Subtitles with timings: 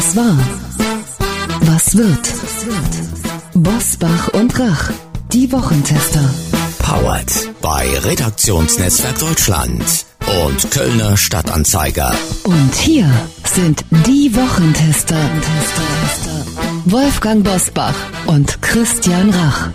[0.00, 0.38] Was war?
[1.60, 2.32] Was wird?
[3.52, 4.90] Bosbach und Rach,
[5.30, 6.24] die Wochentester.
[6.78, 9.84] Powered bei Redaktionsnetzwerk Deutschland
[10.42, 12.14] und Kölner Stadtanzeiger.
[12.44, 13.10] Und hier
[13.44, 15.18] sind die Wochentester.
[16.86, 17.94] Wolfgang Bosbach
[18.24, 19.68] und Christian Rach.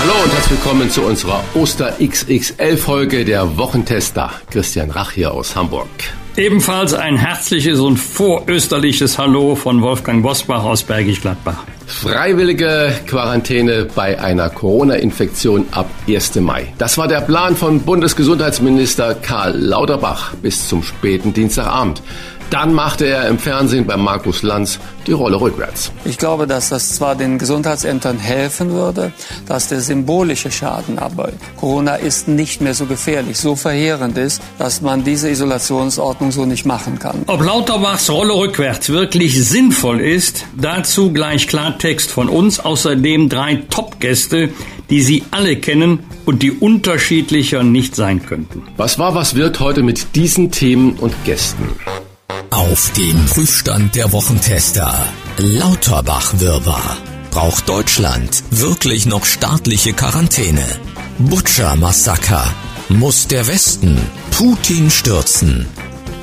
[0.00, 4.32] Hallo und herzlich willkommen zu unserer Oster XXL Folge der Wochentester.
[4.50, 5.88] Christian Rach hier aus Hamburg.
[6.36, 11.64] Ebenfalls ein herzliches und vorösterliches Hallo von Wolfgang Bosbach aus Bergisch Gladbach.
[11.86, 16.36] Freiwillige Quarantäne bei einer Corona-Infektion ab 1.
[16.36, 16.72] Mai.
[16.78, 22.02] Das war der Plan von Bundesgesundheitsminister Karl Lauterbach bis zum späten Dienstagabend.
[22.52, 25.90] Dann machte er im Fernsehen bei Markus Lanz die Rolle rückwärts.
[26.04, 29.12] Ich glaube, dass das zwar den Gesundheitsämtern helfen würde,
[29.48, 34.82] dass der symbolische Schaden aber Corona ist nicht mehr so gefährlich, so verheerend ist, dass
[34.82, 37.22] man diese Isolationsordnung so nicht machen kann.
[37.26, 42.60] Ob Lauterbachs Rolle rückwärts wirklich sinnvoll ist, dazu gleich Klartext von uns.
[42.60, 44.50] Außerdem drei Top-Gäste,
[44.90, 48.62] die Sie alle kennen und die unterschiedlicher nicht sein könnten.
[48.76, 51.64] Was war, was wird heute mit diesen Themen und Gästen?
[52.52, 55.06] Auf dem Prüfstand der Wochentester.
[55.38, 56.98] Lauterbach-Wirrwarr.
[57.30, 60.62] Braucht Deutschland wirklich noch staatliche Quarantäne?
[61.18, 62.44] Butcher-Massaker.
[62.90, 63.98] Muss der Westen
[64.32, 65.66] Putin stürzen?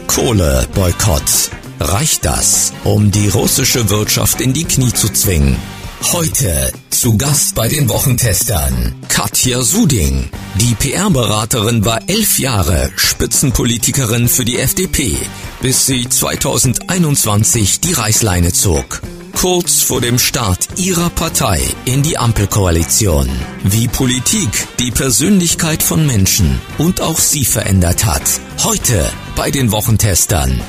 [0.05, 1.49] Kohle-Boykott.
[1.79, 5.55] Reicht das, um die russische Wirtschaft in die Knie zu zwingen?
[6.01, 10.29] Heute zu Gast bei den Wochentestern Katja Suding.
[10.55, 15.17] Die PR-Beraterin war elf Jahre Spitzenpolitikerin für die FDP,
[15.61, 19.01] bis sie 2021 die Reißleine zog.
[19.33, 23.29] Kurz vor dem Start ihrer Partei in die Ampelkoalition.
[23.63, 28.23] Wie Politik die Persönlichkeit von Menschen und auch sie verändert hat.
[28.63, 30.59] Heute bei den Wochentestern.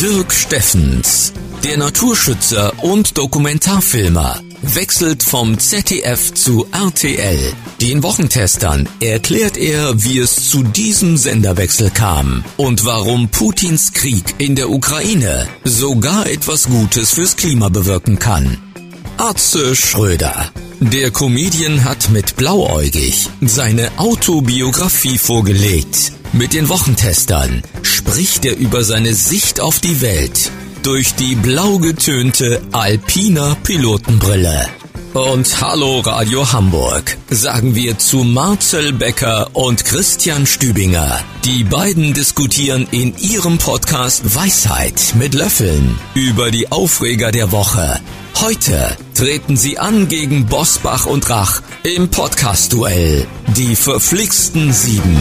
[0.00, 4.40] Dirk Steffens, der Naturschützer und Dokumentarfilmer,
[4.74, 7.52] wechselt vom ZDF zu RTL.
[7.80, 14.54] Den Wochentestern erklärt er, wie es zu diesem Senderwechsel kam und warum Putins Krieg in
[14.54, 18.58] der Ukraine sogar etwas Gutes fürs Klima bewirken kann.
[19.18, 20.50] Atze Schröder.
[20.80, 26.12] Der Comedian hat mit Blauäugig seine Autobiografie vorgelegt.
[26.32, 30.50] Mit den Wochentestern spricht er über seine Sicht auf die Welt
[30.84, 34.68] durch die blau getönte Alpina Pilotenbrille.
[35.14, 41.20] Und Hallo Radio Hamburg sagen wir zu Marcel Becker und Christian Stübinger.
[41.44, 48.00] Die beiden diskutieren in ihrem Podcast Weisheit mit Löffeln über die Aufreger der Woche.
[48.40, 53.26] Heute treten sie an gegen Bosbach und Rach im Podcast-Duell.
[53.56, 55.16] Die verflixten Sieben.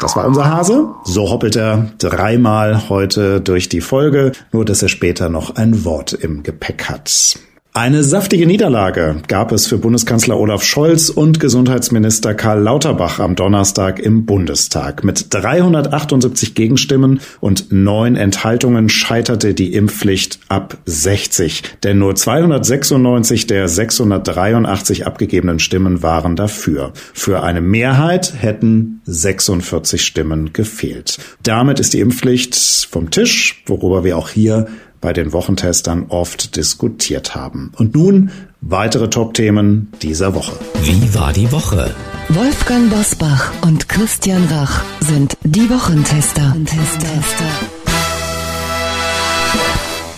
[0.02, 0.88] Das war unser Hase.
[1.04, 6.14] So hoppelt er dreimal heute durch die Folge, nur dass er später noch ein Wort
[6.14, 7.40] im Gepäck hat.
[7.78, 14.00] Eine saftige Niederlage gab es für Bundeskanzler Olaf Scholz und Gesundheitsminister Karl Lauterbach am Donnerstag
[14.00, 15.04] im Bundestag.
[15.04, 23.68] Mit 378 Gegenstimmen und neun Enthaltungen scheiterte die Impfpflicht ab 60, denn nur 296 der
[23.68, 26.94] 683 abgegebenen Stimmen waren dafür.
[27.14, 31.18] Für eine Mehrheit hätten 46 Stimmen gefehlt.
[31.44, 32.56] Damit ist die Impfpflicht
[32.90, 34.68] vom Tisch, worüber wir auch hier
[35.06, 37.72] bei den Wochentestern oft diskutiert haben.
[37.78, 38.32] Und nun
[38.62, 40.54] weitere Top-Themen dieser Woche.
[40.82, 41.94] Wie war die Woche?
[42.30, 46.56] Wolfgang Bosbach und Christian Rach sind die Wochentester.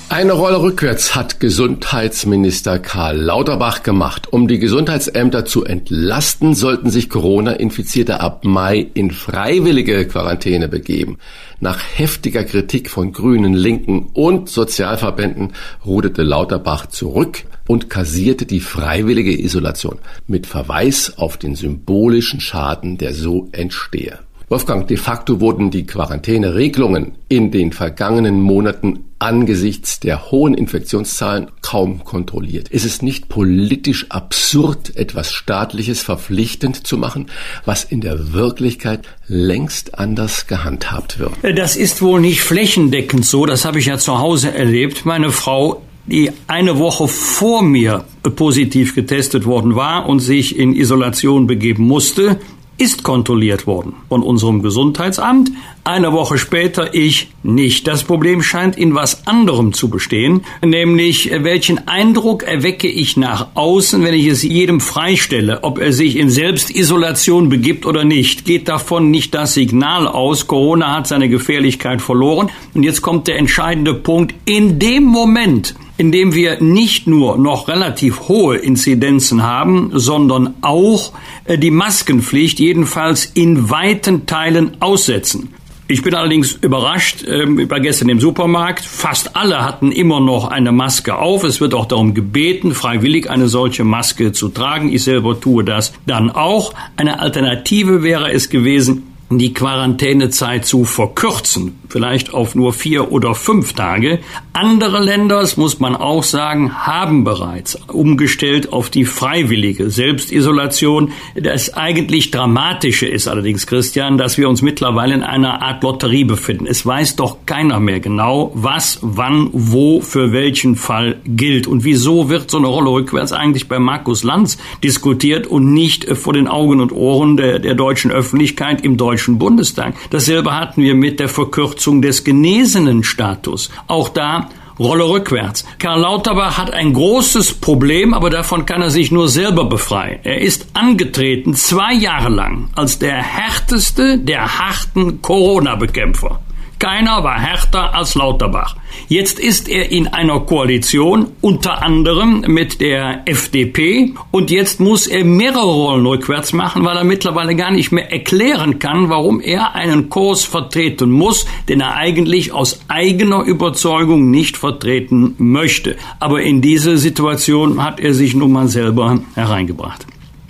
[0.07, 4.31] Eine Rolle rückwärts hat Gesundheitsminister Karl Lauterbach gemacht.
[4.31, 11.17] Um die Gesundheitsämter zu entlasten, sollten sich Corona-Infizierte ab Mai in freiwillige Quarantäne begeben.
[11.59, 19.41] Nach heftiger Kritik von Grünen, Linken und Sozialverbänden ruderte Lauterbach zurück und kassierte die freiwillige
[19.41, 24.19] Isolation mit Verweis auf den symbolischen Schaden, der so entstehe.
[24.49, 32.05] Wolfgang, de facto wurden die Quarantäneregelungen in den vergangenen Monaten angesichts der hohen Infektionszahlen kaum
[32.05, 32.69] kontrolliert.
[32.69, 37.25] Ist es nicht politisch absurd, etwas Staatliches verpflichtend zu machen,
[37.65, 41.33] was in der Wirklichkeit längst anders gehandhabt wird?
[41.57, 43.45] Das ist wohl nicht flächendeckend so.
[43.45, 45.05] Das habe ich ja zu Hause erlebt.
[45.05, 48.05] Meine Frau die eine Woche vor mir
[48.35, 52.39] positiv getestet worden war und sich in Isolation begeben musste,
[52.77, 55.51] ist kontrolliert worden von unserem Gesundheitsamt.
[55.83, 57.87] Eine Woche später ich nicht.
[57.87, 64.03] Das Problem scheint in was anderem zu bestehen, nämlich welchen Eindruck erwecke ich nach außen,
[64.03, 68.45] wenn ich es jedem freistelle, ob er sich in Selbstisolation begibt oder nicht.
[68.45, 72.49] Geht davon nicht das Signal aus, Corona hat seine Gefährlichkeit verloren.
[72.73, 74.35] Und jetzt kommt der entscheidende Punkt.
[74.45, 81.11] In dem Moment, indem wir nicht nur noch relativ hohe Inzidenzen haben, sondern auch
[81.45, 85.49] äh, die Maskenpflicht jedenfalls in weiten Teilen aussetzen.
[85.89, 90.49] Ich bin allerdings überrascht, ähm, ich war gestern im Supermarkt, fast alle hatten immer noch
[90.49, 91.45] eine Maske auf.
[91.45, 94.91] Es wird auch darum gebeten, freiwillig eine solche Maske zu tragen.
[94.91, 96.73] Ich selber tue das dann auch.
[96.97, 103.73] Eine Alternative wäre es gewesen, die Quarantänezeit zu verkürzen, vielleicht auf nur vier oder fünf
[103.73, 104.19] Tage.
[104.53, 111.11] Andere Länder, das muss man auch sagen, haben bereits umgestellt auf die freiwillige Selbstisolation.
[111.35, 116.65] Das eigentlich Dramatische ist allerdings, Christian, dass wir uns mittlerweile in einer Art Lotterie befinden.
[116.65, 121.67] Es weiß doch keiner mehr genau, was, wann, wo, für welchen Fall gilt.
[121.67, 126.33] Und wieso wird so eine Rolle rückwärts eigentlich bei Markus Lanz diskutiert und nicht vor
[126.33, 129.95] den Augen und Ohren der, der deutschen Öffentlichkeit im deutschen Bundestag.
[130.09, 131.29] Dasselbe hatten wir mit der
[131.77, 133.69] Verkürzung des genesenen Status.
[133.87, 135.65] Auch da Rolle rückwärts.
[135.79, 140.19] Karl Lauterbach hat ein großes Problem, aber davon kann er sich nur selber befreien.
[140.23, 146.41] Er ist angetreten zwei Jahre lang als der härteste der harten Corona-Bekämpfer.
[146.79, 148.75] Keiner war härter als Lauterbach.
[149.07, 155.23] Jetzt ist er in einer Koalition, unter anderem mit der FDP, und jetzt muss er
[155.23, 160.09] mehrere Rollen rückwärts machen, weil er mittlerweile gar nicht mehr erklären kann, warum er einen
[160.09, 165.95] Kurs vertreten muss, den er eigentlich aus eigener Überzeugung nicht vertreten möchte.
[166.19, 170.05] Aber in diese Situation hat er sich nun mal selber hereingebracht.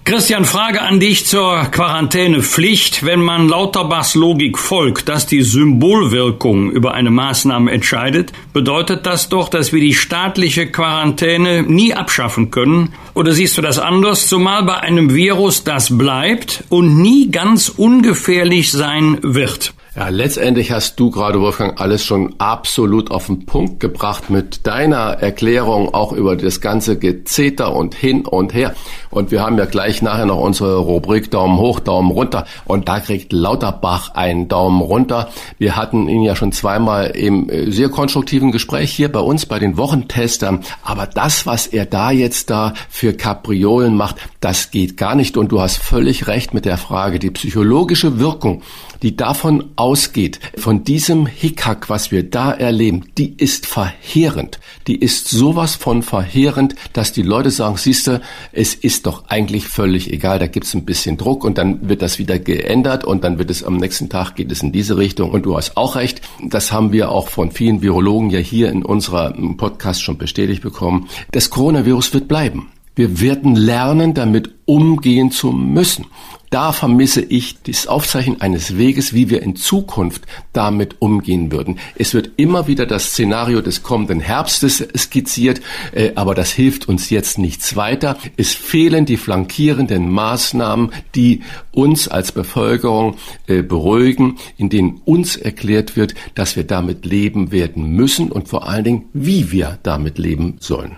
[0.07, 3.05] Christian, Frage an dich zur Quarantänepflicht.
[3.05, 9.49] Wenn man Lauterbachs Logik folgt, dass die Symbolwirkung über eine Maßnahme entscheidet, bedeutet das doch,
[9.49, 12.93] dass wir die staatliche Quarantäne nie abschaffen können.
[13.17, 14.27] Oder siehst du das anders?
[14.27, 19.73] Zumal bei einem Virus, das bleibt und nie ganz ungefährlich sein wird.
[19.97, 25.13] Ja, letztendlich hast du gerade, Wolfgang, alles schon absolut auf den Punkt gebracht mit deiner
[25.13, 28.75] Erklärung auch über das ganze Gezeter und hin und her.
[29.09, 32.45] Und wir haben ja gleich nachher noch unsere Rubrik Daumen hoch, Daumen runter.
[32.65, 35.29] Und da kriegt Lauterbach einen Daumen runter.
[35.57, 39.57] Wir hatten ihn ja schon zweimal im äh, sehr konstruktiven Gespräch hier bei uns, bei
[39.57, 40.63] den Wochentestern.
[40.83, 45.37] Aber das, was er da jetzt da für Kapriolen macht, das geht gar nicht.
[45.37, 48.61] Und du hast völlig recht mit der Frage, die psychologische Wirkung,
[49.01, 54.59] die davon ausgeht, von diesem Hickhack, was wir da erleben, die ist verheerend.
[54.87, 58.21] Die ist sowas von verheerend, dass die Leute sagen, siehste,
[58.51, 62.19] es ist doch eigentlich völlig egal, da gibt's ein bisschen Druck und dann wird das
[62.19, 65.31] wieder geändert und dann wird es am nächsten Tag geht es in diese Richtung.
[65.31, 68.83] Und du hast auch recht, das haben wir auch von vielen Virologen ja hier in
[68.83, 71.07] unserer Podcast schon bestätigt bekommen.
[71.31, 72.71] Das Coronavirus wird bleiben.
[72.97, 76.07] Wir werden lernen, damit umgehen zu müssen.
[76.49, 81.77] Da vermisse ich das Aufzeichen eines Weges, wie wir in Zukunft damit umgehen würden.
[81.95, 85.61] Es wird immer wieder das Szenario des kommenden Herbstes skizziert,
[85.91, 88.17] äh, aber das hilft uns jetzt nichts weiter.
[88.35, 95.95] Es fehlen die flankierenden Maßnahmen, die uns als Bevölkerung äh, beruhigen, in denen uns erklärt
[95.95, 100.55] wird, dass wir damit leben werden müssen und vor allen Dingen, wie wir damit leben
[100.61, 100.95] sollen.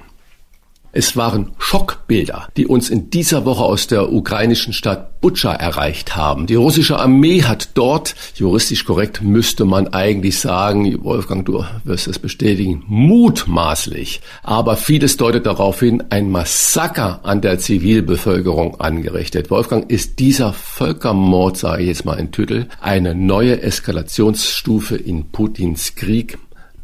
[1.00, 6.46] Es waren Schockbilder, die uns in dieser Woche aus der ukrainischen Stadt Butscha erreicht haben.
[6.46, 12.20] Die russische Armee hat dort, juristisch korrekt müsste man eigentlich sagen, Wolfgang, du wirst es
[12.20, 19.50] bestätigen, mutmaßlich, aber vieles deutet darauf hin, ein Massaker an der Zivilbevölkerung angerichtet.
[19.50, 25.96] Wolfgang, ist dieser Völkermord, sage ich jetzt mal in Tüttel, eine neue Eskalationsstufe in Putins
[25.96, 26.38] Krieg?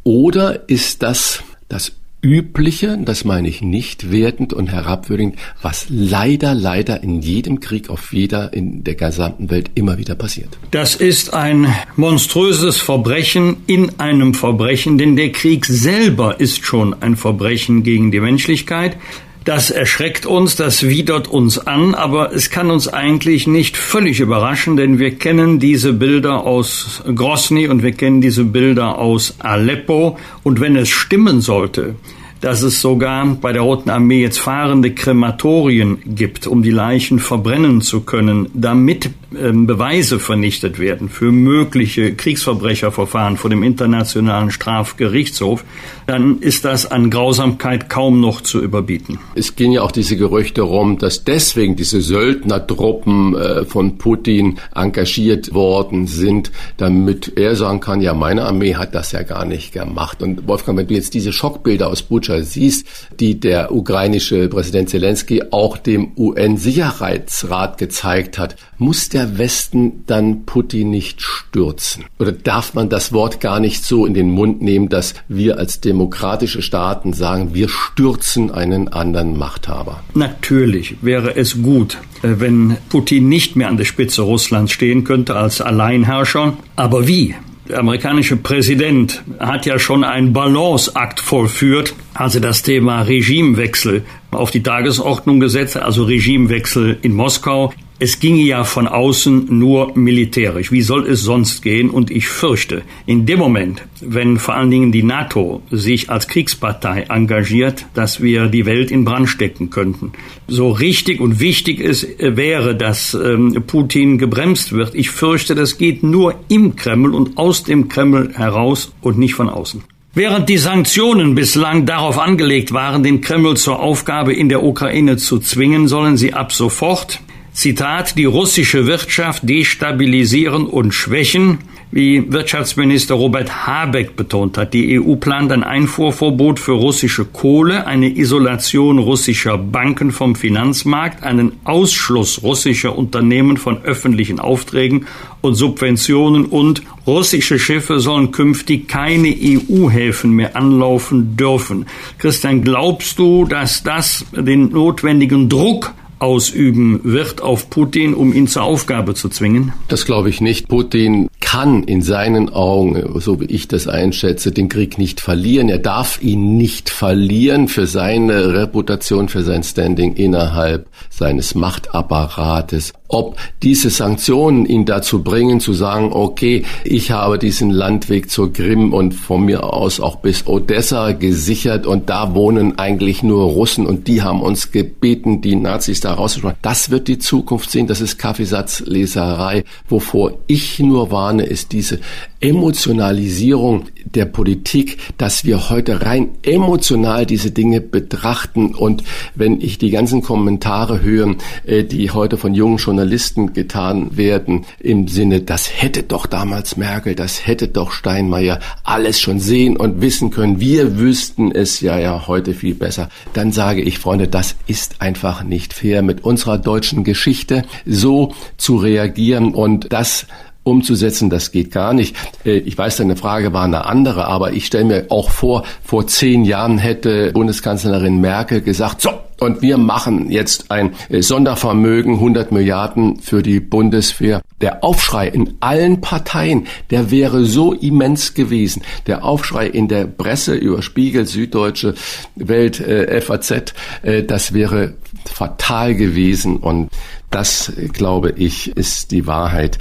[0.06, 1.92] Oder ist das das
[2.26, 8.12] Übliche, das meine ich nicht wertend und herabwürdigend, was leider, leider in jedem Krieg auf
[8.14, 10.58] jeder in der gesamten Welt immer wieder passiert.
[10.72, 17.16] Das ist ein monströses Verbrechen in einem Verbrechen, denn der Krieg selber ist schon ein
[17.16, 18.98] Verbrechen gegen die Menschlichkeit.
[19.46, 24.76] Das erschreckt uns, das widert uns an, aber es kann uns eigentlich nicht völlig überraschen,
[24.76, 30.18] denn wir kennen diese Bilder aus Grosny und wir kennen diese Bilder aus Aleppo.
[30.42, 31.94] Und wenn es stimmen sollte,
[32.42, 37.82] dass es sogar bei der Roten Armee jetzt fahrende Krematorien gibt, um die Leichen verbrennen
[37.82, 39.10] zu können, damit
[39.40, 45.64] ähm, Beweise vernichtet werden für mögliche Kriegsverbrecherverfahren vor dem Internationalen Strafgerichtshof,
[46.08, 49.20] dann ist das an Grausamkeit kaum noch zu überbieten.
[49.36, 55.54] Es gehen ja auch diese Gerüchte rum, dass deswegen diese Söldnertruppen äh, von Putin engagiert
[55.54, 60.22] worden sind, damit er sagen kann, ja, meine Armee hat das ja gar nicht gemacht.
[60.22, 62.86] Und Wolfgang, wenn du jetzt diese Schockbilder aus Butscha siehst,
[63.20, 70.90] die der ukrainische Präsident Zelensky auch dem UN-Sicherheitsrat gezeigt hat, muss der Westen dann Putin
[70.90, 72.06] nicht stürzen?
[72.20, 75.80] Oder darf man das Wort gar nicht so in den Mund nehmen, dass wir als
[75.96, 80.04] demokratische Staaten sagen, wir stürzen einen anderen Machthaber?
[80.14, 85.38] Natürlich wäre es gut, äh, wenn Putin nicht mehr an der Spitze Russlands stehen könnte
[85.38, 86.58] als Alleinherrscher.
[86.76, 87.36] Aber wie?
[87.70, 94.52] Der amerikanische Präsident hat ja schon einen Balanceakt vollführt, als er das Thema Regimewechsel auf
[94.52, 97.74] die Tagesordnung gesetzt hat, also Regimewechsel in Moskau.
[97.98, 100.70] Es ginge ja von außen nur militärisch.
[100.70, 101.90] Wie soll es sonst gehen?
[101.90, 107.06] Und ich fürchte, in dem Moment, wenn vor allen Dingen die NATO sich als Kriegspartei
[107.08, 110.12] engagiert, dass wir die Welt in Brand stecken könnten.
[110.46, 114.94] So richtig und wichtig es äh, wäre, dass ähm, Putin gebremst wird.
[114.94, 119.48] Ich fürchte, das geht nur im Kreml und aus dem Kreml heraus und nicht von
[119.48, 119.84] außen.
[120.14, 125.40] Während die Sanktionen bislang darauf angelegt waren, den Kreml zur Aufgabe in der Ukraine zu
[125.40, 127.20] zwingen, sollen sie ab sofort
[127.56, 131.60] Zitat, die russische Wirtschaft destabilisieren und schwächen,
[131.90, 134.74] wie Wirtschaftsminister Robert Habeck betont hat.
[134.74, 141.54] Die EU plant ein Einfuhrverbot für russische Kohle, eine Isolation russischer Banken vom Finanzmarkt, einen
[141.64, 145.08] Ausschluss russischer Unternehmen von öffentlichen Aufträgen
[145.40, 151.86] und Subventionen und russische Schiffe sollen künftig keine EU-Häfen mehr anlaufen dürfen.
[152.18, 158.64] Christian, glaubst du, dass das den notwendigen Druck ausüben wird auf Putin, um ihn zur
[158.64, 159.74] Aufgabe zu zwingen?
[159.88, 160.68] Das glaube ich nicht.
[160.68, 165.70] Putin kann in seinen Augen, so wie ich das einschätze, den Krieg nicht verlieren.
[165.70, 172.94] Er darf ihn nicht verlieren für seine Reputation, für sein Standing innerhalb seines Machtapparates.
[173.08, 178.94] Ob diese Sanktionen ihn dazu bringen, zu sagen, okay, ich habe diesen Landweg zur Krim
[178.94, 184.08] und von mir aus auch bis Odessa gesichert und da wohnen eigentlich nur Russen und
[184.08, 186.60] die haben uns gebeten, die Nazis da rauszuschmeißen.
[186.62, 187.88] Das wird die Zukunft sehen.
[187.88, 189.64] Das ist Kaffeesatzleserei.
[189.88, 192.00] Wovor ich nur warne, ist diese
[192.46, 198.76] Emotionalisierung der Politik, dass wir heute rein emotional diese Dinge betrachten.
[198.76, 201.36] Und wenn ich die ganzen Kommentare höre,
[201.66, 207.16] äh, die heute von jungen Journalisten getan werden, im Sinne, das hätte doch damals Merkel,
[207.16, 212.28] das hätte doch Steinmeier alles schon sehen und wissen können, wir wüssten es ja ja
[212.28, 217.04] heute viel besser, dann sage ich, Freunde, das ist einfach nicht fair, mit unserer deutschen
[217.04, 219.56] Geschichte so zu reagieren.
[219.56, 220.28] Und das
[220.66, 222.18] umzusetzen, das geht gar nicht.
[222.44, 226.08] Äh, ich weiß, deine Frage war eine andere, aber ich stelle mir auch vor, vor
[226.08, 232.52] zehn Jahren hätte Bundeskanzlerin Merkel gesagt, so, und wir machen jetzt ein äh, Sondervermögen, 100
[232.52, 234.42] Milliarden für die Bundeswehr.
[234.62, 238.82] Der Aufschrei in allen Parteien, der wäre so immens gewesen.
[239.08, 241.96] Der Aufschrei in der Presse über Spiegel, Süddeutsche,
[242.36, 244.96] Welt, äh, FAZ, äh, das wäre
[245.30, 246.58] fatal gewesen.
[246.58, 246.90] Und
[247.32, 249.78] das, glaube ich, ist die Wahrheit.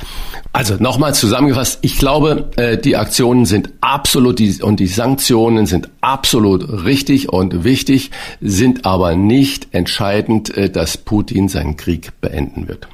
[0.53, 6.85] Also nochmal zusammengefasst, ich glaube, äh, die Aktionen sind absolut und die Sanktionen sind absolut
[6.85, 8.11] richtig und wichtig,
[8.41, 12.89] sind aber nicht entscheidend, äh, dass Putin seinen Krieg beenden wird.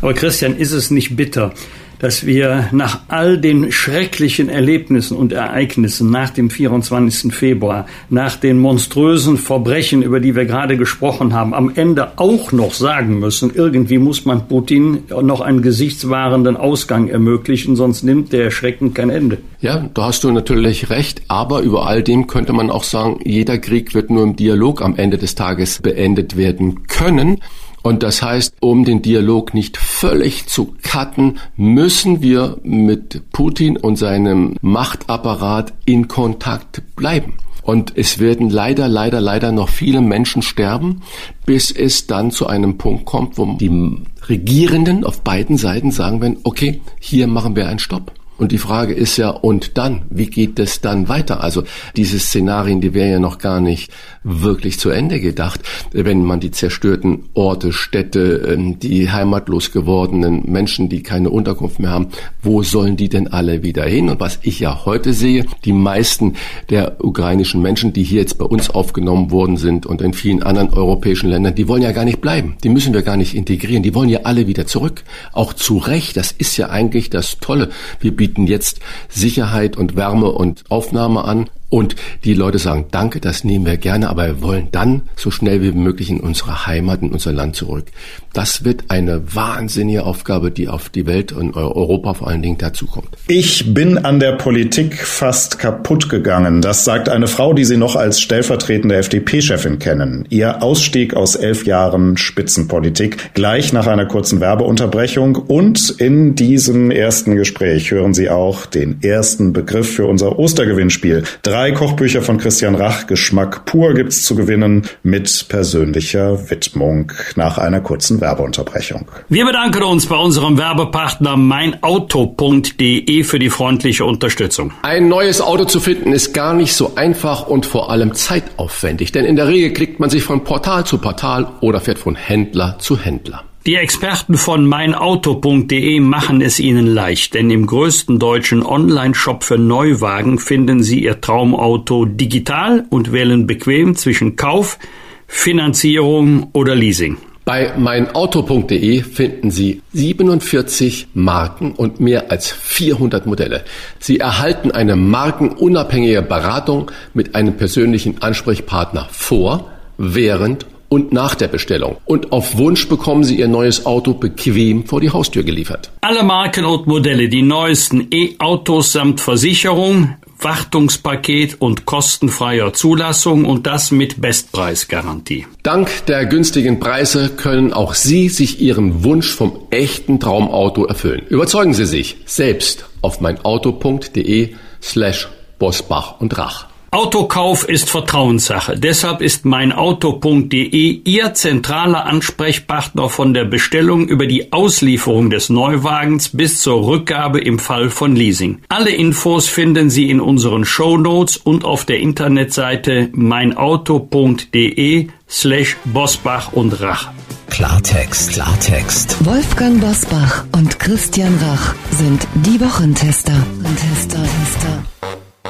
[0.00, 1.52] Aber Christian, ist es nicht bitter,
[1.98, 7.32] dass wir nach all den schrecklichen Erlebnissen und Ereignissen nach dem 24.
[7.32, 12.74] Februar, nach den monströsen Verbrechen, über die wir gerade gesprochen haben, am Ende auch noch
[12.74, 18.94] sagen müssen, irgendwie muss man Putin noch einen gesichtswahrenden Ausgang ermöglichen, sonst nimmt der Schrecken
[18.94, 19.38] kein Ende.
[19.60, 23.58] Ja, da hast du natürlich recht, aber über all dem könnte man auch sagen, jeder
[23.58, 27.38] Krieg wird nur im Dialog am Ende des Tages beendet werden können.
[27.82, 33.96] Und das heißt, um den Dialog nicht völlig zu cutten, müssen wir mit Putin und
[33.96, 37.34] seinem Machtapparat in Kontakt bleiben.
[37.62, 41.02] Und es werden leider, leider, leider noch viele Menschen sterben,
[41.44, 46.38] bis es dann zu einem Punkt kommt, wo die Regierenden auf beiden Seiten sagen werden,
[46.44, 48.12] okay, hier machen wir einen Stopp.
[48.38, 50.02] Und die Frage ist ja, und dann?
[50.10, 51.42] Wie geht es dann weiter?
[51.42, 51.64] Also
[51.96, 53.92] diese Szenarien, die wären ja noch gar nicht
[54.22, 55.60] wirklich zu Ende gedacht,
[55.92, 61.90] wenn man die zerstörten Orte, Städte, ähm, die heimatlos gewordenen Menschen, die keine Unterkunft mehr
[61.90, 62.08] haben,
[62.42, 64.08] wo sollen die denn alle wieder hin?
[64.08, 66.34] Und was ich ja heute sehe, die meisten
[66.70, 70.70] der ukrainischen Menschen, die hier jetzt bei uns aufgenommen worden sind und in vielen anderen
[70.70, 72.56] europäischen Ländern, die wollen ja gar nicht bleiben.
[72.62, 73.82] Die müssen wir gar nicht integrieren.
[73.82, 75.02] Die wollen ja alle wieder zurück.
[75.32, 76.16] Auch zu Recht.
[76.16, 77.70] Das ist ja eigentlich das Tolle.
[78.00, 81.48] Wir bieten jetzt Sicherheit und Wärme und Aufnahme an.
[81.70, 85.60] Und die Leute sagen, danke, das nehmen wir gerne, aber wir wollen dann so schnell
[85.62, 87.86] wie möglich in unsere Heimat, in unser Land zurück.
[88.32, 93.08] Das wird eine wahnsinnige Aufgabe, die auf die Welt und Europa vor allen Dingen dazukommt.
[93.26, 96.60] Ich bin an der Politik fast kaputt gegangen.
[96.60, 100.26] Das sagt eine Frau, die Sie noch als stellvertretende FDP-Chefin kennen.
[100.28, 105.36] Ihr Ausstieg aus elf Jahren Spitzenpolitik gleich nach einer kurzen Werbeunterbrechung.
[105.36, 111.24] Und in diesem ersten Gespräch hören Sie auch den ersten Begriff für unser Ostergewinnspiel.
[111.42, 117.80] Drei Kochbücher von Christian Rach, Geschmack pur gibt's zu gewinnen mit persönlicher Widmung nach einer
[117.80, 119.08] kurzen Werbeunterbrechung.
[119.28, 124.72] Wir bedanken uns bei unserem Werbepartner meinauto.de für die freundliche Unterstützung.
[124.82, 129.24] Ein neues Auto zu finden ist gar nicht so einfach und vor allem zeitaufwendig, denn
[129.24, 132.98] in der Regel klickt man sich von Portal zu Portal oder fährt von Händler zu
[132.98, 133.44] Händler.
[133.68, 140.38] Die Experten von meinauto.de machen es Ihnen leicht, denn im größten deutschen Online-Shop für Neuwagen
[140.38, 144.78] finden Sie Ihr Traumauto digital und wählen bequem zwischen Kauf,
[145.26, 147.18] Finanzierung oder Leasing.
[147.48, 153.64] Bei meinauto.de finden Sie 47 Marken und mehr als 400 Modelle.
[153.98, 161.96] Sie erhalten eine markenunabhängige Beratung mit einem persönlichen Ansprechpartner vor, während und nach der Bestellung.
[162.04, 165.90] Und auf Wunsch bekommen Sie Ihr neues Auto bequem vor die Haustür geliefert.
[166.02, 173.90] Alle Marken und Modelle, die neuesten E-Autos samt Versicherung, Wartungspaket und kostenfreier Zulassung und das
[173.90, 175.46] mit Bestpreisgarantie.
[175.62, 181.22] Dank der günstigen Preise können auch Sie sich Ihren Wunsch vom echten Traumauto erfüllen.
[181.28, 186.67] Überzeugen Sie sich selbst auf meinauto.de slash Bosbach und Rach.
[186.90, 188.78] Autokauf ist Vertrauenssache.
[188.78, 196.62] Deshalb ist meinauto.de Ihr zentraler Ansprechpartner von der Bestellung über die Auslieferung des Neuwagens bis
[196.62, 198.60] zur Rückgabe im Fall von Leasing.
[198.68, 206.52] Alle Infos finden Sie in unseren Show Notes und auf der Internetseite meinauto.de slash Bosbach
[206.54, 207.10] und Rach.
[207.50, 209.24] Klartext, Klartext.
[209.26, 213.34] Wolfgang Bosbach und Christian Rach sind die Wochentester.
[213.76, 214.77] Tester, Tester.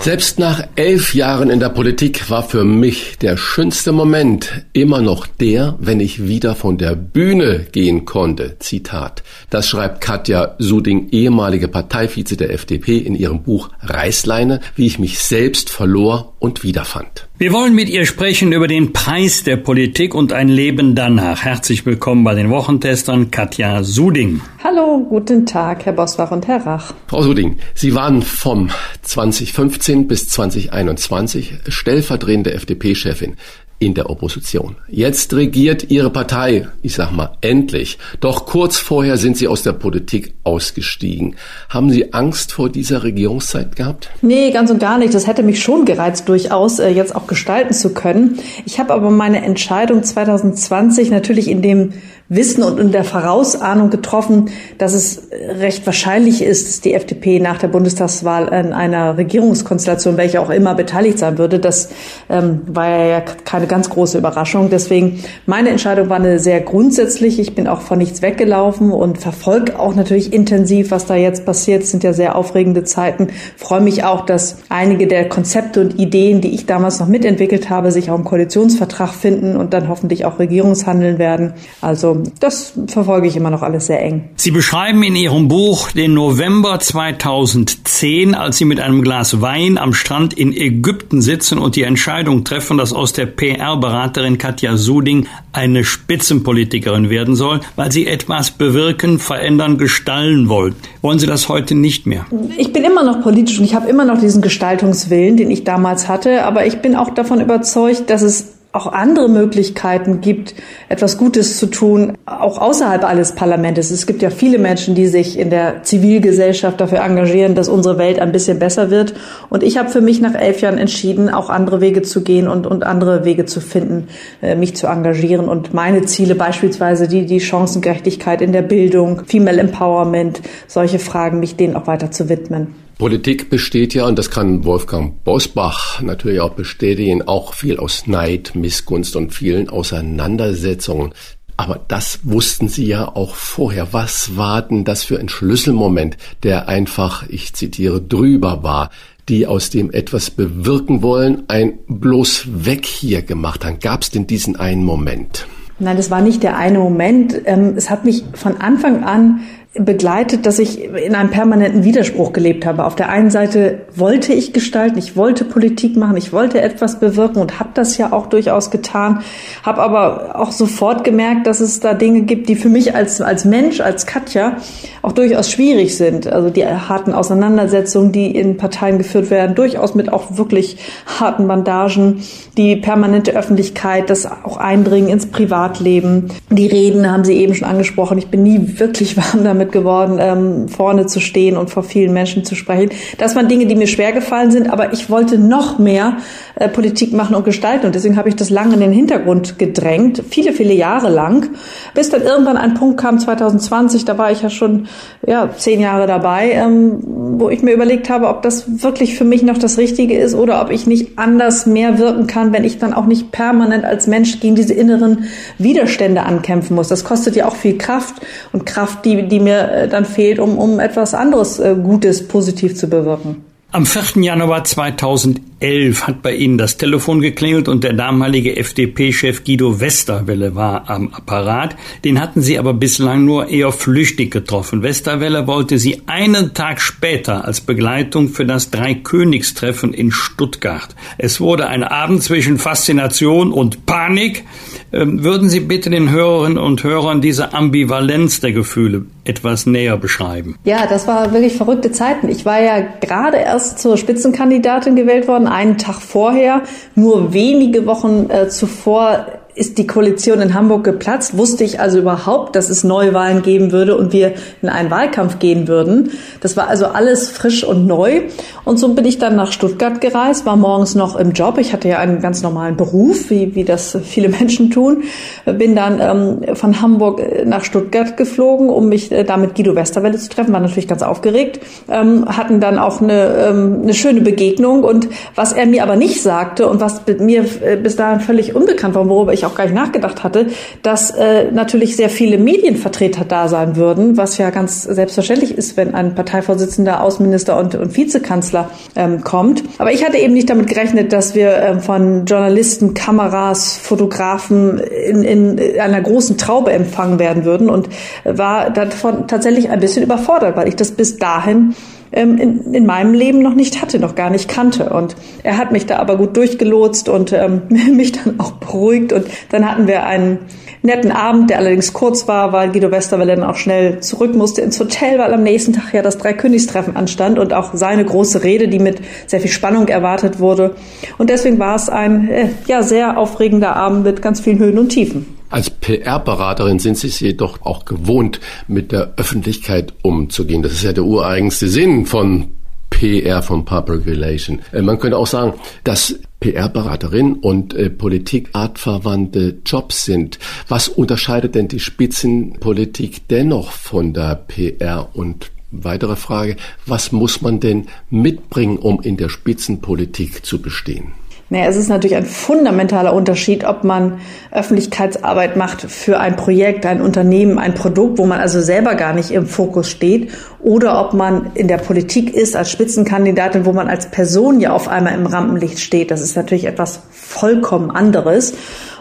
[0.01, 5.27] Selbst nach elf Jahren in der Politik war für mich der schönste Moment immer noch
[5.27, 8.57] der, wenn ich wieder von der Bühne gehen konnte.
[8.61, 9.25] Zitat.
[9.51, 15.19] Das schreibt Katja Suding, ehemalige Parteivize der FDP, in ihrem Buch Reißleine, wie ich mich
[15.19, 17.29] selbst verlor und wiederfand.
[17.39, 21.45] Wir wollen mit ihr sprechen über den Preis der Politik und ein Leben danach.
[21.45, 24.41] Herzlich willkommen bei den Wochentestern Katja Suding.
[24.63, 26.95] Hallo, guten Tag, Herr Bosbach und Herr Rach.
[27.07, 28.71] Frau Suding, Sie waren vom
[29.03, 33.37] 2015 bis 2021 stellvertretende FDP-Chefin
[33.79, 34.77] in der Opposition.
[34.89, 37.99] Jetzt regiert Ihre Partei, ich sag mal, endlich.
[38.21, 41.37] Doch kurz vorher sind Sie aus der Politik ausgestiegen.
[41.69, 44.11] Haben Sie Angst vor dieser Regierungszeit gehabt?
[44.21, 45.15] Nee, ganz und gar nicht.
[45.15, 48.39] Das hätte mich schon gereizt, durchaus äh, jetzt auch gestalten zu können.
[48.67, 51.93] Ich habe aber meine Entscheidung 2020 natürlich in dem
[52.31, 57.59] Wissen und in der Vorausahnung getroffen, dass es recht wahrscheinlich ist, dass die FDP nach
[57.59, 61.89] der Bundestagswahl in einer Regierungskonstellation, welche auch immer beteiligt sein würde, das
[62.29, 64.69] ähm, war ja keine ganz große Überraschung.
[64.69, 67.39] Deswegen, meine Entscheidung war eine sehr grundsätzlich.
[67.39, 71.85] Ich bin auch von nichts weggelaufen und verfolge auch natürlich intensiv, was da jetzt passiert.
[71.85, 73.29] Es sind ja sehr aufregende Zeiten.
[73.57, 77.91] freue mich auch, dass einige der Konzepte und Ideen, die ich damals noch mitentwickelt habe,
[77.91, 81.55] sich auch im Koalitionsvertrag finden und dann hoffentlich auch Regierungshandeln werden.
[81.81, 84.31] Also das verfolge ich immer noch alles sehr eng.
[84.37, 89.95] Sie beschreiben in Ihrem Buch den November 2010, als Sie mit einem Glas Wein am
[89.95, 95.85] Strand in Ägypten sitzen und die Entscheidung treffen, dass aus der PR-Beraterin Katja Suding eine
[95.85, 100.75] Spitzenpolitikerin werden soll, weil sie etwas bewirken, verändern, gestalten wollen.
[101.03, 102.27] Wollen Sie das heute nicht mehr?
[102.57, 106.09] Ich bin immer noch politisch und ich habe immer noch diesen Gestaltungswillen, den ich damals
[106.09, 110.55] hatte, aber ich bin auch davon überzeugt, dass es auch andere Möglichkeiten gibt,
[110.91, 113.91] etwas Gutes zu tun, auch außerhalb alles Parlaments.
[113.91, 118.19] Es gibt ja viele Menschen, die sich in der Zivilgesellschaft dafür engagieren, dass unsere Welt
[118.19, 119.15] ein bisschen besser wird.
[119.49, 122.67] Und ich habe für mich nach elf Jahren entschieden, auch andere Wege zu gehen und,
[122.67, 124.09] und andere Wege zu finden,
[124.43, 129.61] äh, mich zu engagieren und meine Ziele, beispielsweise die, die Chancengerechtigkeit in der Bildung, Female
[129.61, 132.75] Empowerment, solche Fragen, mich denen auch weiter zu widmen.
[132.99, 138.57] Politik besteht ja, und das kann Wolfgang Bosbach natürlich auch bestätigen, auch viel aus Neid,
[138.57, 141.15] Missgunst und vielen Auseinandersetzungen.
[141.57, 143.93] Aber das wussten Sie ja auch vorher.
[143.93, 148.91] Was war denn das für ein Schlüsselmoment, der einfach, ich zitiere, drüber war,
[149.29, 153.79] die aus dem etwas bewirken wollen, ein bloß weg hier gemacht haben?
[153.79, 155.47] Gab es denn diesen einen Moment?
[155.79, 157.41] Nein, das war nicht der eine Moment.
[157.45, 159.43] Ähm, es hat mich von Anfang an
[159.79, 162.85] begleitet, dass ich in einem permanenten Widerspruch gelebt habe.
[162.85, 167.41] Auf der einen Seite wollte ich gestalten, ich wollte Politik machen, ich wollte etwas bewirken
[167.41, 169.21] und habe das ja auch durchaus getan,
[169.63, 173.45] habe aber auch sofort gemerkt, dass es da Dinge gibt, die für mich als, als
[173.45, 174.57] Mensch, als Katja
[175.03, 176.27] auch durchaus schwierig sind.
[176.27, 182.23] Also die harten Auseinandersetzungen, die in Parteien geführt werden, durchaus mit auch wirklich harten Bandagen,
[182.57, 186.29] die permanente Öffentlichkeit, das auch Eindringen ins Privatleben.
[186.51, 188.19] Die Reden haben Sie eben schon angesprochen.
[188.19, 192.13] Ich bin nie wirklich warm damit damit geworden, ähm, vorne zu stehen und vor vielen
[192.13, 192.91] Menschen zu sprechen.
[193.19, 196.17] Das waren Dinge, die mir schwer gefallen sind, aber ich wollte noch mehr
[196.55, 200.23] äh, Politik machen und gestalten und deswegen habe ich das lange in den Hintergrund gedrängt,
[200.31, 201.51] viele, viele Jahre lang,
[201.95, 204.87] bis dann irgendwann ein Punkt kam, 2020, da war ich ja schon
[205.27, 207.01] ja, zehn Jahre dabei, ähm,
[207.39, 210.63] wo ich mir überlegt habe, ob das wirklich für mich noch das Richtige ist oder
[210.63, 214.41] ob ich nicht anders mehr wirken kann, wenn ich dann auch nicht permanent als Mensch
[214.41, 215.25] gegen diese inneren
[215.59, 216.89] Widerstände ankämpfen muss.
[216.89, 218.17] Das kostet ja auch viel Kraft
[218.53, 222.77] und Kraft, die, die mir äh, dann fehlt, um, um etwas anderes äh, Gutes, positiv
[222.77, 223.45] zu bewirken.
[223.71, 224.23] Am 4.
[224.23, 230.89] Januar 2011 hat bei Ihnen das Telefon geklingelt und der damalige FDP-Chef Guido Westerwelle war
[230.89, 231.77] am Apparat.
[232.03, 234.83] Den hatten Sie aber bislang nur eher flüchtig getroffen.
[234.83, 240.97] Westerwelle wollte Sie einen Tag später als Begleitung für das Dreikönigstreffen in Stuttgart.
[241.19, 244.45] Es wurde ein Abend zwischen Faszination und Panik.
[244.93, 250.57] Ähm, würden Sie bitte den Hörerinnen und Hörern diese Ambivalenz der Gefühle etwas näher beschreiben?
[250.65, 252.29] Ja, das war wirklich verrückte Zeiten.
[252.29, 256.63] Ich war ja gerade erst zur Spitzenkandidatin gewählt worden, einen Tag vorher.
[256.95, 259.27] Nur wenige Wochen äh, zuvor
[259.59, 263.97] ist die Koalition in Hamburg geplatzt, wusste ich also überhaupt, dass es Neuwahlen geben würde
[263.97, 266.11] und wir in einen Wahlkampf gehen würden.
[266.41, 268.23] Das war also alles frisch und neu.
[268.65, 271.59] Und so bin ich dann nach Stuttgart gereist, war morgens noch im Job.
[271.59, 275.03] Ich hatte ja einen ganz normalen Beruf, wie, wie das viele Menschen tun.
[275.45, 279.75] Bin dann ähm, von Hamburg äh, nach Stuttgart geflogen, um mich äh, da mit Guido
[279.75, 280.53] Westerwelle zu treffen.
[280.53, 281.61] War natürlich ganz aufgeregt.
[281.91, 284.85] Ähm, hatten dann auch eine, ähm, eine schöne Begegnung.
[284.85, 288.95] Und was er mir aber nicht sagte und was mir äh, bis dahin völlig unbekannt
[288.95, 290.47] war, worüber ich auch gar nicht nachgedacht hatte,
[290.83, 295.95] dass äh, natürlich sehr viele Medienvertreter da sein würden, was ja ganz selbstverständlich ist, wenn
[295.95, 299.63] ein Parteivorsitzender, Außenminister und, und Vizekanzler ähm, kommt.
[299.79, 305.23] Aber ich hatte eben nicht damit gerechnet, dass wir ähm, von Journalisten, Kameras, Fotografen in,
[305.23, 307.89] in einer großen Traube empfangen werden würden und
[308.25, 311.75] war davon tatsächlich ein bisschen überfordert, weil ich das bis dahin
[312.13, 314.91] ähm, in, in meinem Leben noch nicht hatte, noch gar nicht kannte.
[314.91, 319.13] Und er hat mich da aber gut durchgelotst und ähm, mich dann auch beruhigt.
[319.13, 320.39] Und dann hatten wir einen
[320.83, 324.79] netten Abend, der allerdings kurz war, weil Guido Westerwelle dann auch schnell zurück musste ins
[324.79, 328.79] Hotel, weil am nächsten Tag ja das Dreikönigstreffen anstand und auch seine große Rede, die
[328.79, 330.77] mit sehr viel Spannung erwartet wurde.
[331.19, 334.91] Und deswegen war es ein äh, ja sehr aufregender Abend mit ganz vielen Höhen und
[334.91, 335.38] Tiefen.
[335.51, 340.63] Als PR-Beraterin sind Sie es jedoch auch gewohnt, mit der Öffentlichkeit umzugehen.
[340.63, 342.51] Das ist ja der ureigenste Sinn von
[342.91, 344.61] PR, von Public Relation.
[344.73, 350.39] Äh, man könnte auch sagen, dass PR-Beraterin und äh, Politik artverwandte Jobs sind.
[350.69, 356.57] Was unterscheidet denn die Spitzenpolitik dennoch von der PR und Weitere Frage,
[356.87, 361.13] was muss man denn mitbringen, um in der Spitzenpolitik zu bestehen?
[361.51, 367.01] Naja, es ist natürlich ein fundamentaler Unterschied, ob man Öffentlichkeitsarbeit macht für ein Projekt, ein
[367.01, 370.31] Unternehmen, ein Produkt, wo man also selber gar nicht im Fokus steht,
[370.61, 374.89] oder ob man in der Politik ist als Spitzenkandidatin, wo man als Person ja auf
[374.89, 376.11] einmal im Rampenlicht steht.
[376.11, 378.53] Das ist natürlich etwas vollkommen anderes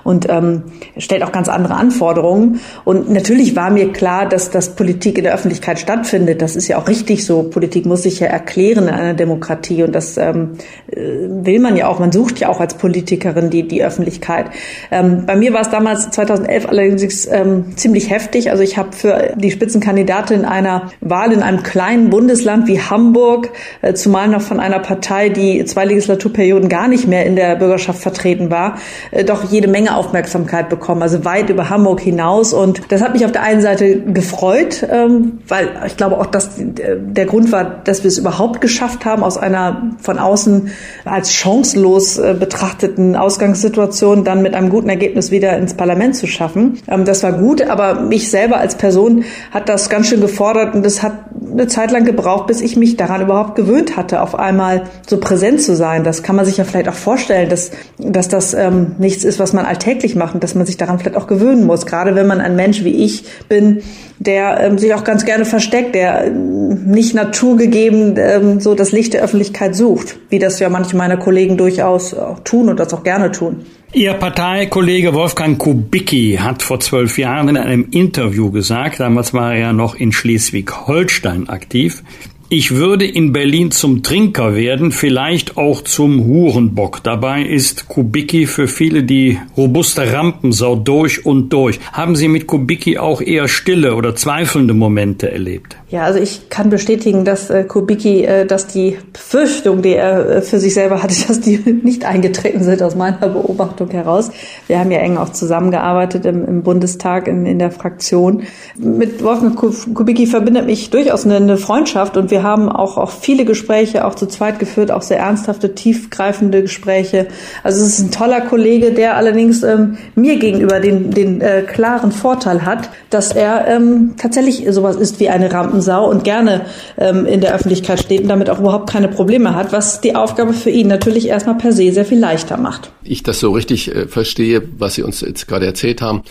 [0.08, 0.64] und ähm,
[0.98, 2.62] stellt auch ganz andere Anforderungen.
[2.86, 6.42] Und natürlich war mir klar, dass das Politik in der Öffentlichkeit stattfindet.
[6.42, 7.44] Das ist ja auch richtig so.
[7.44, 10.52] Politik muss sich ja erklären in einer Demokratie und das ähm,
[10.90, 12.00] äh, will man ja auch.
[12.00, 14.46] Man sucht ja auch als Politikerin die, die Öffentlichkeit.
[14.92, 18.50] Ähm, bei mir war es damals 2011 allerdings ähm, ziemlich heftig.
[18.50, 23.50] Also ich habe für die Spitzenkandidatin einer Wahl in einem kleinen Bundesland wie Hamburg,
[23.82, 28.02] äh, zumal noch von einer Partei, die zwei Legislaturperioden gar nicht mehr in der Bürgerschaft
[28.02, 28.78] vertreten war,
[29.12, 32.54] äh, doch jede Menge Aufmerksamkeit bekommen, also weit über Hamburg hinaus.
[32.54, 36.52] Und das hat mich auf der einen Seite gefreut, ähm, weil ich glaube auch, dass
[36.58, 40.70] der Grund war, dass wir es überhaupt geschafft haben, aus einer von außen
[41.06, 46.80] als chancenlos äh, betrachteten Ausgangssituation dann mit einem guten Ergebnis wieder ins Parlament zu schaffen.
[46.88, 50.86] Ähm, das war gut, aber mich selber als Person hat das ganz schön gefordert und
[50.86, 54.84] es hat eine Zeit lang gebraucht, bis ich mich daran überhaupt gewöhnt hatte, auf einmal
[55.08, 56.04] so präsent zu sein.
[56.04, 59.54] Das kann man sich ja vielleicht auch vorstellen, dass, dass das ähm, nichts ist, was
[59.54, 61.86] man alltäglich macht und dass man sich daran vielleicht auch gewöhnen muss.
[61.86, 63.84] Gerade wenn man ein Mensch wie ich bin,
[64.20, 69.14] der ähm, sich auch ganz gerne versteckt, der ähm, nicht naturgegeben ähm, so das Licht
[69.14, 73.04] der Öffentlichkeit sucht, wie das ja manche meiner Kollegen durchaus auch tun und das auch
[73.04, 73.66] gerne tun.
[73.94, 79.72] Ihr Parteikollege Wolfgang Kubicki hat vor zwölf Jahren in einem Interview gesagt, damals war er
[79.72, 82.04] noch in Schleswig-Holstein aktiv,
[82.50, 87.04] ich würde in Berlin zum Trinker werden, vielleicht auch zum Hurenbock.
[87.04, 91.80] Dabei ist Kubicki für viele die robuste Rampensau durch und durch.
[91.92, 95.76] Haben Sie mit Kubicki auch eher stille oder zweifelnde Momente erlebt?
[95.90, 100.42] Ja, also ich kann bestätigen, dass äh, Kubicki, äh, dass die Befürchtung, die er äh,
[100.42, 104.32] für sich selber hatte, dass die nicht eingetreten sind aus meiner Beobachtung heraus.
[104.68, 108.44] Wir haben ja eng auch zusammengearbeitet im, im Bundestag in, in der Fraktion.
[108.78, 113.46] Mit Wolfgang Kubicki verbindet mich durchaus eine, eine Freundschaft und wir haben auch, auch viele
[113.46, 117.28] Gespräche auch zu zweit geführt, auch sehr ernsthafte, tiefgreifende Gespräche.
[117.64, 122.12] Also es ist ein toller Kollege, der allerdings ähm, mir gegenüber den, den äh, klaren
[122.12, 126.66] Vorteil hat, dass er ähm, tatsächlich sowas ist wie eine Rampe Rampensau und gerne
[126.98, 130.54] ähm, in der Öffentlichkeit steht und damit auch überhaupt keine Probleme hat, was die Aufgabe
[130.54, 132.92] für ihn natürlich erstmal per se sehr viel leichter macht.
[133.04, 136.24] Ich das so richtig äh, verstehe, was Sie uns jetzt gerade erzählt haben,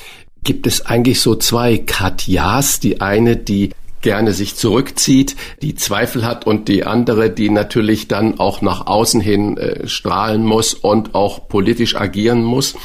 [0.43, 2.81] gibt es eigentlich so zwei Katjas.
[2.81, 3.71] Die eine, die
[4.03, 9.21] gerne sich zurückzieht, die Zweifel hat und die andere, die natürlich dann auch nach außen
[9.21, 12.77] hin äh, strahlen muss und auch politisch agieren muss.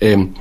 [0.00, 0.34] Ähm,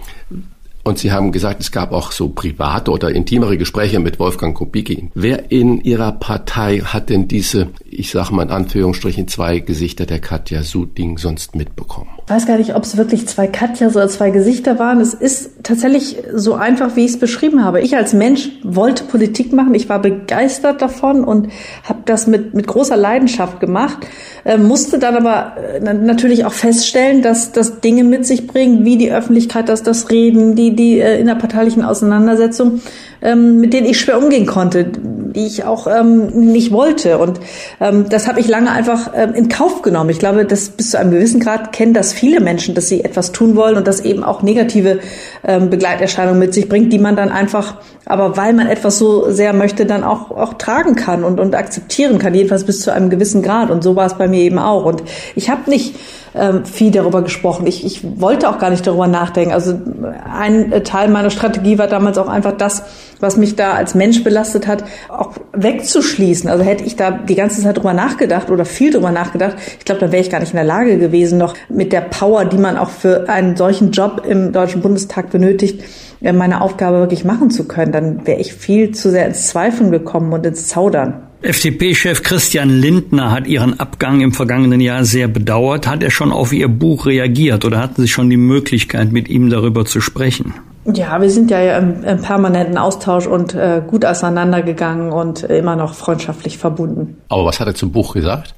[0.89, 5.12] und Sie haben gesagt, es gab auch so private oder intimere Gespräche mit Wolfgang Kubicki.
[5.13, 10.19] Wer in Ihrer Partei hat denn diese, ich sage mal in Anführungsstrichen, zwei Gesichter der
[10.19, 12.10] Katja Suding sonst mitbekommen?
[12.25, 14.99] Ich weiß gar nicht, ob es wirklich zwei Katjas oder zwei Gesichter waren.
[14.99, 17.82] Es ist tatsächlich so einfach, wie ich es beschrieben habe.
[17.82, 19.73] Ich als Mensch wollte Politik machen.
[19.75, 21.49] Ich war begeistert davon und
[21.84, 24.08] habe das mit, mit großer Leidenschaft gemacht.
[24.45, 28.97] Äh, musste dann aber äh, natürlich auch feststellen, dass das Dinge mit sich bringen, wie
[28.97, 32.82] die Öffentlichkeit, dass das Reden, die, die äh, innerparteilichen Auseinandersetzungen,
[33.22, 37.18] ähm, mit denen ich schwer umgehen konnte, die ich auch ähm, nicht wollte.
[37.18, 37.39] Und
[37.82, 40.10] ähm, das habe ich lange einfach ähm, in Kauf genommen.
[40.10, 43.34] Ich glaube, dass bis zu einem gewissen Grad kennen das viele Menschen, dass sie etwas
[43.34, 45.00] tun wollen und das eben auch negative
[45.44, 49.52] ähm, Begleiterscheinungen mit sich bringt, die man dann einfach, aber weil man etwas so sehr
[49.52, 53.42] möchte, dann auch, auch tragen kann und, und akzeptieren kann, jedenfalls bis zu einem gewissen
[53.42, 53.70] Grad.
[53.70, 54.86] Und so war es bei mir eben auch.
[54.86, 55.04] Und
[55.36, 55.96] ich habe nicht
[56.36, 57.68] ähm, viel darüber gesprochen.
[57.68, 59.52] Ich, ich wollte auch gar nicht darüber nachdenken.
[59.52, 59.80] Also
[60.32, 62.84] ein äh, Teil meiner Strategie war damals auch einfach das,
[63.19, 66.49] was mich da als Mensch belastet hat, auch wegzuschließen.
[66.49, 70.01] Also hätte ich da die ganze Zeit drüber nachgedacht oder viel drüber nachgedacht, ich glaube,
[70.01, 72.77] da wäre ich gar nicht in der Lage gewesen, noch mit der Power, die man
[72.77, 75.84] auch für einen solchen Job im Deutschen Bundestag benötigt,
[76.21, 77.91] äh, meine Aufgabe wirklich machen zu können.
[77.91, 81.29] Dann wäre ich viel zu sehr ins Zweifeln gekommen und ins Zaudern.
[81.41, 85.88] FDP-Chef Christian Lindner hat Ihren Abgang im vergangenen Jahr sehr bedauert.
[85.88, 89.49] Hat er schon auf Ihr Buch reagiert oder hatten Sie schon die Möglichkeit, mit ihm
[89.49, 90.54] darüber zu sprechen?
[90.93, 95.93] Ja, wir sind ja im, im permanenten Austausch und äh, gut auseinandergegangen und immer noch
[95.93, 97.15] freundschaftlich verbunden.
[97.30, 98.54] Aber was hat er zum Buch gesagt?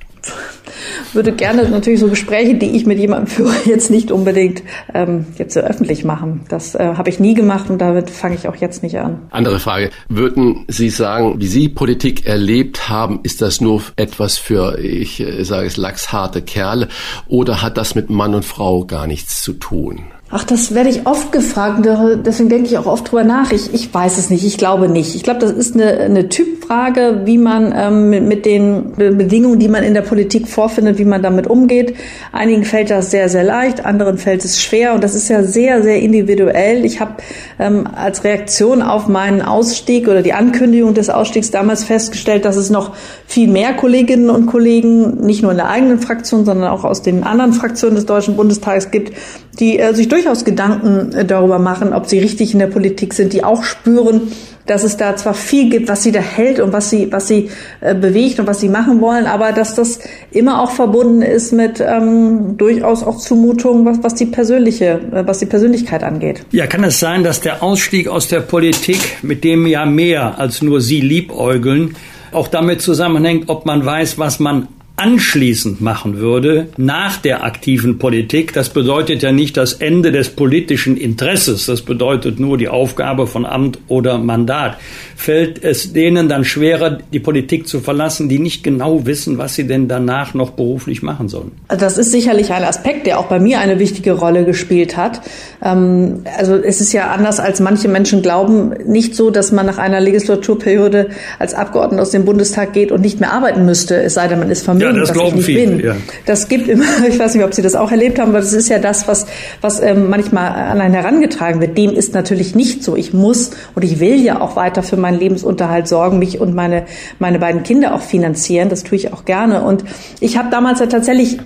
[1.13, 5.53] Würde gerne natürlich so Gespräche, die ich mit jemandem führe, jetzt nicht unbedingt ähm, jetzt
[5.53, 6.41] so öffentlich machen.
[6.49, 9.21] Das äh, habe ich nie gemacht und damit fange ich auch jetzt nicht an.
[9.31, 9.91] Andere Frage.
[10.09, 15.43] Würden Sie sagen, wie Sie Politik erlebt haben, ist das nur etwas für, ich äh,
[15.43, 16.87] sage es, lachsharte Kerle
[17.27, 20.01] oder hat das mit Mann und Frau gar nichts zu tun?
[20.33, 21.85] Ach, das werde ich oft gefragt.
[22.25, 23.51] Deswegen denke ich auch oft drüber nach.
[23.51, 24.45] Ich, ich weiß es nicht.
[24.45, 25.13] Ich glaube nicht.
[25.13, 29.67] Ich glaube, das ist eine, eine Typfrage, wie man ähm, mit, mit den Bedingungen, die
[29.67, 31.95] man in der Politik vorfindet, wie man damit umgeht.
[32.31, 34.93] Einigen fällt das sehr, sehr leicht, anderen fällt es schwer.
[34.93, 36.85] Und das ist ja sehr, sehr individuell.
[36.85, 37.15] Ich habe
[37.59, 42.69] ähm, als Reaktion auf meinen Ausstieg oder die Ankündigung des Ausstiegs damals festgestellt, dass es
[42.69, 42.95] noch
[43.27, 47.23] viel mehr Kolleginnen und Kollegen, nicht nur in der eigenen Fraktion, sondern auch aus den
[47.23, 49.11] anderen Fraktionen des Deutschen Bundestages gibt,
[49.59, 53.33] die äh, sich durchaus Gedanken äh, darüber machen, ob sie richtig in der Politik sind,
[53.33, 54.31] die auch spüren,
[54.67, 57.49] dass es da zwar viel gibt, was sie da hält und was sie, was sie
[57.81, 59.99] äh, bewegt und was sie machen wollen, aber dass das
[60.31, 65.39] immer auch verbunden ist mit ähm, durchaus auch Zumutungen, was, was die persönliche, äh, was
[65.39, 66.45] die Persönlichkeit angeht.
[66.51, 70.61] Ja, kann es sein, dass der Ausstieg aus der Politik, mit dem ja mehr als
[70.61, 71.95] nur Sie liebäugeln,
[72.31, 74.67] auch damit zusammenhängt, ob man weiß, was man
[75.01, 80.95] anschließend machen würde, nach der aktiven Politik, das bedeutet ja nicht das Ende des politischen
[80.95, 84.77] Interesses, das bedeutet nur die Aufgabe von Amt oder Mandat.
[85.15, 89.65] Fällt es denen dann schwerer, die Politik zu verlassen, die nicht genau wissen, was sie
[89.65, 91.51] denn danach noch beruflich machen sollen?
[91.67, 95.21] Das ist sicherlich ein Aspekt, der auch bei mir eine wichtige Rolle gespielt hat.
[95.63, 99.79] Ähm, also es ist ja anders, als manche Menschen glauben, nicht so, dass man nach
[99.79, 101.09] einer Legislaturperiode
[101.39, 104.51] als Abgeordneter aus dem Bundestag geht und nicht mehr arbeiten müsste, es sei denn, man
[104.51, 105.83] ist vermögend das glauben viele.
[105.83, 105.95] Ja.
[106.25, 108.69] Das gibt immer, ich weiß nicht, ob Sie das auch erlebt haben, aber das ist
[108.69, 109.25] ja das, was,
[109.61, 111.77] was ähm, manchmal an einen herangetragen wird.
[111.77, 112.95] Dem ist natürlich nicht so.
[112.95, 116.85] Ich muss und ich will ja auch weiter für meinen Lebensunterhalt sorgen, mich und meine,
[117.19, 118.69] meine beiden Kinder auch finanzieren.
[118.69, 119.63] Das tue ich auch gerne.
[119.63, 119.83] Und
[120.19, 121.39] ich habe damals ja tatsächlich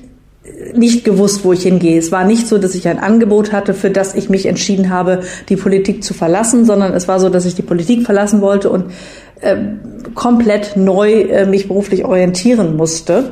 [0.74, 1.98] nicht gewusst, wo ich hingehe.
[1.98, 5.22] Es war nicht so, dass ich ein Angebot hatte, für das ich mich entschieden habe,
[5.50, 8.86] die Politik zu verlassen, sondern es war so, dass ich die Politik verlassen wollte und
[9.42, 9.56] äh,
[10.14, 13.32] komplett neu äh, mich beruflich orientieren musste.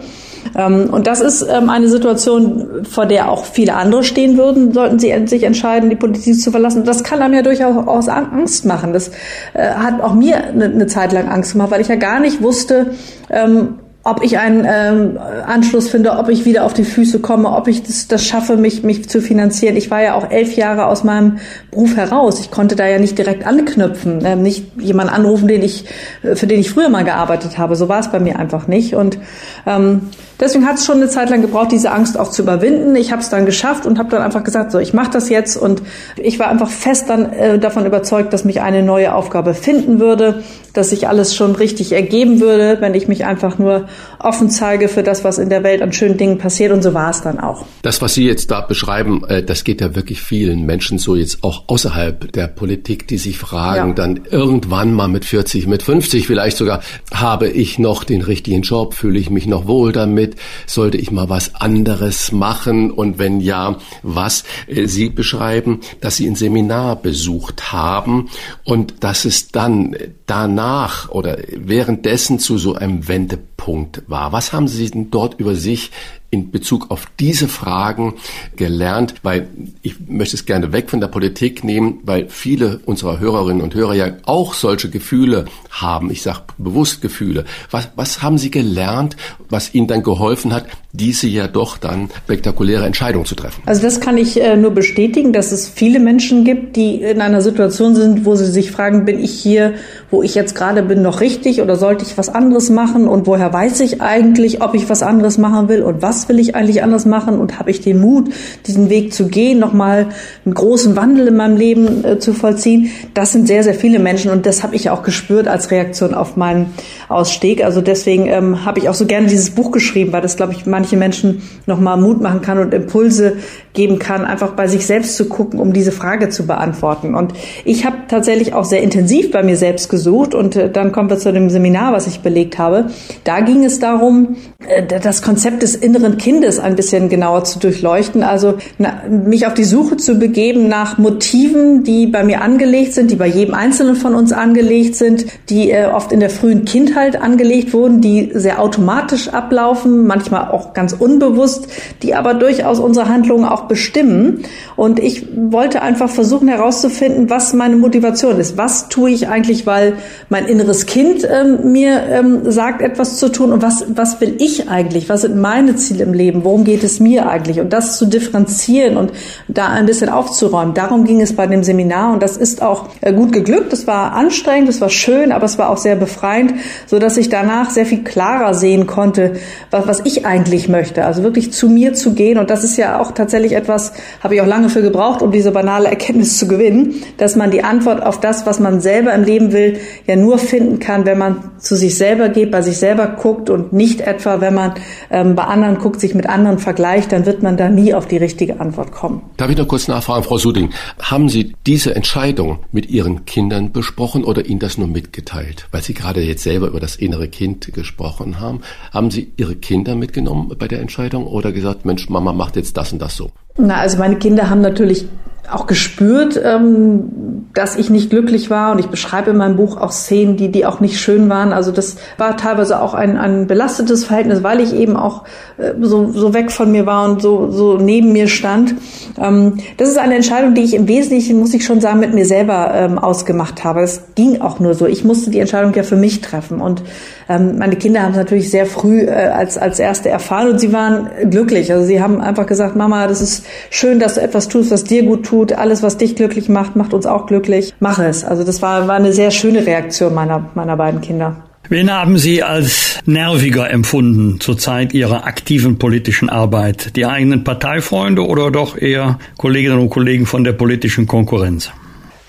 [0.56, 5.00] Ähm, und das ist ähm, eine Situation, vor der auch viele andere stehen würden, sollten
[5.00, 6.84] sie sich entscheiden, die Politik zu verlassen.
[6.84, 8.94] Das kann einem ja durchaus Angst machen.
[8.94, 9.10] Das
[9.54, 12.42] äh, hat auch mir eine, eine Zeit lang Angst gemacht, weil ich ja gar nicht
[12.42, 12.92] wusste,
[13.30, 17.70] ähm, ob ich einen ähm, Anschluss finde, ob ich wieder auf die Füße komme, ob
[17.70, 19.78] ich das, das schaffe, mich, mich zu finanzieren.
[19.78, 21.39] Ich war ja auch elf Jahre aus meinem
[21.72, 22.42] Beruf heraus.
[22.42, 25.86] Ich konnte da ja nicht direkt anknüpfen, äh, nicht jemanden anrufen, den ich,
[26.22, 27.78] für den ich früher mal gearbeitet habe.
[27.78, 28.94] So war es bei mir einfach nicht.
[28.94, 29.18] Und
[29.66, 32.96] ähm, deswegen hat es schon eine Zeit lang gebraucht, diese Angst auch zu überwinden.
[32.96, 35.58] Ich habe es dann geschafft und habe dann einfach gesagt, so ich mache das jetzt.
[35.58, 35.82] Und
[36.17, 40.43] ich war einfach fest dann äh, davon überzeugt, dass mich eine neue Aufgabe finden würde,
[40.74, 43.88] dass sich alles schon richtig ergeben würde, wenn ich mich einfach nur
[44.19, 46.72] offen zeige für das, was in der Welt an schönen Dingen passiert.
[46.72, 47.65] Und so war es dann auch.
[47.84, 51.43] Das, was Sie jetzt da beschreiben, äh, das geht ja wirklich vielen Menschen so jetzt
[51.43, 53.96] auch außerhalb der Politik, die sich fragen, ja.
[53.96, 56.82] dann irgendwann mal mit 40, mit 50 vielleicht sogar,
[57.13, 58.96] habe ich noch den richtigen Job?
[58.96, 60.33] Fühle ich mich noch wohl damit?
[60.65, 62.91] Sollte ich mal was anderes machen?
[62.91, 64.43] Und wenn ja, was?
[64.67, 68.30] Äh, Sie beschreiben, dass Sie ein Seminar besucht haben
[68.63, 74.32] und dass es dann danach oder währenddessen zu so einem Wendepunkt war.
[74.32, 75.91] Was haben Sie denn dort über sich
[76.34, 78.15] in Bezug auf diese Fragen
[78.56, 79.48] gelernt, weil
[79.84, 83.93] ich möchte es gerne weg von der Politik nehmen, weil viele unserer Hörerinnen und Hörer
[83.93, 86.10] ja auch solche Gefühle haben.
[86.10, 87.46] Ich sage bewusst Gefühle.
[87.69, 89.15] Was, was haben Sie gelernt,
[89.50, 93.62] was Ihnen dann geholfen hat, diese ja doch dann spektakuläre Entscheidung zu treffen?
[93.67, 97.41] Also das kann ich äh, nur bestätigen, dass es viele Menschen gibt, die in einer
[97.41, 99.76] Situation sind, wo sie sich fragen, bin ich hier,
[100.13, 103.52] wo ich jetzt gerade bin, noch richtig oder sollte ich was anderes machen und woher
[103.52, 107.08] weiß ich eigentlich, ob ich was anderes machen will und was will ich eigentlich anders
[107.08, 108.30] machen und habe ich den Mut,
[108.67, 110.10] diesen Weg zu gehen, nochmal
[110.45, 112.91] einen großen Wandel in meinem Leben äh, zu vollziehen.
[113.15, 116.38] Das sind sehr, sehr viele Menschen und das habe ich auch gespürt als Reaktion auf
[116.38, 116.76] meinen
[117.10, 117.63] Ausstieg.
[117.63, 120.66] Also deswegen ähm, habe ich auch so gerne dieses Buch geschrieben, weil das, glaube ich,
[120.66, 123.38] manche Menschen nochmal Mut machen kann und Impulse
[123.74, 127.16] geben kann, einfach bei sich selbst zu gucken, um diese Frage zu beantworten.
[127.16, 127.34] Und
[127.66, 131.18] ich habe tatsächlich auch sehr intensiv bei mir selbst gesucht und äh, dann kommen wir
[131.18, 132.88] zu dem Seminar, was ich belegt habe.
[133.24, 134.36] Da ging es darum,
[134.68, 139.54] äh, das Konzept des inneren Kindes ein bisschen genauer zu durchleuchten, also na, mich auf
[139.54, 143.96] die Suche zu begeben nach Motiven, die bei mir angelegt sind, die bei jedem Einzelnen
[143.96, 148.62] von uns angelegt sind, die äh, oft in der frühen Kindheit angelegt wurden, die sehr
[148.62, 151.68] automatisch ablaufen, manchmal auch ganz unbewusst,
[152.02, 154.44] die aber durchaus unsere Handlungen auch bestimmen.
[154.76, 158.58] Und ich wollte einfach versuchen herauszufinden, was meine Motivation ist.
[158.58, 159.94] Was tue ich eigentlich, weil
[160.30, 164.70] mein inneres Kind ähm, mir ähm, sagt, etwas zu tun und was, was will ich
[164.70, 165.10] eigentlich?
[165.10, 166.44] Was sind meine Ziele im Leben?
[166.44, 167.60] Worum geht es mir eigentlich?
[167.60, 169.12] Und das zu differenzieren und
[169.48, 170.74] da ein bisschen aufzuräumen.
[170.74, 173.74] Darum ging es bei dem Seminar und das ist auch äh, gut geglückt.
[173.74, 176.54] Es war anstrengend, es war schön, aber es war auch sehr befreiend,
[176.88, 179.34] so dass ich danach sehr viel klarer sehen konnte,
[179.72, 181.06] was, was ich eigentlich möchte.
[181.06, 182.38] Also wirklich zu mir zu gehen.
[182.38, 185.52] Und das ist ja auch tatsächlich etwas, habe ich auch lange für gebraucht, um diese
[185.52, 189.52] banale Erkenntnis zu gewinnen, dass man die Antwort auf das, was man selber im Leben
[189.52, 193.50] will, ja nur finden kann, wenn man zu sich selber geht, bei sich selber guckt
[193.50, 194.74] und nicht etwa, wenn man
[195.10, 198.18] ähm, bei anderen guckt, sich mit anderen vergleicht, dann wird man da nie auf die
[198.18, 199.22] richtige Antwort kommen.
[199.38, 200.70] Darf ich noch kurz nachfragen, Frau Suding?
[201.01, 205.68] Haben Sie diese Entscheidung mit Ihren Kindern besprochen oder Ihnen das nur mitgeteilt?
[205.72, 208.61] Weil Sie gerade jetzt selber über das innere Kind gesprochen haben.
[208.91, 212.91] Haben Sie Ihre Kinder mitgenommen bei der Entscheidung oder gesagt, Mensch, Mama macht jetzt das
[212.91, 213.32] und das so?
[213.58, 215.08] Na, also meine Kinder haben natürlich
[215.51, 219.91] auch gespürt, ähm, dass ich nicht glücklich war und ich beschreibe in meinem Buch auch
[219.91, 221.54] Szenen, die, die auch nicht schön waren.
[221.54, 225.24] Also das war teilweise auch ein, ein belastetes Verhältnis, weil ich eben auch
[225.58, 228.76] äh, so, so weg von mir war und so, so neben mir stand.
[229.20, 232.26] Ähm, das ist eine Entscheidung, die ich im Wesentlichen, muss ich schon sagen, mit mir
[232.26, 233.82] selber ähm, ausgemacht habe.
[233.82, 234.88] Das ging auch nur so.
[234.88, 236.82] Ich musste die Entscheidung ja für mich treffen und
[237.30, 240.74] ähm, meine Kinder haben es natürlich sehr früh äh, als, als erste erfahren und sie
[240.74, 241.71] waren glücklich.
[241.71, 245.03] Also sie haben einfach gesagt, Mama, das ist schön, dass du etwas tust, was dir
[245.03, 245.53] gut tut.
[245.53, 247.74] Alles, was dich glücklich macht, macht uns auch glücklich.
[247.80, 248.24] Mach es.
[248.24, 251.38] Also das war, war eine sehr schöne Reaktion meiner, meiner beiden Kinder.
[251.69, 256.95] Wen haben Sie als nerviger empfunden zur Zeit Ihrer aktiven politischen Arbeit?
[256.97, 261.71] Die eigenen Parteifreunde oder doch eher Kolleginnen und Kollegen von der politischen Konkurrenz?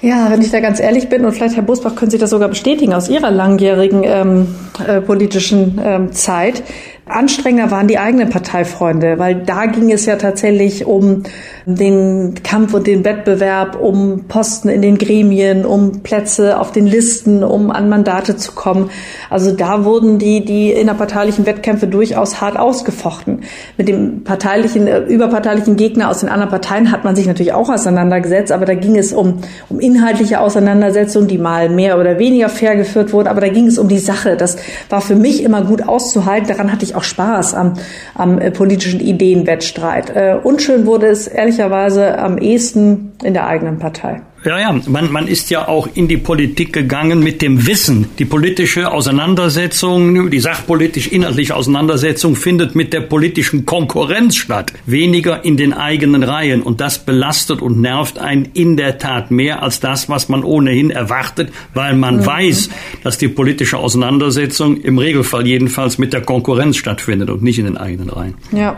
[0.04, 2.50] Ja, wenn ich da ganz ehrlich bin, und vielleicht Herr Busbach können Sie das sogar
[2.50, 4.54] bestätigen aus Ihrer langjährigen ähm,
[4.86, 6.62] äh, politischen ähm, Zeit,
[7.06, 11.24] Anstrengender waren die eigenen Parteifreunde, weil da ging es ja tatsächlich um
[11.66, 17.44] den Kampf und den Wettbewerb, um Posten in den Gremien, um Plätze auf den Listen,
[17.44, 18.88] um an Mandate zu kommen.
[19.28, 23.42] Also da wurden die, die innerparteilichen Wettkämpfe durchaus hart ausgefochten.
[23.76, 27.68] Mit dem parteilichen, äh, überparteilichen Gegner aus den anderen Parteien hat man sich natürlich auch
[27.68, 32.76] auseinandergesetzt, aber da ging es um, um inhaltliche Auseinandersetzungen, die mal mehr oder weniger fair
[32.76, 34.38] geführt wurden, aber da ging es um die Sache.
[34.38, 34.56] Das
[34.88, 36.48] war für mich immer gut auszuhalten.
[36.48, 37.74] Daran hatte ich auch Spaß am,
[38.14, 40.10] am äh, politischen Ideenwettstreit.
[40.10, 44.22] Äh, unschön wurde es ehrlicherweise am ehesten in der eigenen Partei.
[44.44, 48.10] Ja, ja, man, man ist ja auch in die Politik gegangen mit dem Wissen.
[48.18, 55.72] Die politische Auseinandersetzung, die sachpolitisch-inhaltliche Auseinandersetzung findet mit der politischen Konkurrenz statt, weniger in den
[55.72, 56.62] eigenen Reihen.
[56.62, 60.90] Und das belastet und nervt einen in der Tat mehr als das, was man ohnehin
[60.90, 62.26] erwartet, weil man mhm.
[62.26, 62.68] weiß,
[63.02, 67.78] dass die politische Auseinandersetzung im Regelfall jedenfalls mit der Konkurrenz stattfindet und nicht in den
[67.78, 68.34] eigenen Reihen.
[68.52, 68.76] Ja.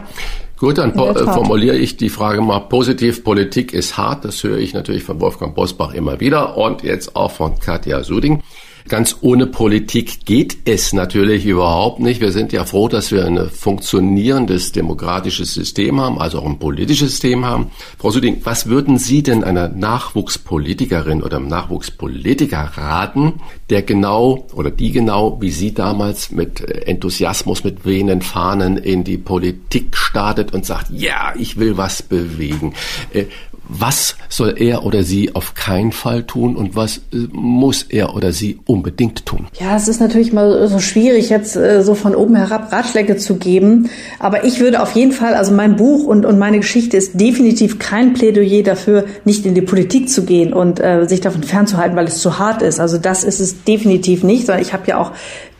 [0.58, 3.22] Gut, dann formuliere ich die Frage mal positiv.
[3.22, 4.24] Politik ist hart.
[4.24, 8.42] Das höre ich natürlich von Wolfgang Bosbach immer wieder und jetzt auch von Katja Suding.
[8.88, 12.20] Ganz ohne Politik geht es natürlich überhaupt nicht.
[12.20, 17.10] Wir sind ja froh, dass wir ein funktionierendes demokratisches System haben, also auch ein politisches
[17.10, 17.70] System haben.
[17.98, 24.70] Frau Süding, was würden Sie denn einer Nachwuchspolitikerin oder einem Nachwuchspolitiker raten, der genau oder
[24.70, 30.64] die genau wie Sie damals mit Enthusiasmus, mit wehenden Fahnen in die Politik startet und
[30.64, 32.74] sagt, ja, ich will was bewegen.
[33.68, 38.32] Was soll er oder sie auf keinen Fall tun und was äh, muss er oder
[38.32, 39.46] sie unbedingt tun?
[39.60, 43.36] Ja, es ist natürlich mal so schwierig, jetzt äh, so von oben herab Ratschläge zu
[43.36, 43.90] geben.
[44.18, 47.78] Aber ich würde auf jeden Fall, also mein Buch und, und meine Geschichte ist definitiv
[47.78, 52.06] kein Plädoyer dafür, nicht in die Politik zu gehen und äh, sich davon fernzuhalten, weil
[52.06, 52.80] es zu hart ist.
[52.80, 55.12] Also das ist es definitiv nicht, sondern ich habe ja auch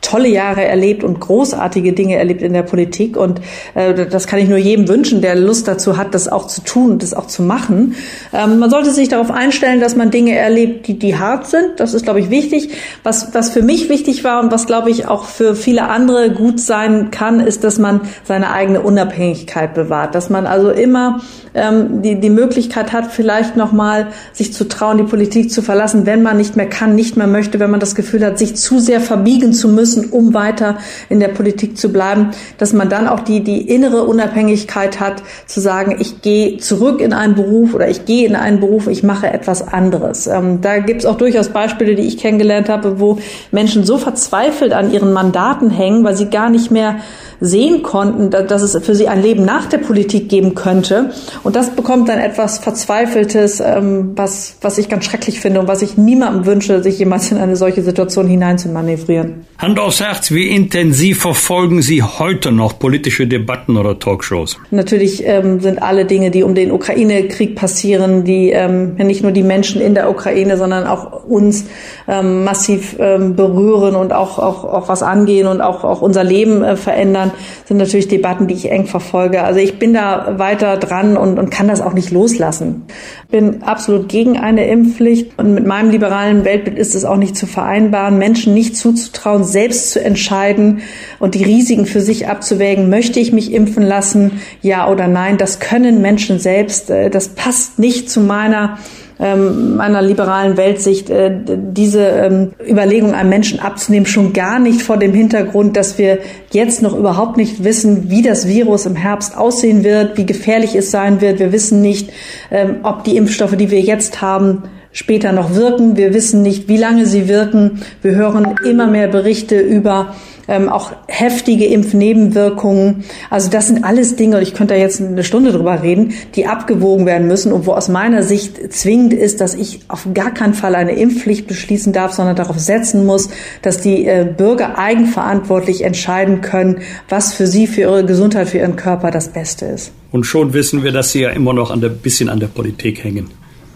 [0.07, 3.17] tolle Jahre erlebt und großartige Dinge erlebt in der Politik.
[3.17, 3.41] Und
[3.75, 6.93] äh, das kann ich nur jedem wünschen, der Lust dazu hat, das auch zu tun
[6.93, 7.97] und das auch zu machen.
[8.33, 11.79] Ähm, man sollte sich darauf einstellen, dass man Dinge erlebt, die, die hart sind.
[11.79, 12.71] Das ist, glaube ich, wichtig.
[13.03, 16.61] Was, was für mich wichtig war und was, glaube ich, auch für viele andere gut
[16.61, 20.15] sein kann, ist, dass man seine eigene Unabhängigkeit bewahrt.
[20.15, 21.21] Dass man also immer
[21.55, 26.23] ähm, die, die Möglichkeit hat, vielleicht nochmal sich zu trauen, die Politik zu verlassen, wenn
[26.23, 29.01] man nicht mehr kann, nicht mehr möchte, wenn man das Gefühl hat, sich zu sehr
[29.01, 30.79] verbiegen zu müssen müssen, um weiter
[31.09, 35.61] in der Politik zu bleiben, dass man dann auch die, die innere Unabhängigkeit hat, zu
[35.61, 39.33] sagen, ich gehe zurück in einen Beruf oder ich gehe in einen Beruf, ich mache
[39.33, 40.27] etwas anderes.
[40.27, 43.19] Ähm, da gibt es auch durchaus Beispiele, die ich kennengelernt habe, wo
[43.53, 46.97] Menschen so verzweifelt an ihren Mandaten hängen, weil sie gar nicht mehr
[47.41, 51.11] sehen konnten, dass es für sie ein Leben nach der Politik geben könnte.
[51.43, 55.83] Und das bekommt dann etwas Verzweifeltes, ähm, was, was ich ganz schrecklich finde und was
[55.83, 59.47] ich niemandem wünsche, sich jemals in eine solche Situation hineinzumanövrieren.
[59.59, 64.59] Hand aufs Herz, wie intensiv verfolgen Sie heute noch politische Debatten oder Talkshows?
[64.71, 69.43] Natürlich ähm, sind alle Dinge, die um den Ukraine-Krieg passieren, die ähm, nicht nur die
[69.43, 71.67] Menschen in der Ukraine, sondern auch uns
[72.09, 76.63] ähm, massiv ähm, berühren und auch, auch, auch was angehen und auch, auch unser Leben
[76.63, 77.33] äh, verändern Ländern
[77.65, 79.43] sind natürlich Debatten, die ich eng verfolge.
[79.43, 82.85] Also ich bin da weiter dran und, und kann das auch nicht loslassen.
[83.31, 87.47] Bin absolut gegen eine Impfpflicht und mit meinem liberalen Weltbild ist es auch nicht zu
[87.47, 90.81] vereinbaren, Menschen nicht zuzutrauen, selbst zu entscheiden
[91.19, 92.89] und die Risiken für sich abzuwägen.
[92.89, 94.41] Möchte ich mich impfen lassen?
[94.63, 95.39] Ja oder nein?
[95.39, 96.91] Das können Menschen selbst.
[96.91, 98.79] Äh, das passt nicht zu meiner
[99.19, 104.99] ähm, meiner liberalen Weltsicht, äh, diese ähm, Überlegung einem Menschen abzunehmen, schon gar nicht vor
[104.99, 106.19] dem Hintergrund, dass wir
[106.53, 110.91] jetzt noch überhaupt nicht wissen, wie das Virus im Herbst aussehen wird, wie gefährlich es
[110.91, 111.39] sein wird.
[111.39, 112.11] Wir wissen nicht,
[112.51, 115.97] ähm, ob die Impfstoffe, die wir jetzt haben, später noch wirken.
[115.97, 117.83] Wir wissen nicht, wie lange sie wirken.
[118.03, 120.15] Wir hören immer mehr Berichte über
[120.49, 123.05] ähm, auch heftige Impfnebenwirkungen.
[123.31, 126.47] Also das sind alles Dinge, und ich könnte da jetzt eine Stunde drüber reden, die
[126.47, 130.55] abgewogen werden müssen und wo aus meiner Sicht zwingend ist, dass ich auf gar keinen
[130.55, 133.29] Fall eine Impfpflicht beschließen darf, sondern darauf setzen muss,
[133.63, 138.77] dass die äh, Bürger eigenverantwortlich entscheiden können, was für sie, für ihre Gesundheit, für ihren
[138.77, 139.93] Körper das Beste ist.
[140.13, 143.29] Und schon wissen wir, dass Sie ja immer noch ein bisschen an der Politik hängen.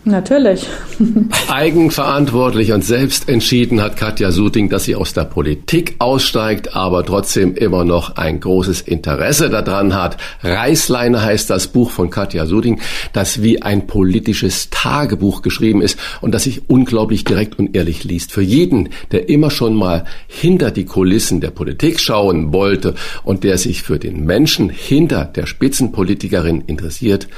[0.04, 0.66] Natürlich.
[1.50, 7.54] Eigenverantwortlich und selbst entschieden hat Katja Suting, dass sie aus der Politik aussteigt, aber trotzdem
[7.54, 10.16] immer noch ein großes Interesse daran hat.
[10.42, 12.80] Reißleine heißt das Buch von Katja Suting,
[13.12, 18.32] das wie ein politisches Tagebuch geschrieben ist und das sich unglaublich direkt und ehrlich liest.
[18.32, 23.58] Für jeden, der immer schon mal hinter die Kulissen der Politik schauen wollte und der
[23.58, 27.28] sich für den Menschen hinter der Spitzenpolitikerin interessiert,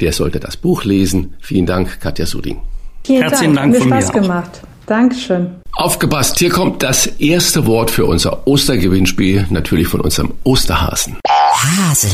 [0.00, 1.34] der sollte das Buch lesen.
[1.40, 2.60] Vielen Dank, Katja Suding.
[3.04, 4.50] Vielen Herzlichen Dank, Dank von Spaß mir gemacht.
[4.62, 4.68] Auch.
[4.86, 5.50] Dankeschön.
[5.74, 11.18] Aufgepasst, hier kommt das erste Wort für unser Ostergewinnspiel, natürlich von unserem Osterhasen.
[11.26, 12.10] Hasel.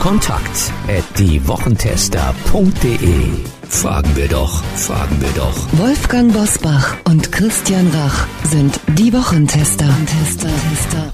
[0.00, 3.28] Kontakt at diewochentester.de
[3.68, 5.54] Fragen wir doch, fragen wir doch.
[5.72, 9.88] Wolfgang Bosbach und Christian Rach sind die Wochentester.
[10.06, 11.12] Tester, Tester.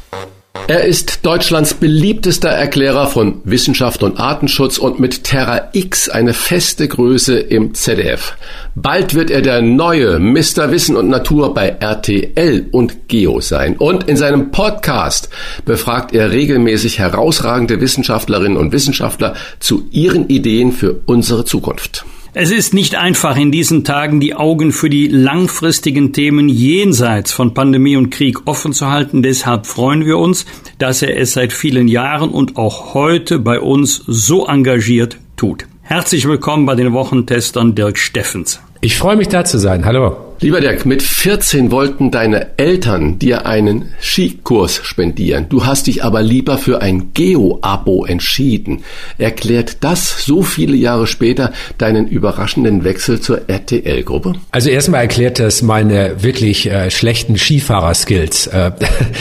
[0.66, 6.86] Er ist Deutschlands beliebtester Erklärer von Wissenschaft und Artenschutz und mit Terra X eine feste
[6.88, 8.36] Größe im ZDF.
[8.74, 10.70] Bald wird er der neue Mr.
[10.70, 13.76] Wissen und Natur bei RTL und Geo sein.
[13.76, 15.30] Und in seinem Podcast
[15.64, 22.04] befragt er regelmäßig herausragende Wissenschaftlerinnen und Wissenschaftler zu ihren Ideen für unsere Zukunft.
[22.34, 27.54] Es ist nicht einfach in diesen Tagen die Augen für die langfristigen Themen jenseits von
[27.54, 29.22] Pandemie und Krieg offen zu halten.
[29.22, 30.44] Deshalb freuen wir uns,
[30.78, 35.66] dass er es seit vielen Jahren und auch heute bei uns so engagiert tut.
[35.80, 38.60] Herzlich willkommen bei den Wochentestern Dirk Steffens.
[38.82, 39.86] Ich freue mich da zu sein.
[39.86, 40.27] Hallo.
[40.40, 45.46] Lieber Dirk, mit 14 wollten deine Eltern dir einen Skikurs spendieren.
[45.48, 48.84] Du hast dich aber lieber für ein Geo-Abo entschieden.
[49.18, 54.34] Erklärt das so viele Jahre später deinen überraschenden Wechsel zur RTL-Gruppe?
[54.52, 58.46] Also erstmal erklärt das meine wirklich äh, schlechten Skifahrerskills.
[58.46, 58.70] Äh,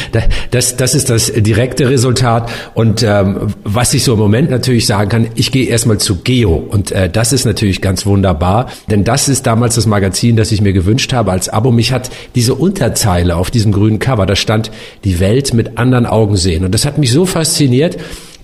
[0.52, 2.52] das, das ist das direkte Resultat.
[2.76, 6.54] Und ähm, was ich so im Moment natürlich sagen kann, ich gehe erstmal zu Geo.
[6.54, 10.62] Und äh, das ist natürlich ganz wunderbar, denn das ist damals das Magazin, das ich
[10.62, 11.72] mir gewünscht habe als Abo.
[11.72, 14.72] Mich hat diese Unterzeile auf diesem grünen Cover, da stand
[15.04, 16.66] die Welt mit anderen Augen sehen.
[16.66, 17.98] Und das hat mich so fasziniert,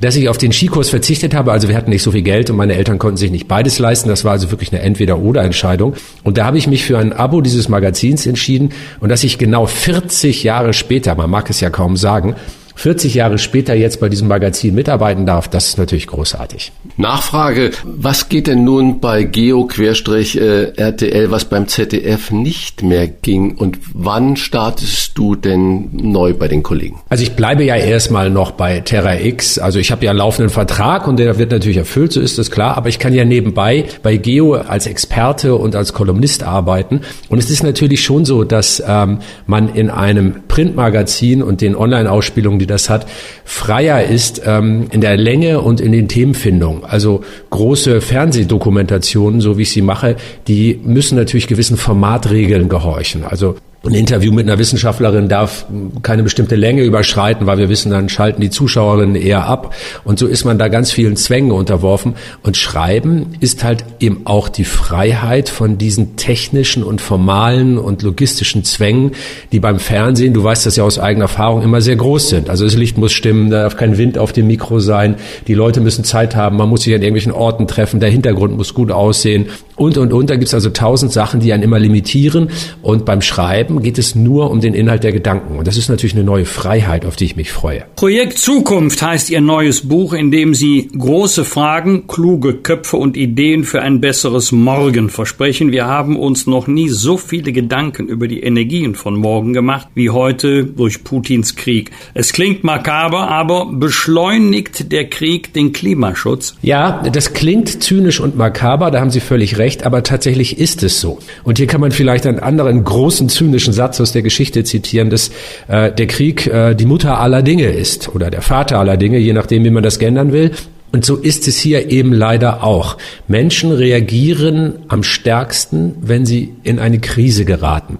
[0.03, 1.51] dass ich auf den Skikurs verzichtet habe.
[1.51, 4.09] Also wir hatten nicht so viel Geld und meine Eltern konnten sich nicht beides leisten.
[4.09, 5.95] Das war also wirklich eine Entweder-Oder-Entscheidung.
[6.23, 9.65] Und da habe ich mich für ein Abo dieses Magazins entschieden und dass ich genau
[9.65, 12.35] 40 Jahre später, man mag es ja kaum sagen,
[12.75, 16.71] 40 Jahre später jetzt bei diesem Magazin mitarbeiten darf, das ist natürlich großartig.
[16.97, 23.79] Nachfrage, was geht denn nun bei Geo-RTL, äh, was beim ZDF nicht mehr ging und
[23.93, 26.99] wann startest du denn neu bei den Kollegen?
[27.09, 30.49] Also ich bleibe ja erstmal noch bei Terra X, also ich habe ja einen laufenden
[30.49, 33.85] Vertrag und der wird natürlich erfüllt, so ist das klar, aber ich kann ja nebenbei
[34.01, 38.83] bei Geo als Experte und als Kolumnist arbeiten und es ist natürlich schon so, dass
[38.85, 43.05] ähm, man in einem Printmagazin und den Online-Ausspielungen, die das hat,
[43.43, 46.83] freier ist ähm, in der Länge und in den Themenfindungen.
[46.85, 50.15] Also große Fernsehdokumentationen, so wie ich sie mache,
[50.47, 53.25] die müssen natürlich gewissen Formatregeln gehorchen.
[53.25, 53.55] Also
[53.85, 55.65] ein Interview mit einer Wissenschaftlerin darf
[56.03, 59.75] keine bestimmte Länge überschreiten, weil wir wissen, dann schalten die Zuschauerinnen eher ab.
[60.05, 62.15] Und so ist man da ganz vielen Zwängen unterworfen.
[62.43, 68.63] Und Schreiben ist halt eben auch die Freiheit von diesen technischen und formalen und logistischen
[68.63, 69.11] Zwängen,
[69.51, 72.49] die beim Fernsehen, du weißt das ja aus eigener Erfahrung, immer sehr groß sind.
[72.49, 75.15] Also das Licht muss stimmen, da darf kein Wind auf dem Mikro sein,
[75.47, 78.73] die Leute müssen Zeit haben, man muss sich an irgendwelchen Orten treffen, der Hintergrund muss
[78.73, 79.47] gut aussehen.
[79.75, 80.29] Und, und, und.
[80.29, 82.49] Da gibt's also tausend Sachen, die einen immer limitieren.
[82.81, 85.57] Und beim Schreiben geht es nur um den Inhalt der Gedanken.
[85.57, 87.85] Und das ist natürlich eine neue Freiheit, auf die ich mich freue.
[87.95, 93.63] Projekt Zukunft heißt Ihr neues Buch, in dem Sie große Fragen, kluge Köpfe und Ideen
[93.63, 95.71] für ein besseres Morgen versprechen.
[95.71, 100.09] Wir haben uns noch nie so viele Gedanken über die Energien von morgen gemacht wie
[100.09, 101.91] heute durch Putins Krieg.
[102.13, 106.55] Es klingt makaber, aber beschleunigt der Krieg den Klimaschutz?
[106.61, 110.99] Ja, das klingt zynisch und makaber, da haben Sie völlig recht, aber tatsächlich ist es
[110.99, 111.19] so.
[111.43, 115.31] Und hier kann man vielleicht einen anderen großen zynischen Satz aus der Geschichte zitieren, dass
[115.67, 119.33] äh, der Krieg äh, die Mutter aller Dinge ist oder der Vater aller Dinge, je
[119.33, 120.51] nachdem, wie man das gendern will.
[120.93, 122.97] Und so ist es hier eben leider auch.
[123.27, 127.97] Menschen reagieren am stärksten, wenn sie in eine Krise geraten.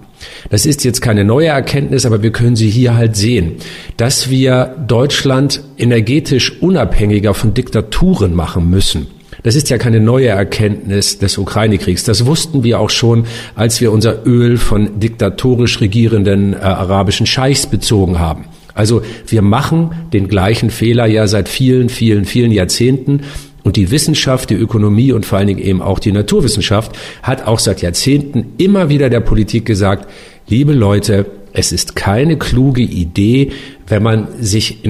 [0.48, 3.54] Das ist jetzt keine neue Erkenntnis, aber wir können sie hier halt sehen,
[3.96, 9.08] dass wir Deutschland energetisch unabhängiger von Diktaturen machen müssen.
[9.44, 12.02] Das ist ja keine neue Erkenntnis des Ukraine-Kriegs.
[12.04, 17.66] Das wussten wir auch schon, als wir unser Öl von diktatorisch regierenden äh, arabischen Scheichs
[17.66, 18.46] bezogen haben.
[18.72, 23.20] Also wir machen den gleichen Fehler ja seit vielen, vielen, vielen Jahrzehnten.
[23.62, 26.92] Und die Wissenschaft, die Ökonomie und vor allen Dingen eben auch die Naturwissenschaft
[27.22, 30.08] hat auch seit Jahrzehnten immer wieder der Politik gesagt,
[30.48, 33.52] liebe Leute, es ist keine kluge Idee,
[33.88, 34.84] wenn man sich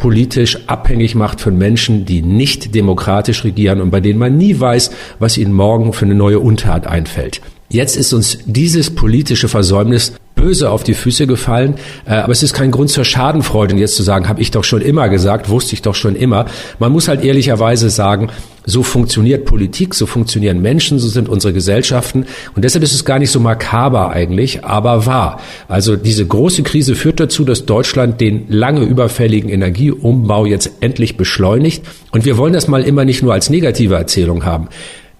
[0.00, 4.90] energiepolitisch abhängig macht von Menschen, die nicht demokratisch regieren und bei denen man nie weiß,
[5.18, 7.40] was ihnen morgen für eine neue Untat einfällt.
[7.68, 11.74] Jetzt ist uns dieses politische Versäumnis böse auf die Füße gefallen.
[12.06, 14.80] Äh, aber es ist kein Grund zur Schadenfreude, jetzt zu sagen, habe ich doch schon
[14.80, 16.46] immer gesagt, wusste ich doch schon immer.
[16.78, 18.30] Man muss halt ehrlicherweise sagen,
[18.64, 22.26] so funktioniert Politik, so funktionieren Menschen, so sind unsere Gesellschaften.
[22.54, 25.40] Und deshalb ist es gar nicht so makaber eigentlich, aber wahr.
[25.68, 31.84] Also diese große Krise führt dazu, dass Deutschland den lange überfälligen Energieumbau jetzt endlich beschleunigt.
[32.12, 34.68] Und wir wollen das mal immer nicht nur als negative Erzählung haben.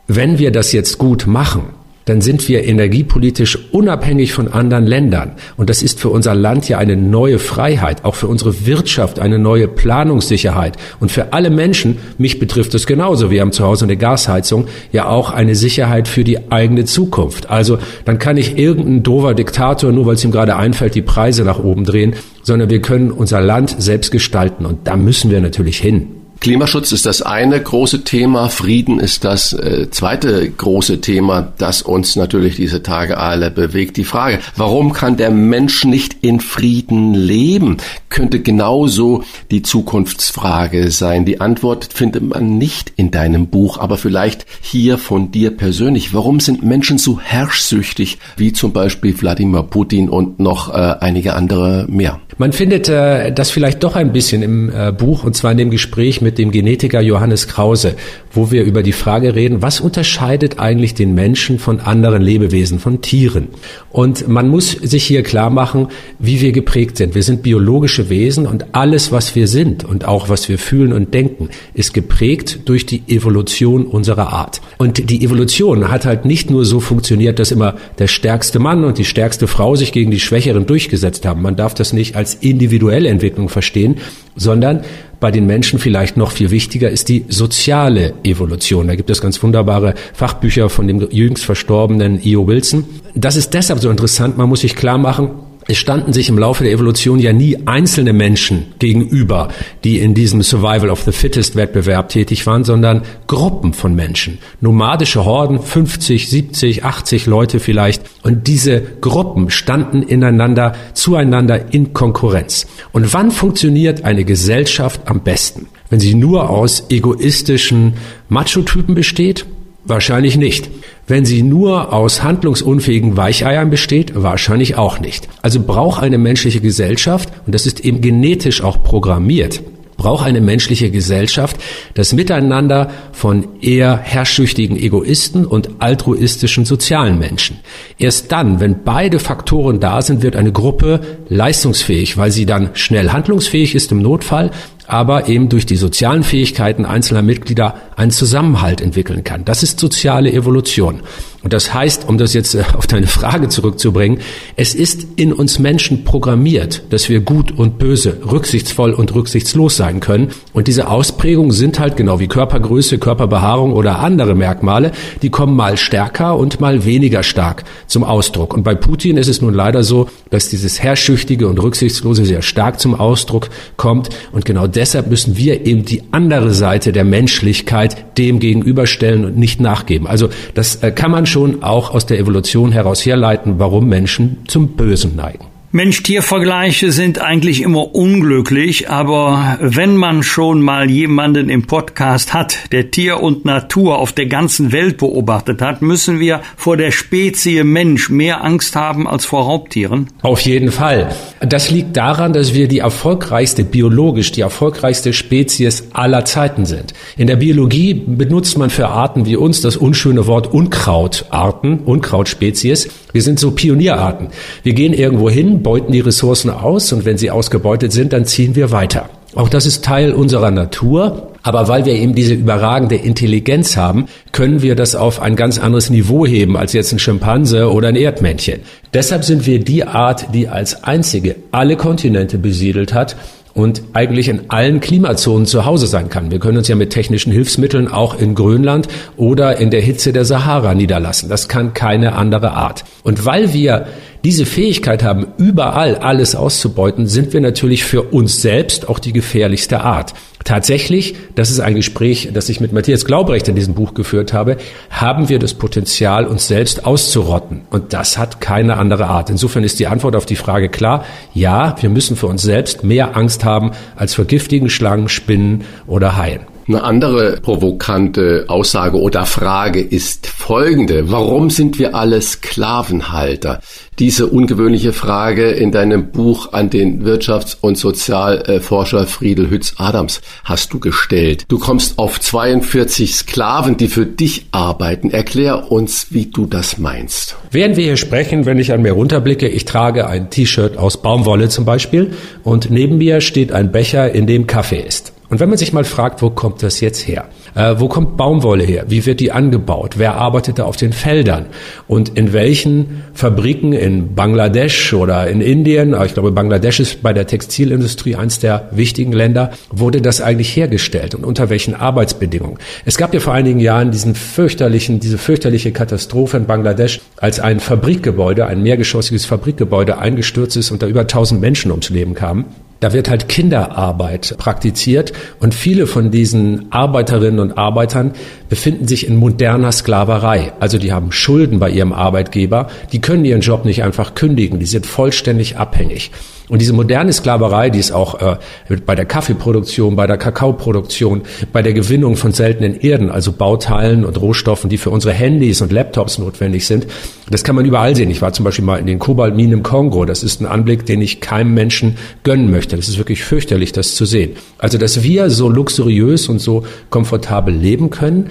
[0.07, 1.63] Wenn wir das jetzt gut machen,
[2.11, 5.37] dann sind wir energiepolitisch unabhängig von anderen Ländern.
[5.57, 9.39] Und das ist für unser Land ja eine neue Freiheit, auch für unsere Wirtschaft eine
[9.39, 10.77] neue Planungssicherheit.
[10.99, 15.07] Und für alle Menschen, mich betrifft es genauso, wir haben zu Hause eine Gasheizung, ja
[15.09, 17.49] auch eine Sicherheit für die eigene Zukunft.
[17.49, 21.45] Also dann kann ich irgendein dover Diktator, nur weil es ihm gerade einfällt, die Preise
[21.45, 24.67] nach oben drehen, sondern wir können unser Land selbst gestalten.
[24.67, 26.20] Und da müssen wir natürlich hin.
[26.41, 32.17] Klimaschutz ist das eine große Thema, Frieden ist das äh, zweite große Thema, das uns
[32.17, 33.99] natürlich diese Tage alle bewegt.
[33.99, 37.77] Die Frage, warum kann der Mensch nicht in Frieden leben,
[38.09, 41.27] könnte genauso die Zukunftsfrage sein.
[41.27, 46.15] Die Antwort findet man nicht in deinem Buch, aber vielleicht hier von dir persönlich.
[46.15, 51.85] Warum sind Menschen so herrschsüchtig, wie zum Beispiel Wladimir Putin und noch äh, einige andere
[51.87, 52.19] mehr?
[52.41, 55.71] Man findet äh, das vielleicht doch ein bisschen im äh, Buch, und zwar in dem
[55.71, 57.97] Gespräch mit dem Genetiker Johannes Krause,
[58.33, 63.03] wo wir über die Frage reden, was unterscheidet eigentlich den Menschen von anderen Lebewesen, von
[63.03, 63.49] Tieren?
[63.91, 65.89] Und man muss sich hier klar machen,
[66.19, 67.15] wie wir geprägt sind.
[67.15, 71.13] Wir sind biologische Wesen und alles, was wir sind und auch was wir fühlen und
[71.13, 74.63] denken, ist geprägt durch die Evolution unserer Art.
[74.79, 78.97] Und die Evolution hat halt nicht nur so funktioniert, dass immer der stärkste Mann und
[78.97, 81.43] die stärkste Frau sich gegen die Schwächeren durchgesetzt haben.
[81.43, 83.97] Man darf das nicht als individuelle Entwicklung verstehen,
[84.37, 84.83] sondern
[85.21, 88.89] bei den Menschen vielleicht noch viel wichtiger ist die soziale Evolution.
[88.89, 92.47] Da gibt es ganz wunderbare Fachbücher von dem jüngst verstorbenen E.O.
[92.47, 92.85] Wilson.
[93.15, 94.39] Das ist deshalb so interessant.
[94.39, 95.31] Man muss sich klar machen,
[95.71, 99.51] es standen sich im Laufe der Evolution ja nie einzelne Menschen gegenüber,
[99.85, 104.39] die in diesem Survival of the Fittest Wettbewerb tätig waren, sondern Gruppen von Menschen.
[104.61, 108.03] Nomadische Horden, 50, 70, 80 Leute vielleicht.
[108.25, 112.67] Und diese Gruppen standen ineinander, zueinander in Konkurrenz.
[112.91, 115.69] Und wann funktioniert eine Gesellschaft am besten?
[115.89, 117.95] Wenn sie nur aus egoistischen
[118.29, 119.47] Macho-Typen besteht?
[119.91, 120.71] Wahrscheinlich nicht.
[121.09, 125.29] Wenn sie nur aus handlungsunfähigen Weicheiern besteht, wahrscheinlich auch nicht.
[125.43, 129.65] Also braucht eine menschliche Gesellschaft, und das ist eben genetisch auch programmiert,
[129.97, 131.57] braucht eine menschliche Gesellschaft
[131.95, 137.59] das Miteinander von eher herrschsüchtigen Egoisten und altruistischen sozialen Menschen.
[137.99, 143.11] Erst dann, wenn beide Faktoren da sind, wird eine Gruppe leistungsfähig, weil sie dann schnell
[143.11, 144.53] handlungsfähig ist im Notfall,
[144.91, 149.45] aber eben durch die sozialen Fähigkeiten einzelner Mitglieder einen Zusammenhalt entwickeln kann.
[149.45, 151.03] Das ist soziale Evolution.
[151.43, 154.19] Und das heißt, um das jetzt äh, auf deine Frage zurückzubringen,
[154.57, 160.01] es ist in uns Menschen programmiert, dass wir gut und böse, rücksichtsvoll und rücksichtslos sein
[160.01, 160.29] können.
[160.53, 165.79] Und diese Ausprägungen sind halt genau wie Körpergröße, Körperbehaarung oder andere Merkmale, die kommen mal
[165.79, 168.53] stärker und mal weniger stark zum Ausdruck.
[168.53, 172.81] Und bei Putin ist es nun leider so, dass dieses Herrschüchtige und Rücksichtslose sehr stark
[172.81, 174.11] zum Ausdruck kommt.
[174.33, 179.61] Und genau deshalb müssen wir eben die andere Seite der Menschlichkeit dem gegenüberstellen und nicht
[179.61, 180.07] nachgeben.
[180.07, 184.69] Also das äh, kann man schon auch aus der Evolution heraus herleiten, warum Menschen zum
[184.69, 185.50] Bösen neigen.
[185.73, 192.91] Mensch-Tier-Vergleiche sind eigentlich immer unglücklich, aber wenn man schon mal jemanden im Podcast hat, der
[192.91, 198.11] Tier und Natur auf der ganzen Welt beobachtet hat, müssen wir vor der Spezie Mensch
[198.11, 200.09] mehr Angst haben als vor Raubtieren?
[200.23, 201.15] Auf jeden Fall.
[201.39, 206.95] Das liegt daran, dass wir die erfolgreichste, biologisch die erfolgreichste Spezies aller Zeiten sind.
[207.17, 212.89] In der Biologie benutzt man für Arten wie uns das unschöne Wort Unkrautarten, Unkrautspezies.
[213.13, 214.29] Wir sind so Pionierarten.
[214.63, 218.55] Wir gehen irgendwo hin, beuten die Ressourcen aus und wenn sie ausgebeutet sind, dann ziehen
[218.57, 219.09] wir weiter.
[219.35, 221.29] Auch das ist Teil unserer Natur.
[221.43, 225.89] Aber weil wir eben diese überragende Intelligenz haben, können wir das auf ein ganz anderes
[225.89, 228.61] Niveau heben als jetzt ein Schimpanse oder ein Erdmännchen.
[228.93, 233.17] Deshalb sind wir die Art, die als einzige alle Kontinente besiedelt hat
[233.55, 236.31] und eigentlich in allen Klimazonen zu Hause sein kann.
[236.31, 240.25] Wir können uns ja mit technischen Hilfsmitteln auch in Grönland oder in der Hitze der
[240.25, 241.29] Sahara niederlassen.
[241.29, 242.85] Das kann keine andere Art.
[243.03, 243.87] Und weil wir
[244.25, 249.81] diese Fähigkeit haben, überall alles auszubeuten, sind wir natürlich für uns selbst auch die gefährlichste
[249.81, 250.13] Art.
[250.45, 254.57] Tatsächlich, das ist ein Gespräch, das ich mit Matthias Glaubrecht in diesem Buch geführt habe,
[254.89, 257.63] haben wir das Potenzial, uns selbst auszurotten.
[257.71, 259.31] Und das hat keine andere Art.
[259.31, 261.05] Insofern ist die Antwort auf die Frage klar,
[261.35, 266.17] ja, wir müssen für uns selbst mehr Angst haben als vor giftigen Schlangen, Spinnen oder
[266.17, 266.50] Haien.
[266.71, 271.11] Eine andere provokante Aussage oder Frage ist folgende.
[271.11, 273.61] Warum sind wir alle Sklavenhalter?
[273.99, 280.79] Diese ungewöhnliche Frage in deinem Buch an den Wirtschafts- und Sozialforscher Friedel Hütz-Adams hast du
[280.79, 281.45] gestellt.
[281.49, 285.11] Du kommst auf 42 Sklaven, die für dich arbeiten.
[285.11, 287.35] Erklär uns, wie du das meinst.
[287.51, 291.49] Während wir hier sprechen, wenn ich an mir runterblicke, ich trage ein T-Shirt aus Baumwolle
[291.49, 292.13] zum Beispiel
[292.45, 295.10] und neben mir steht ein Becher, in dem Kaffee ist.
[295.31, 297.27] Und wenn man sich mal fragt, wo kommt das jetzt her?
[297.55, 298.87] Äh, wo kommt Baumwolle her?
[298.89, 299.95] Wie wird die angebaut?
[299.97, 301.47] Wer arbeitet da auf den Feldern?
[301.87, 307.29] Und in welchen Fabriken in Bangladesch oder in Indien, ich glaube Bangladesch ist bei der
[307.29, 312.59] Textilindustrie eines der wichtigen Länder, wurde das eigentlich hergestellt und unter welchen Arbeitsbedingungen?
[312.85, 317.61] Es gab ja vor einigen Jahren diesen fürchterlichen, diese fürchterliche Katastrophe in Bangladesch, als ein
[317.61, 322.47] Fabrikgebäude, ein mehrgeschossiges Fabrikgebäude eingestürzt ist und da über 1000 Menschen ums Leben kamen.
[322.81, 328.13] Da wird halt Kinderarbeit praktiziert und viele von diesen Arbeiterinnen und Arbeitern
[328.49, 330.55] befinden sich in moderner Sklaverei.
[330.61, 334.67] Also die haben Schulden bei ihrem Arbeitgeber, die können ihren Job nicht einfach kündigen, die
[334.67, 336.11] sind vollständig abhängig.
[336.51, 338.37] Und diese moderne Sklaverei, die ist auch äh,
[338.85, 341.23] bei der Kaffeeproduktion, bei der Kakaoproduktion,
[341.53, 345.71] bei der Gewinnung von seltenen Erden, also Bauteilen und Rohstoffen, die für unsere Handys und
[345.71, 346.89] Laptops notwendig sind,
[347.31, 348.11] das kann man überall sehen.
[348.11, 350.05] Ich war zum Beispiel mal in den Kobaltminen im Kongo.
[350.05, 352.75] Das ist ein Anblick, den ich keinem Menschen gönnen möchte.
[352.75, 354.33] Das ist wirklich fürchterlich, das zu sehen.
[354.59, 358.31] Also, dass wir so luxuriös und so komfortabel leben können,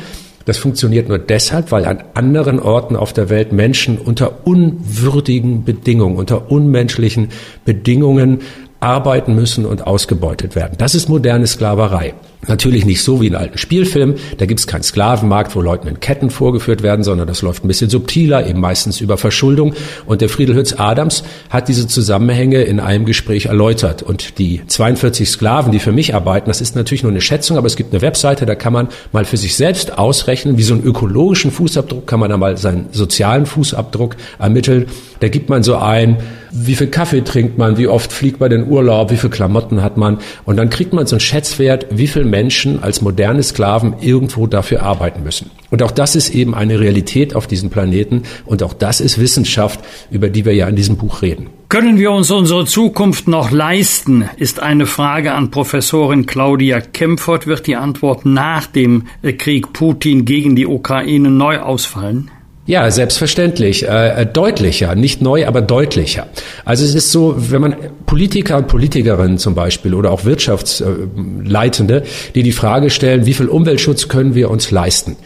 [0.50, 6.18] das funktioniert nur deshalb, weil an anderen Orten auf der Welt Menschen unter unwürdigen Bedingungen,
[6.18, 7.30] unter unmenschlichen
[7.66, 8.39] Bedingungen
[8.80, 10.75] arbeiten müssen und ausgebeutet werden.
[10.77, 12.13] Das ist moderne Sklaverei.
[12.47, 14.15] Natürlich nicht so wie in alten Spielfilmen.
[14.38, 17.67] Da gibt es keinen Sklavenmarkt, wo Leuten in Ketten vorgeführt werden, sondern das läuft ein
[17.67, 19.73] bisschen subtiler, eben meistens über Verschuldung.
[20.05, 24.03] Und der Friedel Hütz Adams hat diese Zusammenhänge in einem Gespräch erläutert.
[24.03, 27.67] Und die 42 Sklaven, die für mich arbeiten, das ist natürlich nur eine Schätzung, aber
[27.67, 30.84] es gibt eine Webseite, da kann man mal für sich selbst ausrechnen, wie so einen
[30.84, 34.86] ökologischen Fußabdruck, kann man da mal seinen sozialen Fußabdruck ermitteln.
[35.19, 36.17] Da gibt man so ein,
[36.52, 39.97] wie viel Kaffee trinkt man, wie oft fliegt man in Urlaub, wie viel Klamotten hat
[39.97, 40.20] man.
[40.45, 44.84] Und dann kriegt man so einen Schätzwert, wie viel Menschen als moderne Sklaven irgendwo dafür
[44.84, 45.52] arbeiten müssen.
[45.70, 49.80] Und auch das ist eben eine Realität auf diesem Planeten und auch das ist Wissenschaft,
[50.10, 51.47] über die wir ja in diesem Buch reden.
[51.70, 57.45] Können wir uns unsere Zukunft noch leisten, ist eine Frage an Professorin Claudia Kempfert.
[57.45, 59.04] Wird die Antwort nach dem
[59.38, 62.32] Krieg Putin gegen die Ukraine neu ausfallen?
[62.70, 63.88] Ja, selbstverständlich.
[63.88, 66.28] Äh, deutlicher, nicht neu, aber deutlicher.
[66.65, 72.03] Also es ist so, wenn man Politiker und Politikerinnen zum Beispiel oder auch Wirtschaftsleitende,
[72.36, 75.17] die die Frage stellen, wie viel Umweltschutz können wir uns leisten?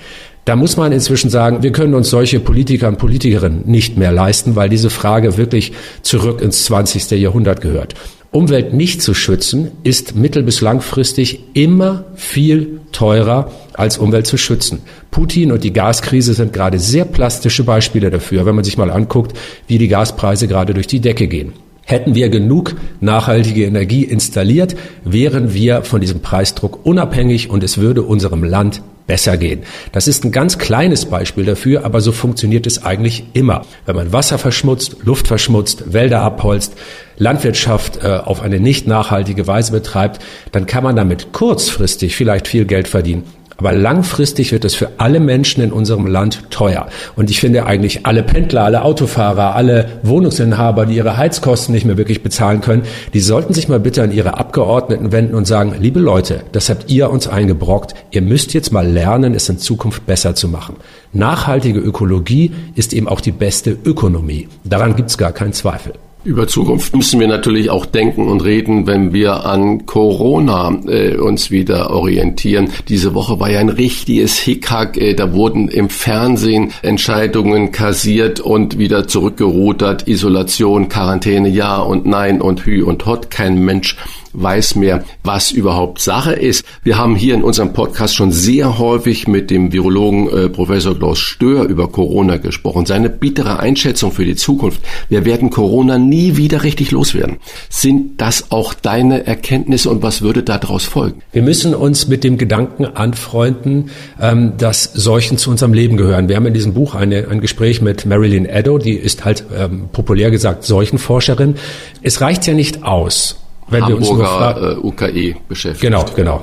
[0.46, 4.58] Da muss man inzwischen sagen, wir können uns solche Politiker und Politikerinnen nicht mehr leisten,
[4.58, 5.72] weil diese Frage wirklich
[6.02, 7.12] zurück ins 20.
[7.12, 7.94] Jahrhundert gehört.
[8.32, 14.80] Umwelt nicht zu schützen, ist mittel- bis langfristig immer viel teurer als Umwelt zu schützen.
[15.12, 19.38] Putin und die Gaskrise sind gerade sehr plastische Beispiele dafür, wenn man sich mal anguckt,
[19.68, 21.54] wie die Gaspreise gerade durch die Decke gehen.
[21.86, 24.76] Hätten wir genug nachhaltige Energie installiert,
[25.06, 29.64] wären wir von diesem Preisdruck unabhängig und es würde unserem Land besser gehen.
[29.92, 33.66] Das ist ein ganz kleines Beispiel dafür, aber so funktioniert es eigentlich immer.
[33.86, 36.74] Wenn man Wasser verschmutzt, Luft verschmutzt, Wälder abholzt,
[37.18, 42.66] Landwirtschaft äh, auf eine nicht nachhaltige Weise betreibt, dann kann man damit kurzfristig vielleicht viel
[42.66, 43.24] Geld verdienen.
[43.58, 46.88] Aber langfristig wird es für alle Menschen in unserem Land teuer.
[47.16, 51.98] Und ich finde eigentlich alle Pendler, alle Autofahrer, alle Wohnungsinhaber, die ihre Heizkosten nicht mehr
[51.98, 52.84] wirklich bezahlen können,
[53.14, 56.90] die sollten sich mal bitte an ihre Abgeordneten wenden und sagen, liebe Leute, das habt
[56.90, 57.94] ihr uns eingebrockt.
[58.12, 60.76] Ihr müsst jetzt mal lernen, es in Zukunft besser zu machen.
[61.12, 64.48] Nachhaltige Ökologie ist eben auch die beste Ökonomie.
[64.64, 65.94] Daran gibt's gar keinen Zweifel.
[66.26, 71.52] Über Zukunft müssen wir natürlich auch denken und reden, wenn wir an Corona äh, uns
[71.52, 72.70] wieder orientieren.
[72.88, 74.96] Diese Woche war ja ein richtiges Hickhack.
[74.96, 80.08] Äh, da wurden im Fernsehen Entscheidungen kassiert und wieder zurückgerudert.
[80.08, 83.30] Isolation, Quarantäne, ja und nein und hü und hot.
[83.30, 83.98] Kein Mensch
[84.34, 86.66] weiß mehr, was überhaupt Sache ist.
[86.84, 91.20] Wir haben hier in unserem Podcast schon sehr häufig mit dem Virologen äh, Professor Klaus
[91.20, 92.86] Stör über Corona gesprochen.
[92.86, 94.82] Seine bittere Einschätzung für die Zukunft.
[95.10, 97.38] Wir werden Corona nie wieder richtig loswerden.
[97.70, 101.22] Sind das auch deine Erkenntnisse und was würde daraus folgen?
[101.32, 106.28] Wir müssen uns mit dem Gedanken anfreunden, ähm, dass Seuchen zu unserem Leben gehören.
[106.30, 109.90] Wir haben in diesem Buch eine, ein Gespräch mit Marilyn Eddo, die ist halt ähm,
[109.92, 111.56] populär gesagt Seuchenforscherin.
[112.02, 115.82] Es reicht ja nicht aus, wenn Hamburger, wir uns nur fragen, äh, UKE beschäftigt.
[115.82, 116.42] Genau, genau.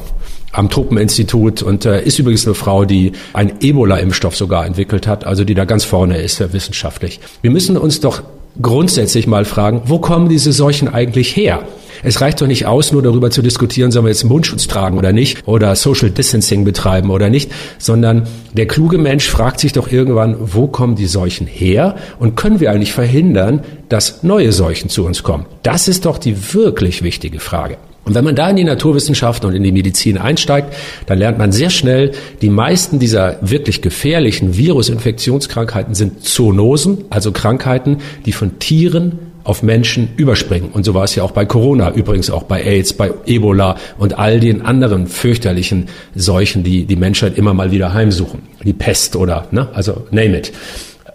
[0.53, 5.45] Am Tropeninstitut und äh, ist übrigens eine Frau, die einen Ebola-Impfstoff sogar entwickelt hat, also
[5.45, 7.21] die da ganz vorne ist äh, wissenschaftlich.
[7.43, 8.23] Wir müssen uns doch
[8.61, 11.63] grundsätzlich mal fragen, wo kommen diese Seuchen eigentlich her?
[12.03, 15.13] Es reicht doch nicht aus, nur darüber zu diskutieren, sollen wir jetzt Mundschutz tragen oder
[15.13, 20.37] nicht oder Social Distancing betreiben oder nicht, sondern der kluge Mensch fragt sich doch irgendwann,
[20.41, 25.23] wo kommen die Seuchen her und können wir eigentlich verhindern, dass neue Seuchen zu uns
[25.23, 25.47] kommen?
[25.63, 27.77] Das ist doch die wirklich wichtige Frage.
[28.11, 30.75] Und wenn man da in die Naturwissenschaften und in die Medizin einsteigt,
[31.07, 32.11] dann lernt man sehr schnell,
[32.43, 40.09] die meisten dieser wirklich gefährlichen Virusinfektionskrankheiten sind Zoonosen, also Krankheiten, die von Tieren auf Menschen
[40.17, 40.71] überspringen.
[40.73, 44.19] Und so war es ja auch bei Corona, übrigens auch bei AIDS, bei Ebola und
[44.19, 45.87] all den anderen fürchterlichen
[46.17, 48.43] Seuchen, die die Menschheit immer mal wieder heimsuchen.
[48.65, 50.53] Die Pest oder, ne, also name it.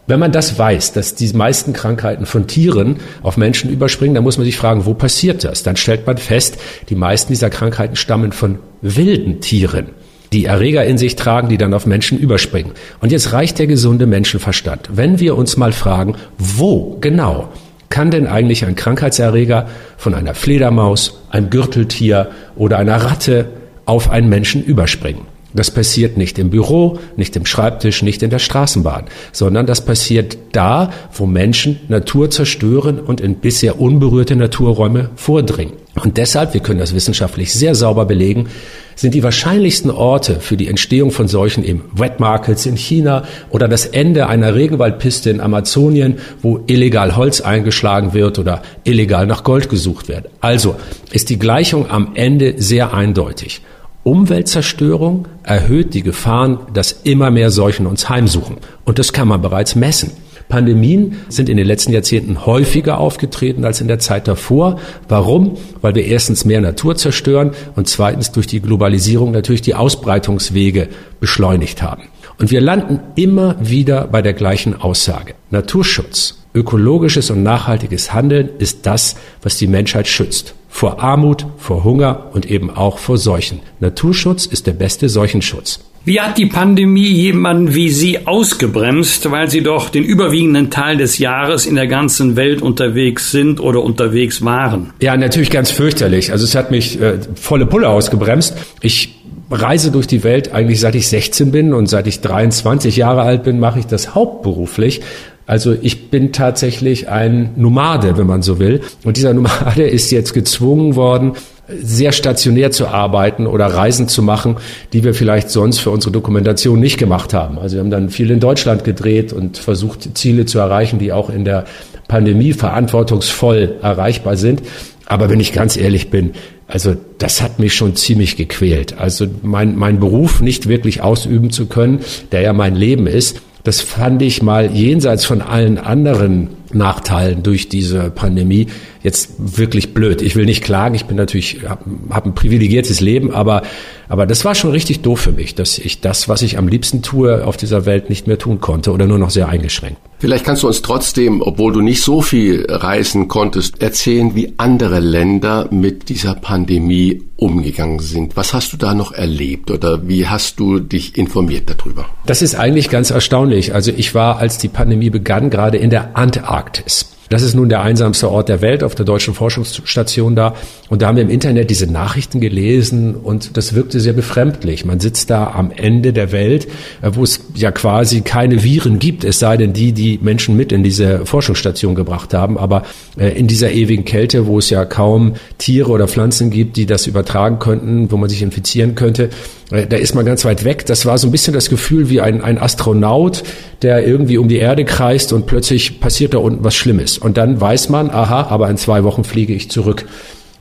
[0.07, 4.37] Wenn man das weiß, dass die meisten Krankheiten von Tieren auf Menschen überspringen, dann muss
[4.37, 5.63] man sich fragen, wo passiert das?
[5.63, 6.57] Dann stellt man fest,
[6.89, 9.89] die meisten dieser Krankheiten stammen von wilden Tieren
[10.33, 12.71] die Erreger in sich tragen, die dann auf Menschen überspringen.
[12.99, 14.89] Und jetzt reicht der gesunde Menschenverstand.
[14.91, 17.49] Wenn wir uns mal fragen, wo genau
[17.89, 23.47] kann denn eigentlich ein Krankheitserreger von einer Fledermaus, einem Gürteltier oder einer Ratte
[23.85, 25.34] auf einen Menschen überspringen?
[25.55, 30.37] Das passiert nicht im Büro, nicht im Schreibtisch, nicht in der Straßenbahn, sondern das passiert
[30.51, 35.73] da, wo Menschen Natur zerstören und in bisher unberührte Naturräume vordringen.
[36.03, 38.49] Und deshalb, wir können das wissenschaftlich sehr sauber belegen,
[38.95, 43.69] sind die wahrscheinlichsten Orte für die Entstehung von solchen eben Wet Markets in China oder
[43.69, 49.69] das Ende einer Regenwaldpiste in Amazonien, wo illegal Holz eingeschlagen wird oder illegal nach Gold
[49.69, 50.25] gesucht wird.
[50.41, 50.75] Also
[51.13, 53.61] ist die Gleichung am Ende sehr eindeutig.
[54.05, 58.57] Umweltzerstörung erhöht die Gefahren, dass immer mehr Seuchen uns heimsuchen.
[58.83, 60.11] Und das kann man bereits messen.
[60.47, 64.79] Pandemien sind in den letzten Jahrzehnten häufiger aufgetreten als in der Zeit davor.
[65.07, 65.57] Warum?
[65.81, 70.87] Weil wir erstens mehr Natur zerstören und zweitens durch die Globalisierung natürlich die Ausbreitungswege
[71.19, 72.03] beschleunigt haben.
[72.37, 75.33] Und wir landen immer wieder bei der gleichen Aussage.
[75.49, 82.32] Naturschutz, ökologisches und nachhaltiges Handeln ist das, was die Menschheit schützt vor Armut, vor Hunger
[82.34, 83.61] und eben auch vor Seuchen.
[83.80, 85.80] Naturschutz ist der beste Seuchenschutz.
[86.03, 91.17] Wie hat die Pandemie jemanden wie Sie ausgebremst, weil Sie doch den überwiegenden Teil des
[91.17, 94.91] Jahres in der ganzen Welt unterwegs sind oder unterwegs waren?
[94.99, 96.34] Ja, natürlich ganz fürchterlich.
[96.34, 98.57] Also es hat mich äh, volle Pulle ausgebremst.
[98.82, 99.15] Ich
[99.49, 103.43] reise durch die Welt eigentlich seit ich 16 bin und seit ich 23 Jahre alt
[103.43, 104.99] bin, mache ich das hauptberuflich.
[105.47, 108.81] Also ich bin tatsächlich ein Nomade, wenn man so will.
[109.03, 111.33] Und dieser Nomade ist jetzt gezwungen worden,
[111.67, 114.57] sehr stationär zu arbeiten oder Reisen zu machen,
[114.93, 117.57] die wir vielleicht sonst für unsere Dokumentation nicht gemacht haben.
[117.57, 121.29] Also wir haben dann viel in Deutschland gedreht und versucht, Ziele zu erreichen, die auch
[121.29, 121.65] in der
[122.07, 124.61] Pandemie verantwortungsvoll erreichbar sind.
[125.07, 126.31] Aber wenn ich ganz ehrlich bin,
[126.67, 128.99] also das hat mich schon ziemlich gequält.
[128.99, 131.99] Also mein, mein Beruf nicht wirklich ausüben zu können,
[132.31, 137.69] der ja mein Leben ist, das fand ich mal jenseits von allen anderen Nachteilen durch
[137.69, 138.67] diese Pandemie
[139.01, 140.21] jetzt wirklich blöd.
[140.21, 143.61] Ich will nicht klagen, ich bin natürlich, habe hab ein privilegiertes Leben, aber,
[144.09, 147.01] aber das war schon richtig doof für mich, dass ich das, was ich am liebsten
[147.01, 149.99] tue, auf dieser Welt nicht mehr tun konnte oder nur noch sehr eingeschränkt.
[150.17, 154.99] Vielleicht kannst du uns trotzdem, obwohl du nicht so viel reisen konntest, erzählen, wie andere
[154.99, 158.38] Länder mit dieser Pandemie umgegangen sind.
[158.38, 162.05] Was hast du da noch erlebt oder wie hast du dich informiert darüber?
[162.26, 163.76] Das ist eigentlich ganz erstaunlich.
[163.76, 166.64] Also ich war, als die Pandemie begann, gerade in der Antarktis.
[166.66, 170.55] practice Das ist nun der einsamste Ort der Welt auf der deutschen Forschungsstation da.
[170.89, 174.86] Und da haben wir im Internet diese Nachrichten gelesen und das wirkte sehr befremdlich.
[174.86, 176.67] Man sitzt da am Ende der Welt,
[177.01, 180.71] äh, wo es ja quasi keine Viren gibt, es sei denn die, die Menschen mit
[180.71, 182.57] in diese Forschungsstation gebracht haben.
[182.57, 182.84] Aber
[183.17, 187.07] äh, in dieser ewigen Kälte, wo es ja kaum Tiere oder Pflanzen gibt, die das
[187.07, 189.30] übertragen könnten, wo man sich infizieren könnte,
[189.71, 190.86] äh, da ist man ganz weit weg.
[190.86, 193.43] Das war so ein bisschen das Gefühl wie ein, ein Astronaut,
[193.82, 197.14] der irgendwie um die Erde kreist und plötzlich passiert da unten was Schlimmes.
[197.18, 200.05] Und dann weiß man, aha, aber in zwei Wochen fliege ich zurück.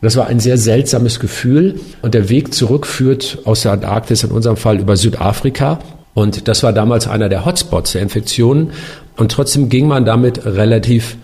[0.01, 1.81] Das war ein sehr seltsames Gefühl.
[2.03, 5.79] Und der Weg zurück führt aus der Antarktis in unserem Fall über Südafrika.
[6.13, 8.71] Und das war damals einer der Hotspots der Infektionen.
[9.17, 11.17] Und trotzdem ging man damit relativ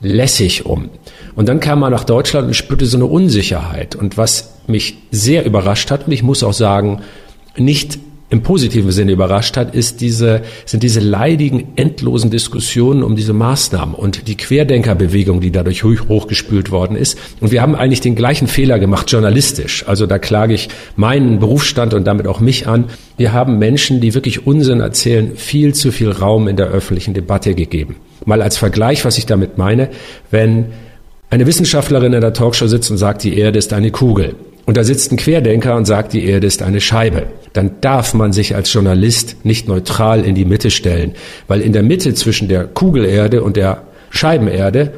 [0.00, 0.90] lässig um.
[1.34, 3.96] Und dann kam man nach Deutschland und spürte so eine Unsicherheit.
[3.96, 7.02] Und was mich sehr überrascht hat, und ich muss auch sagen,
[7.56, 13.32] nicht im positiven Sinne überrascht hat, ist diese, sind diese leidigen, endlosen Diskussionen um diese
[13.32, 17.18] Maßnahmen und die Querdenkerbewegung, die dadurch hochgespült worden ist.
[17.40, 19.86] Und wir haben eigentlich den gleichen Fehler gemacht, journalistisch.
[19.86, 22.86] Also da klage ich meinen Berufsstand und damit auch mich an.
[23.16, 27.54] Wir haben Menschen, die wirklich Unsinn erzählen, viel zu viel Raum in der öffentlichen Debatte
[27.54, 27.96] gegeben.
[28.24, 29.88] Mal als Vergleich, was ich damit meine,
[30.32, 30.66] wenn
[31.30, 34.34] eine Wissenschaftlerin in der Talkshow sitzt und sagt, die Erde ist eine Kugel
[34.66, 38.32] und da sitzt ein Querdenker und sagt, die Erde ist eine Scheibe, dann darf man
[38.32, 41.14] sich als Journalist nicht neutral in die Mitte stellen,
[41.46, 44.92] weil in der Mitte zwischen der Kugelerde und der Scheibenerde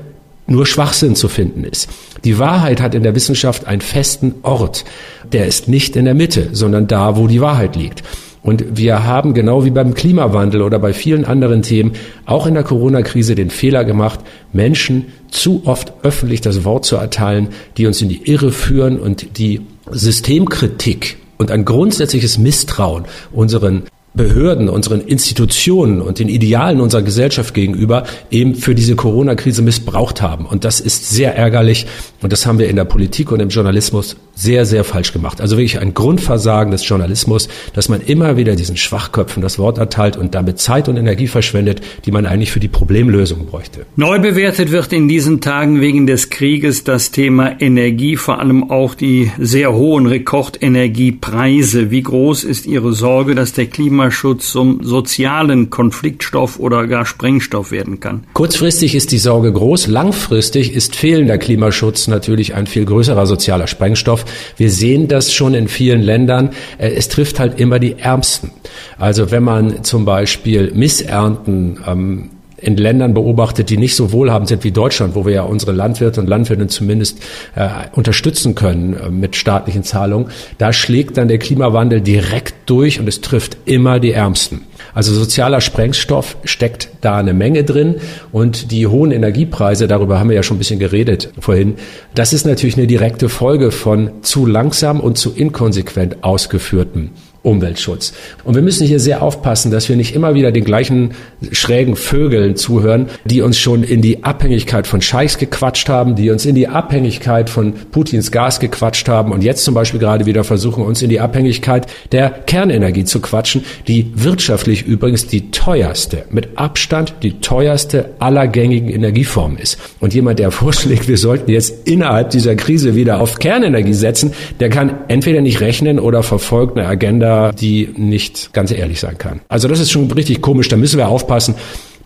[0.46, 1.88] nur Schwachsinn zu finden ist.
[2.24, 4.84] Die Wahrheit hat in der Wissenschaft einen festen Ort.
[5.32, 8.02] Der ist nicht in der Mitte, sondern da, wo die Wahrheit liegt.
[8.48, 11.92] Und wir haben genau wie beim Klimawandel oder bei vielen anderen Themen
[12.24, 14.20] auch in der Corona-Krise den Fehler gemacht,
[14.54, 19.36] Menschen zu oft öffentlich das Wort zu erteilen, die uns in die Irre führen und
[19.36, 23.82] die Systemkritik und ein grundsätzliches Misstrauen unseren
[24.14, 30.46] Behörden, unseren Institutionen und den Idealen unserer Gesellschaft gegenüber eben für diese Corona-Krise missbraucht haben.
[30.46, 31.86] Und das ist sehr ärgerlich.
[32.20, 35.40] Und das haben wir in der Politik und im Journalismus sehr, sehr falsch gemacht.
[35.40, 40.16] Also wirklich ein Grundversagen des Journalismus, dass man immer wieder diesen Schwachköpfen das Wort erteilt
[40.16, 43.86] und damit Zeit und Energie verschwendet, die man eigentlich für die Problemlösung bräuchte.
[43.96, 48.94] Neu bewertet wird in diesen Tagen wegen des Krieges das Thema Energie, vor allem auch
[48.94, 51.90] die sehr hohen Rekordenergiepreise.
[51.90, 53.66] Wie groß ist Ihre Sorge, dass der
[53.98, 58.22] Klimaschutz zum sozialen Konfliktstoff oder gar Sprengstoff werden kann?
[58.32, 64.24] Kurzfristig ist die Sorge groß, langfristig ist fehlender Klimaschutz natürlich ein viel größerer sozialer Sprengstoff.
[64.56, 66.50] Wir sehen das schon in vielen Ländern.
[66.78, 68.52] Äh, es trifft halt immer die Ärmsten.
[68.98, 72.30] Also wenn man zum Beispiel Missernten ähm,
[72.60, 76.20] in Ländern beobachtet, die nicht so wohlhabend sind wie Deutschland, wo wir ja unsere Landwirte
[76.20, 77.18] und Landwirte zumindest
[77.54, 80.28] äh, unterstützen können äh, mit staatlichen Zahlungen,
[80.58, 84.62] da schlägt dann der Klimawandel direkt durch und es trifft immer die Ärmsten.
[84.92, 87.96] Also sozialer Sprengstoff steckt da eine Menge drin
[88.32, 91.76] und die hohen Energiepreise, darüber haben wir ja schon ein bisschen geredet vorhin,
[92.14, 97.12] das ist natürlich eine direkte Folge von zu langsam und zu inkonsequent ausgeführten
[97.48, 98.12] Umweltschutz.
[98.44, 101.12] Und wir müssen hier sehr aufpassen, dass wir nicht immer wieder den gleichen
[101.50, 106.44] schrägen Vögeln zuhören, die uns schon in die Abhängigkeit von Scheichs gequatscht haben, die uns
[106.44, 110.84] in die Abhängigkeit von Putins Gas gequatscht haben und jetzt zum Beispiel gerade wieder versuchen,
[110.84, 117.14] uns in die Abhängigkeit der Kernenergie zu quatschen, die wirtschaftlich übrigens die teuerste, mit Abstand
[117.22, 119.78] die teuerste aller gängigen Energieformen ist.
[120.00, 124.68] Und jemand, der vorschlägt, wir sollten jetzt innerhalb dieser Krise wieder auf Kernenergie setzen, der
[124.68, 129.40] kann entweder nicht rechnen oder verfolgt eine Agenda, die nicht ganz ehrlich sein kann.
[129.48, 130.68] Also das ist schon richtig komisch.
[130.68, 131.54] Da müssen wir aufpassen,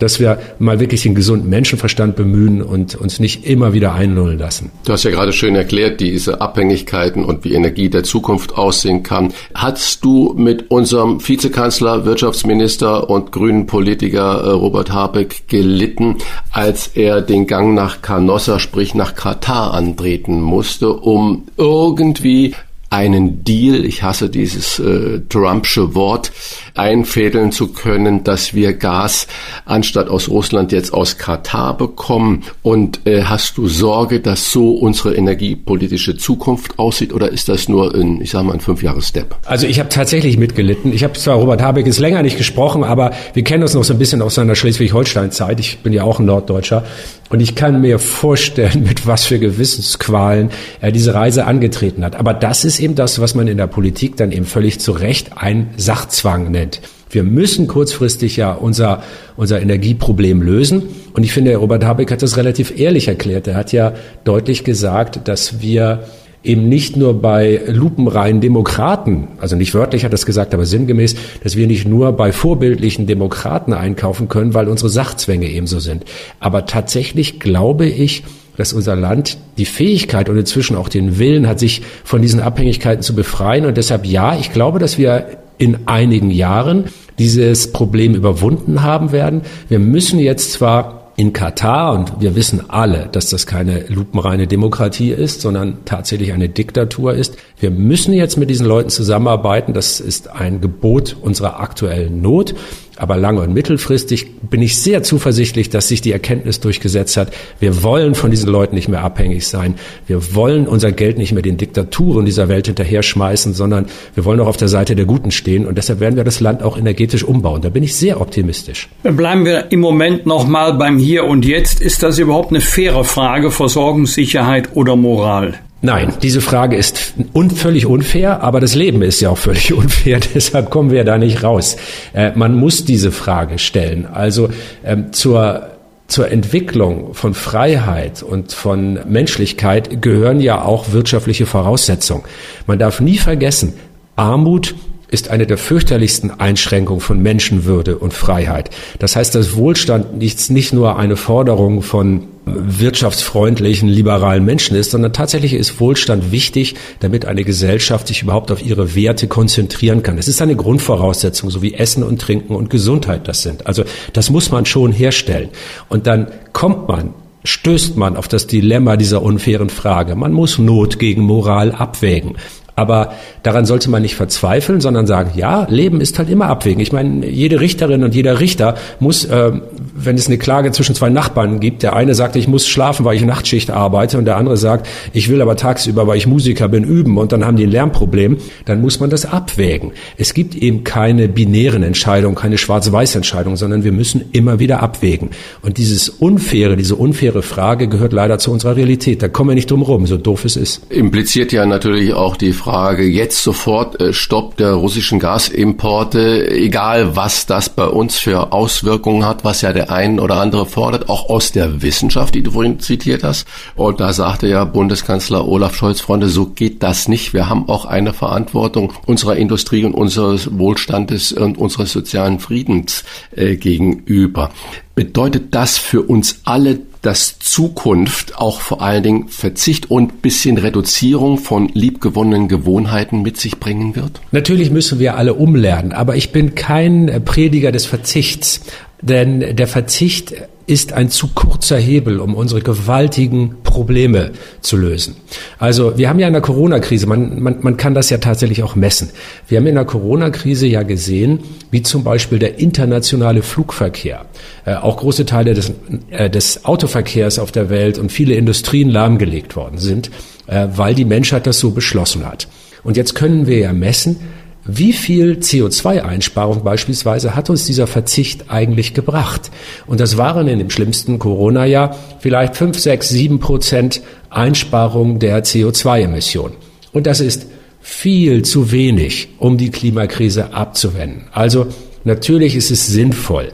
[0.03, 4.72] dass wir mal wirklich den gesunden Menschenverstand bemühen und uns nicht immer wieder einlullen lassen.
[4.85, 9.33] Du hast ja gerade schön erklärt, diese Abhängigkeiten und wie Energie der Zukunft aussehen kann.
[9.55, 16.16] Hast du mit unserem Vizekanzler, Wirtschaftsminister und grünen Politiker äh, Robert Habeck gelitten,
[16.51, 22.55] als er den Gang nach Canossa, sprich nach Katar antreten musste, um irgendwie
[22.93, 26.30] einen Deal, ich hasse dieses äh, Trumpsche Wort,
[26.74, 29.26] einfädeln zu können, dass wir Gas
[29.64, 32.44] anstatt aus Russland jetzt aus Katar bekommen?
[32.62, 37.94] Und äh, hast du Sorge, dass so unsere energiepolitische Zukunft aussieht oder ist das nur
[37.94, 39.36] ein, ich sage mal, ein Fünfjahres-Step?
[39.46, 40.92] Also ich habe tatsächlich mitgelitten.
[40.92, 43.92] Ich habe zwar Robert Habeck ist länger nicht gesprochen, aber wir kennen uns noch so
[43.92, 45.60] ein bisschen aus seiner Schleswig-Holstein-Zeit.
[45.60, 46.84] Ich bin ja auch ein Norddeutscher
[47.32, 50.50] und ich kann mir vorstellen, mit was für Gewissensqualen
[50.80, 52.16] er diese Reise angetreten hat.
[52.16, 55.30] Aber das ist eben das, was man in der Politik dann eben völlig zu Recht
[55.36, 56.61] ein Sachzwang nennt.
[57.10, 59.02] Wir müssen kurzfristig ja unser,
[59.36, 60.82] unser Energieproblem lösen.
[61.12, 63.46] Und ich finde, Robert Habeck hat das relativ ehrlich erklärt.
[63.46, 63.92] Er hat ja
[64.24, 66.04] deutlich gesagt, dass wir
[66.44, 71.14] eben nicht nur bei lupenreinen Demokraten, also nicht wörtlich hat er es gesagt, aber sinngemäß,
[71.42, 76.04] dass wir nicht nur bei vorbildlichen Demokraten einkaufen können, weil unsere Sachzwänge ebenso sind.
[76.40, 78.24] Aber tatsächlich glaube ich,
[78.56, 83.02] dass unser Land die Fähigkeit und inzwischen auch den Willen hat, sich von diesen Abhängigkeiten
[83.02, 83.64] zu befreien.
[83.64, 86.84] Und deshalb ja, ich glaube, dass wir in einigen Jahren
[87.18, 89.42] dieses Problem überwunden haben werden.
[89.68, 95.11] Wir müssen jetzt zwar in Katar, und wir wissen alle, dass das keine lupenreine Demokratie
[95.11, 97.36] ist, sondern tatsächlich eine Diktatur ist.
[97.61, 99.74] Wir müssen jetzt mit diesen Leuten zusammenarbeiten.
[99.74, 102.55] Das ist ein Gebot unserer aktuellen Not.
[103.03, 107.32] Aber lange und mittelfristig bin ich sehr zuversichtlich, dass sich die Erkenntnis durchgesetzt hat.
[107.59, 109.74] Wir wollen von diesen Leuten nicht mehr abhängig sein.
[110.07, 114.38] Wir wollen unser Geld nicht mehr den Diktaturen dieser Welt hinterher schmeißen, sondern wir wollen
[114.38, 115.66] auch auf der Seite der Guten stehen.
[115.66, 117.61] Und deshalb werden wir das Land auch energetisch umbauen.
[117.61, 118.88] Da bin ich sehr optimistisch.
[119.03, 121.80] Bleiben wir im Moment nochmal beim Hier und Jetzt.
[121.80, 125.59] Ist das überhaupt eine faire Frage, Versorgungssicherheit oder Moral?
[125.85, 130.20] Nein, diese Frage ist un völlig unfair, aber das Leben ist ja auch völlig unfair,
[130.35, 131.76] deshalb kommen wir da nicht raus.
[132.14, 134.07] Äh, man muss diese Frage stellen.
[134.07, 134.49] Also
[134.85, 135.68] ähm, zur
[136.09, 142.24] zur Entwicklung von Freiheit und von Menschlichkeit gehören ja auch wirtschaftliche Voraussetzungen.
[142.66, 143.72] Man darf nie vergessen,
[144.14, 144.74] Armut
[145.12, 148.70] ist eine der fürchterlichsten Einschränkungen von Menschenwürde und Freiheit.
[148.98, 155.12] Das heißt, dass Wohlstand nicht, nicht nur eine Forderung von wirtschaftsfreundlichen, liberalen Menschen ist, sondern
[155.12, 160.16] tatsächlich ist Wohlstand wichtig, damit eine Gesellschaft sich überhaupt auf ihre Werte konzentrieren kann.
[160.16, 163.66] Es ist eine Grundvoraussetzung, so wie Essen und Trinken und Gesundheit das sind.
[163.66, 163.84] Also
[164.14, 165.50] das muss man schon herstellen.
[165.88, 170.14] Und dann kommt man stößt man auf das Dilemma dieser unfairen Frage.
[170.14, 172.36] Man muss Not gegen Moral abwägen.
[172.74, 173.12] Aber
[173.42, 176.80] daran sollte man nicht verzweifeln, sondern sagen, ja, Leben ist halt immer abwägen.
[176.80, 179.52] Ich meine, jede Richterin und jeder Richter muss, äh,
[179.94, 183.16] wenn es eine Klage zwischen zwei Nachbarn gibt, der eine sagt, ich muss schlafen, weil
[183.16, 186.84] ich Nachtschicht arbeite, und der andere sagt, ich will aber tagsüber, weil ich Musiker bin,
[186.84, 189.92] üben, und dann haben die ein Lärmproblem, dann muss man das abwägen.
[190.16, 195.30] Es gibt eben keine binären Entscheidungen, keine Schwarz-Weiß-Entscheidungen, sondern wir müssen immer wieder abwägen.
[195.60, 199.22] Und dieses Unfaire, diese unfaire Frage gehört leider zu unserer Realität.
[199.22, 200.90] Da kommen wir nicht drum rum, so doof es ist.
[200.90, 207.44] Impliziert ja natürlich auch die Frage, jetzt sofort äh, Stopp der russischen Gasimporte, egal was
[207.44, 211.50] das bei uns für Auswirkungen hat, was ja der ein oder andere fordert, auch aus
[211.50, 213.48] der Wissenschaft, die du vorhin zitiert hast.
[213.74, 217.34] Und da sagte ja Bundeskanzler Olaf Scholz, Freunde, so geht das nicht.
[217.34, 223.02] Wir haben auch eine Verantwortung unserer Industrie und unseres Wohlstandes und unseres sozialen Friedens
[223.34, 224.50] äh, gegenüber.
[224.95, 231.36] Bedeutet das für uns alle dass Zukunft auch vor allen Dingen Verzicht und bisschen Reduzierung
[231.36, 234.20] von liebgewonnenen Gewohnheiten mit sich bringen wird?
[234.30, 238.61] Natürlich müssen wir alle umlernen, aber ich bin kein Prediger des Verzichts.
[239.03, 240.32] Denn der Verzicht
[240.72, 244.30] ist ein zu kurzer Hebel, um unsere gewaltigen Probleme
[244.62, 245.16] zu lösen.
[245.58, 248.74] Also wir haben ja in der Corona-Krise, man, man, man kann das ja tatsächlich auch
[248.74, 249.10] messen.
[249.48, 254.24] Wir haben in der Corona-Krise ja gesehen, wie zum Beispiel der internationale Flugverkehr,
[254.64, 255.74] äh, auch große Teile des,
[256.10, 260.10] äh, des Autoverkehrs auf der Welt und viele Industrien lahmgelegt worden sind,
[260.46, 262.48] äh, weil die Menschheit das so beschlossen hat.
[262.82, 264.16] Und jetzt können wir ja messen,
[264.64, 269.50] wie viel CO2-Einsparung beispielsweise hat uns dieser Verzicht eigentlich gebracht?
[269.86, 276.54] Und das waren in dem schlimmsten Corona-Jahr vielleicht fünf, sechs, sieben Prozent Einsparung der CO2-Emissionen.
[276.92, 277.46] Und das ist
[277.80, 281.24] viel zu wenig, um die Klimakrise abzuwenden.
[281.32, 281.66] Also
[282.04, 283.48] natürlich ist es sinnvoll,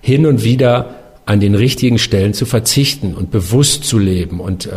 [0.00, 0.94] hin und wieder
[1.26, 4.70] an den richtigen Stellen zu verzichten und bewusst zu leben und äh,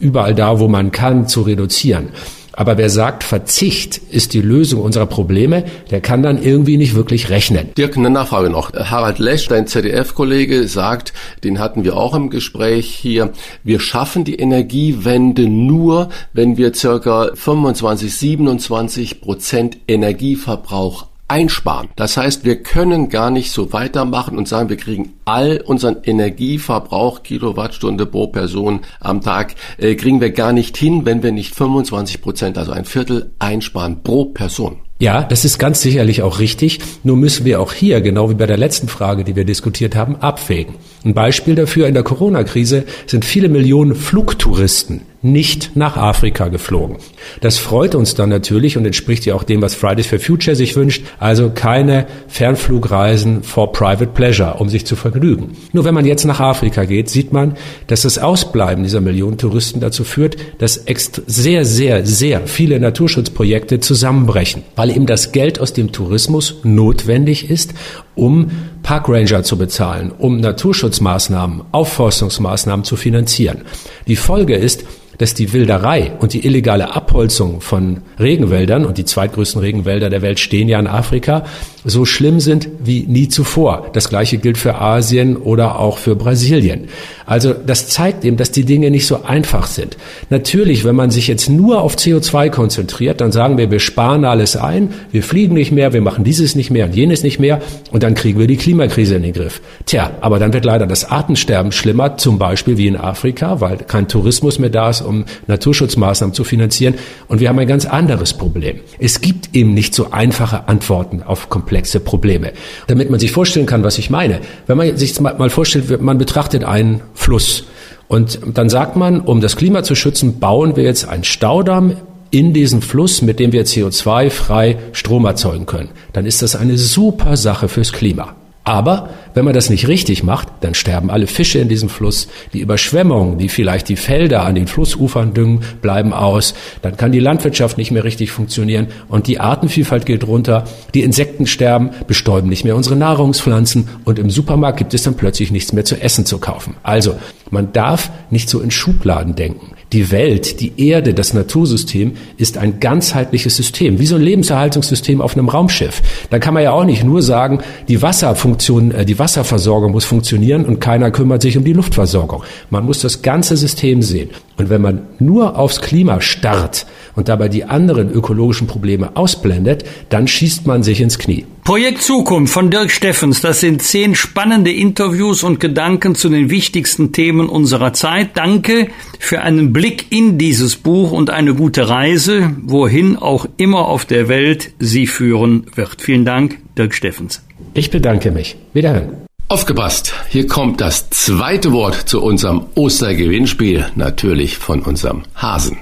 [0.00, 2.10] überall da, wo man kann, zu reduzieren.
[2.56, 7.30] Aber wer sagt, Verzicht ist die Lösung unserer Probleme, der kann dann irgendwie nicht wirklich
[7.30, 7.70] rechnen.
[7.76, 8.72] Dirk, eine Nachfrage noch.
[8.72, 13.32] Harald Lesch, dein ZDF-Kollege, sagt, den hatten wir auch im Gespräch hier,
[13.64, 21.88] wir schaffen die Energiewende nur, wenn wir circa 25, 27 Prozent Energieverbrauch einsparen.
[21.96, 27.22] Das heißt, wir können gar nicht so weitermachen und sagen, wir kriegen all unseren Energieverbrauch
[27.22, 32.20] Kilowattstunde pro Person am Tag, äh, kriegen wir gar nicht hin, wenn wir nicht 25
[32.20, 34.76] Prozent, also ein Viertel einsparen pro Person.
[35.00, 36.78] Ja, das ist ganz sicherlich auch richtig.
[37.02, 40.16] Nur müssen wir auch hier, genau wie bei der letzten Frage, die wir diskutiert haben,
[40.16, 40.76] abwägen.
[41.04, 46.98] Ein Beispiel dafür in der Corona-Krise sind viele Millionen Flugtouristen nicht nach Afrika geflogen.
[47.40, 50.76] Das freut uns dann natürlich und entspricht ja auch dem, was Fridays for Future sich
[50.76, 51.02] wünscht.
[51.18, 55.56] Also keine Fernflugreisen for private pleasure, um sich zu vergnügen.
[55.72, 57.56] Nur wenn man jetzt nach Afrika geht, sieht man,
[57.86, 60.84] dass das Ausbleiben dieser Millionen Touristen dazu führt, dass
[61.26, 67.72] sehr, sehr, sehr viele Naturschutzprojekte zusammenbrechen, weil eben das Geld aus dem Tourismus notwendig ist,
[68.14, 68.50] um
[68.82, 73.62] Parkranger zu bezahlen, um Naturschutzmaßnahmen, Aufforstungsmaßnahmen zu finanzieren.
[74.06, 74.84] Die Folge ist,
[75.18, 80.40] dass die Wilderei und die illegale Abholzung von Regenwäldern und die zweitgrößten Regenwälder der Welt
[80.40, 81.44] stehen ja in Afrika,
[81.84, 83.90] so schlimm sind wie nie zuvor.
[83.92, 86.88] Das gleiche gilt für Asien oder auch für Brasilien.
[87.26, 89.96] Also das zeigt eben, dass die Dinge nicht so einfach sind.
[90.30, 94.56] Natürlich, wenn man sich jetzt nur auf CO2 konzentriert, dann sagen wir, wir sparen alles
[94.56, 97.60] ein, wir fliegen nicht mehr, wir machen dieses nicht mehr und jenes nicht mehr
[97.92, 99.60] und dann kriegen wir die Klimakrise in den Griff.
[99.86, 104.08] Tja, aber dann wird leider das Artensterben schlimmer, zum Beispiel wie in Afrika, weil kein
[104.08, 106.94] Tourismus mehr da ist, um Naturschutzmaßnahmen zu finanzieren.
[107.28, 108.80] Und wir haben ein ganz anderes Problem.
[108.98, 112.52] Es gibt eben nicht so einfache Antworten auf komplexe Probleme.
[112.86, 114.40] Damit man sich vorstellen kann, was ich meine.
[114.66, 117.64] Wenn man sich mal vorstellt, man betrachtet einen Fluss.
[118.08, 121.96] Und dann sagt man, um das Klima zu schützen, bauen wir jetzt einen Staudamm
[122.30, 125.90] in diesen Fluss, mit dem wir CO2-frei Strom erzeugen können.
[126.12, 128.34] Dann ist das eine super Sache fürs Klima.
[128.64, 132.60] Aber wenn man das nicht richtig macht, dann sterben alle Fische in diesem Fluss, die
[132.60, 137.76] Überschwemmungen, die vielleicht die Felder an den Flussufern düngen, bleiben aus, dann kann die Landwirtschaft
[137.76, 140.64] nicht mehr richtig funktionieren und die Artenvielfalt geht runter,
[140.94, 145.50] die Insekten sterben, bestäuben nicht mehr unsere Nahrungspflanzen und im Supermarkt gibt es dann plötzlich
[145.50, 146.76] nichts mehr zu essen zu kaufen.
[146.82, 147.16] Also,
[147.50, 149.73] man darf nicht so in Schubladen denken.
[149.92, 155.36] Die Welt, die Erde, das Natursystem ist ein ganzheitliches System, wie so ein Lebenserhaltungssystem auf
[155.36, 156.02] einem Raumschiff.
[156.30, 160.64] Da kann man ja auch nicht nur sagen, die Wasserfunktion, äh, die Wasserversorgung muss funktionieren
[160.64, 162.42] und keiner kümmert sich um die Luftversorgung.
[162.70, 164.30] Man muss das ganze System sehen.
[164.56, 166.86] Und wenn man nur aufs Klima starrt
[167.16, 171.44] und dabei die anderen ökologischen Probleme ausblendet, dann schießt man sich ins Knie.
[171.64, 177.12] Projekt Zukunft von Dirk Steffens, das sind zehn spannende Interviews und Gedanken zu den wichtigsten
[177.12, 178.36] Themen unserer Zeit.
[178.36, 184.04] Danke für einen Blick in dieses Buch und eine gute Reise, wohin auch immer auf
[184.04, 186.02] der Welt sie führen wird.
[186.02, 187.42] Vielen Dank, Dirk Steffens.
[187.72, 188.56] Ich bedanke mich.
[188.74, 189.23] Wiederhören.
[189.48, 195.78] Aufgepasst, hier kommt das zweite Wort zu unserem Ostergewinnspiel, natürlich von unserem Hasen.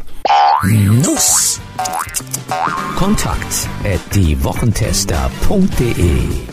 [0.64, 1.60] Nuss.
[2.97, 5.94] Kontakt at diewochentester.de.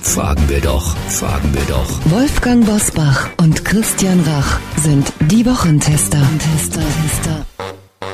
[0.01, 1.99] Fragen wir doch, fragen wir doch.
[2.05, 6.21] Wolfgang Bosbach und Christian Rach sind die Wochentester.
[6.39, 7.45] Tester, Tester.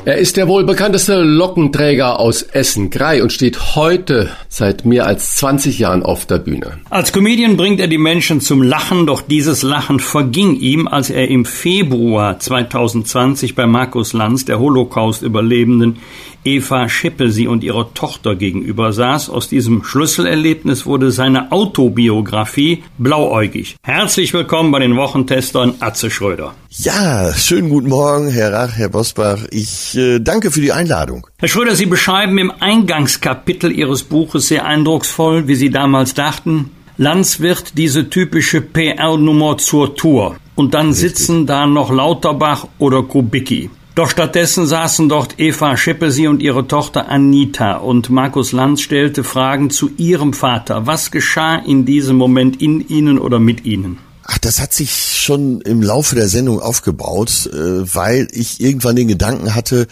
[0.04, 5.36] Er ist der wohl bekannteste Lockenträger aus Essen, Grei, und steht heute seit mehr als
[5.36, 6.78] 20 Jahren auf der Bühne.
[6.90, 11.28] Als Comedian bringt er die Menschen zum Lachen, doch dieses Lachen verging ihm, als er
[11.28, 15.96] im Februar 2020 bei Markus Lanz, der Holocaust-Überlebenden,
[16.44, 19.30] Eva Schippesi und ihrer Tochter gegenüber saß.
[19.30, 23.76] Aus diesem Schlüsselerlebnis wurde seine Autobiografie blauäugig.
[23.82, 26.54] Herzlich willkommen bei den Wochentestern Atze Schröder.
[26.70, 29.40] Ja, schönen guten Morgen, Herr Rach, Herr Bosbach.
[29.50, 31.26] Ich äh, danke für die Einladung.
[31.38, 37.40] Herr Schröder, Sie beschreiben im Eingangskapitel Ihres Buches sehr eindrucksvoll, wie Sie damals dachten, Lanz
[37.40, 40.36] wird diese typische PR-Nummer zur Tour.
[40.54, 41.10] Und dann Richtig.
[41.10, 43.68] sitzen da noch Lauterbach oder Kubicki.
[43.94, 49.70] Doch stattdessen saßen dort Eva Schippesi und ihre Tochter Anita und Markus Lanz stellte Fragen
[49.70, 50.86] zu ihrem Vater.
[50.86, 53.98] Was geschah in diesem Moment in ihnen oder mit ihnen?
[54.28, 59.08] Ach, das hat sich schon im Laufe der Sendung aufgebaut, äh, weil ich irgendwann den
[59.08, 59.86] Gedanken hatte,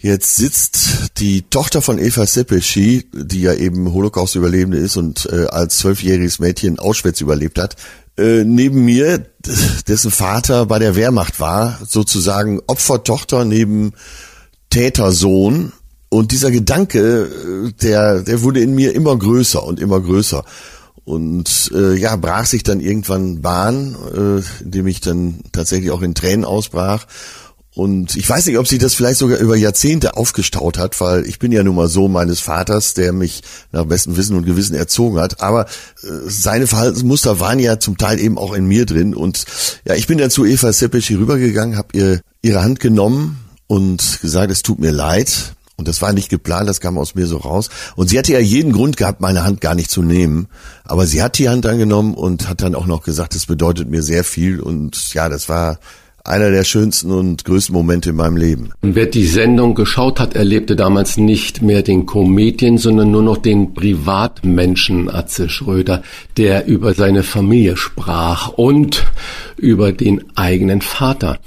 [0.00, 5.78] Jetzt sitzt die Tochter von Eva Seppelschi, die ja eben Holocaust-Überlebende ist und äh, als
[5.78, 7.74] zwölfjähriges Mädchen Auschwitz überlebt hat,
[8.16, 9.26] äh, neben mir,
[9.88, 13.92] dessen Vater bei der Wehrmacht war, sozusagen Opfertochter neben
[14.70, 15.72] Tätersohn.
[16.10, 20.44] Und dieser Gedanke, der, der wurde in mir immer größer und immer größer.
[21.08, 26.14] Und äh, ja, brach sich dann irgendwann Bahn, äh, indem ich dann tatsächlich auch in
[26.14, 27.06] Tränen ausbrach
[27.78, 31.38] und ich weiß nicht, ob sich das vielleicht sogar über Jahrzehnte aufgestaut hat, weil ich
[31.38, 35.20] bin ja nun mal so meines Vaters, der mich nach bestem Wissen und Gewissen erzogen
[35.20, 35.40] hat.
[35.42, 39.14] Aber äh, seine Verhaltensmuster waren ja zum Teil eben auch in mir drin.
[39.14, 39.44] Und
[39.84, 44.50] ja, ich bin dann zu Eva Seppeschi rübergegangen, habe ihr ihre Hand genommen und gesagt,
[44.50, 45.54] es tut mir leid.
[45.78, 47.70] Und das war nicht geplant, das kam aus mir so raus.
[47.94, 50.48] Und sie hatte ja jeden Grund gehabt, meine Hand gar nicht zu nehmen.
[50.84, 54.02] Aber sie hat die Hand angenommen und hat dann auch noch gesagt, es bedeutet mir
[54.02, 54.58] sehr viel.
[54.60, 55.78] Und ja, das war
[56.24, 58.70] einer der schönsten und größten Momente in meinem Leben.
[58.82, 63.38] Und wer die Sendung geschaut hat, erlebte damals nicht mehr den Comedian, sondern nur noch
[63.38, 66.02] den Privatmenschen Atze Schröder,
[66.36, 69.06] der über seine Familie sprach und
[69.56, 71.38] über den eigenen Vater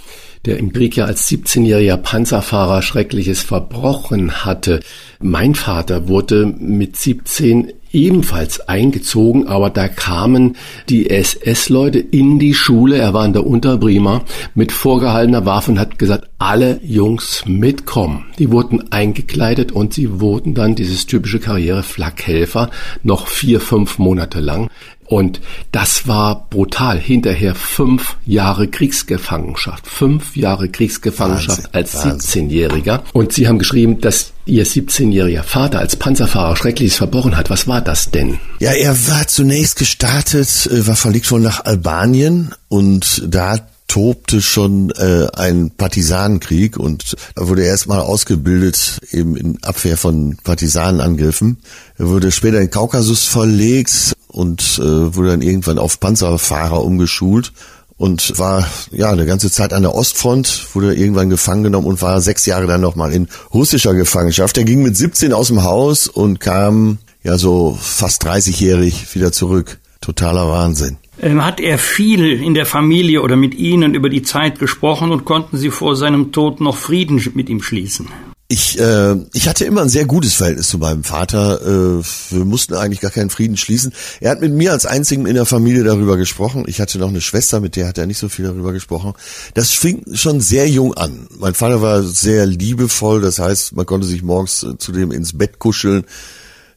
[0.46, 4.80] der im Krieg ja als 17-jähriger Panzerfahrer Schreckliches verbrochen hatte.
[5.20, 10.56] Mein Vater wurde mit 17 ebenfalls eingezogen, aber da kamen
[10.90, 14.24] die SS-Leute in die Schule, er war in der Unterbrima,
[14.56, 18.26] mit vorgehaltener Waffe und hat gesagt, alle Jungs mitkommen.
[18.40, 22.70] Die wurden eingekleidet und sie wurden dann dieses typische Karriere Flakhelfer
[23.04, 24.70] noch vier, fünf Monate lang.
[25.12, 25.42] Und
[25.74, 26.98] das war brutal.
[26.98, 29.86] Hinterher fünf Jahre Kriegsgefangenschaft.
[29.86, 33.02] Fünf Jahre Kriegsgefangenschaft Wahnsinn, als 17-Jähriger.
[33.12, 37.50] Und sie haben geschrieben, dass ihr 17-jähriger Vater als Panzerfahrer Schreckliches verbrochen hat.
[37.50, 38.40] Was war das denn?
[38.62, 43.58] Ja, er war zunächst gestartet, äh, war verlegt worden nach Albanien und da
[43.92, 51.58] tobte schon äh, ein Partisanenkrieg und er wurde erstmal ausgebildet eben in Abwehr von Partisanenangriffen.
[51.98, 57.52] Er wurde später in den Kaukasus verlegt und äh, wurde dann irgendwann auf Panzerfahrer umgeschult
[57.98, 62.20] und war ja eine ganze Zeit an der Ostfront, wurde irgendwann gefangen genommen und war
[62.20, 64.58] sechs Jahre dann nochmal in russischer Gefangenschaft.
[64.58, 69.80] Er ging mit 17 aus dem Haus und kam ja so fast 30-jährig wieder zurück.
[70.02, 70.98] Totaler Wahnsinn.
[71.22, 75.26] Ähm, hat er viel in der Familie oder mit Ihnen über die Zeit gesprochen und
[75.26, 78.08] konnten Sie vor seinem Tod noch Frieden mit ihm schließen?
[78.52, 81.62] Ich, äh, ich hatte immer ein sehr gutes Verhältnis zu meinem Vater.
[81.62, 83.94] Äh, wir mussten eigentlich gar keinen Frieden schließen.
[84.20, 86.66] Er hat mit mir als einzigen in der Familie darüber gesprochen.
[86.68, 89.14] Ich hatte noch eine Schwester, mit der hat er nicht so viel darüber gesprochen.
[89.54, 91.28] Das fing schon sehr jung an.
[91.40, 95.38] Mein Vater war sehr liebevoll, das heißt, man konnte sich morgens äh, zu dem ins
[95.38, 96.04] Bett kuscheln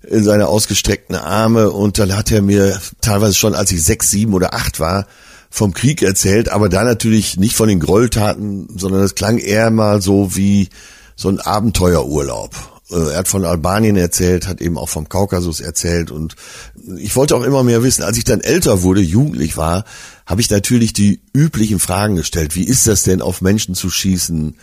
[0.08, 4.34] in seine ausgestreckten Arme und dann hat er mir teilweise schon, als ich sechs, sieben
[4.34, 5.08] oder acht war,
[5.50, 10.00] vom Krieg erzählt, aber da natürlich nicht von den Gräueltaten, sondern es klang eher mal
[10.00, 10.68] so wie
[11.16, 12.50] so ein Abenteuerurlaub.
[12.90, 16.36] Äh, er hat von Albanien erzählt, hat eben auch vom Kaukasus erzählt und
[16.96, 18.02] ich wollte auch immer mehr wissen.
[18.02, 19.84] Als ich dann älter wurde, jugendlich war,
[20.26, 22.54] habe ich natürlich die üblichen Fragen gestellt.
[22.54, 24.56] Wie ist das denn, auf Menschen zu schießen?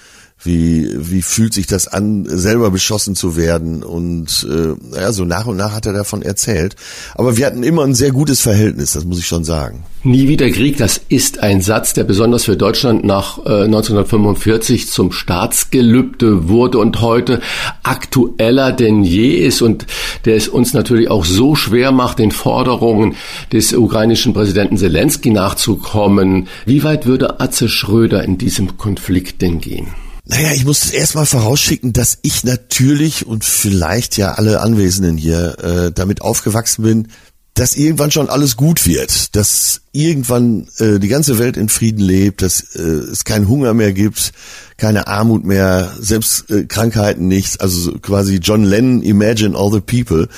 [0.44, 5.46] Wie, wie fühlt sich das an, selber beschossen zu werden und äh, ja, so nach
[5.46, 6.76] und nach hat er davon erzählt.
[7.16, 9.84] Aber wir hatten immer ein sehr gutes Verhältnis, das muss ich schon sagen.
[10.04, 15.12] Nie wieder Krieg, das ist ein Satz, der besonders für Deutschland nach äh, 1945 zum
[15.12, 17.40] Staatsgelübde wurde und heute
[17.84, 19.86] aktueller denn je ist und
[20.26, 23.16] der es uns natürlich auch so schwer macht, den Forderungen
[23.54, 26.48] des ukrainischen Präsidenten Zelensky nachzukommen.
[26.66, 29.90] Wie weit würde Atze Schröder in diesem Konflikt denn gehen?
[30.32, 35.91] Naja, ich muss erstmal vorausschicken, dass ich natürlich und vielleicht ja alle Anwesenden hier äh,
[35.91, 37.08] damit aufgewachsen bin,
[37.53, 42.44] dass irgendwann schon alles gut wird, dass irgendwann äh, die ganze Welt in Frieden lebt,
[42.44, 44.32] dass äh, es keinen Hunger mehr gibt,
[44.78, 50.30] keine Armut mehr, selbst äh, Krankheiten nicht, also quasi John Lennon, Imagine all the people.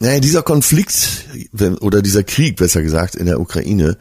[0.00, 1.26] Naja, dieser Konflikt
[1.80, 3.98] oder dieser Krieg, besser gesagt, in der Ukraine,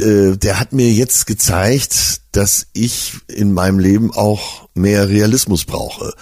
[0.00, 6.12] äh, der hat mir jetzt gezeigt, dass ich in meinem Leben auch mehr Realismus brauche.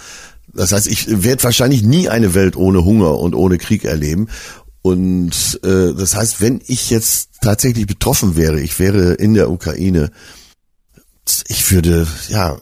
[0.53, 4.27] Das heißt, ich werde wahrscheinlich nie eine Welt ohne Hunger und ohne Krieg erleben.
[4.81, 10.11] Und äh, das heißt, wenn ich jetzt tatsächlich betroffen wäre, ich wäre in der Ukraine,
[11.47, 12.57] ich würde ja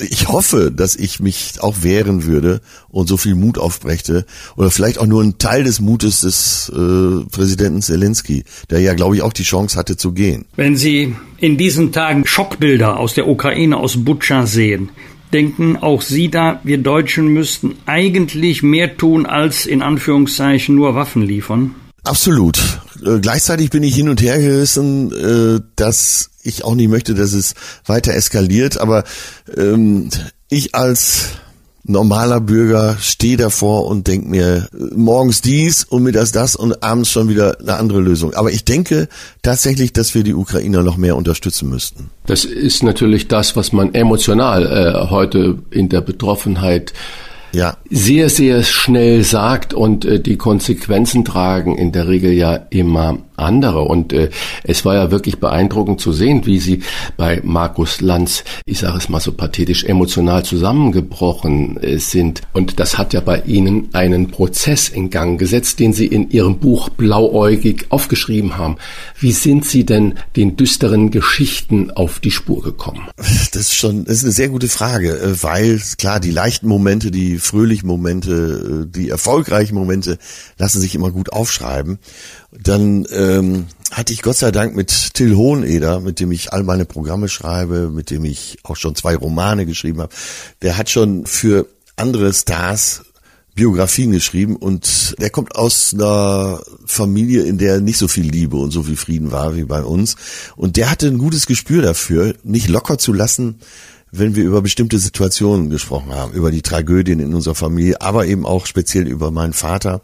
[0.00, 4.98] ich hoffe, dass ich mich auch wehren würde und so viel Mut aufbrächte oder vielleicht
[4.98, 9.32] auch nur ein Teil des Mutes des äh, Präsidenten Zelensky, der ja, glaube ich, auch
[9.32, 10.44] die Chance hatte zu gehen.
[10.56, 14.90] Wenn Sie in diesen Tagen Schockbilder aus der Ukraine, aus Butscha sehen,
[15.32, 21.22] denken auch Sie da, wir Deutschen müssten eigentlich mehr tun als in Anführungszeichen nur Waffen
[21.22, 21.74] liefern?
[22.04, 22.80] Absolut.
[23.04, 27.32] Äh, gleichzeitig bin ich hin und her gerissen, äh, dass ich auch nicht möchte, dass
[27.32, 27.54] es
[27.86, 29.04] weiter eskaliert, aber
[29.56, 30.10] ähm,
[30.48, 31.30] ich als
[31.84, 37.28] normaler Bürger stehe davor und denke mir morgens dies und mittags das und abends schon
[37.28, 38.34] wieder eine andere Lösung.
[38.34, 39.08] Aber ich denke
[39.42, 42.10] tatsächlich, dass wir die Ukrainer noch mehr unterstützen müssten.
[42.26, 46.92] Das ist natürlich das, was man emotional äh, heute in der Betroffenheit
[47.52, 47.76] ja.
[47.90, 53.82] sehr, sehr schnell sagt und äh, die Konsequenzen tragen in der Regel ja immer andere.
[53.82, 54.30] Und äh,
[54.64, 56.82] es war ja wirklich beeindruckend zu sehen, wie sie
[57.16, 62.42] bei Markus Lanz, ich sage es mal so pathetisch, emotional zusammengebrochen äh, sind.
[62.52, 66.58] Und das hat ja bei Ihnen einen Prozess in Gang gesetzt, den Sie in Ihrem
[66.58, 68.76] Buch blauäugig aufgeschrieben haben.
[69.18, 73.08] Wie sind Sie denn den düsteren Geschichten auf die Spur gekommen?
[73.16, 77.10] Das ist schon, das ist eine sehr gute Frage, äh, weil klar, die leichten Momente,
[77.10, 80.18] die fröhlichen Momente, äh, die erfolgreichen Momente
[80.58, 81.98] lassen sich immer gut aufschreiben
[82.52, 86.84] dann ähm, hatte ich Gott sei Dank mit Till Hoheneder, mit dem ich all meine
[86.84, 90.14] Programme schreibe, mit dem ich auch schon zwei Romane geschrieben habe.
[90.60, 91.66] Der hat schon für
[91.96, 93.02] andere Stars
[93.54, 98.70] Biografien geschrieben und der kommt aus einer Familie, in der nicht so viel Liebe und
[98.70, 100.16] so viel Frieden war wie bei uns.
[100.56, 103.56] Und der hatte ein gutes Gespür dafür, nicht locker zu lassen,
[104.14, 108.44] wenn wir über bestimmte Situationen gesprochen haben, über die Tragödien in unserer Familie, aber eben
[108.44, 110.02] auch speziell über meinen Vater,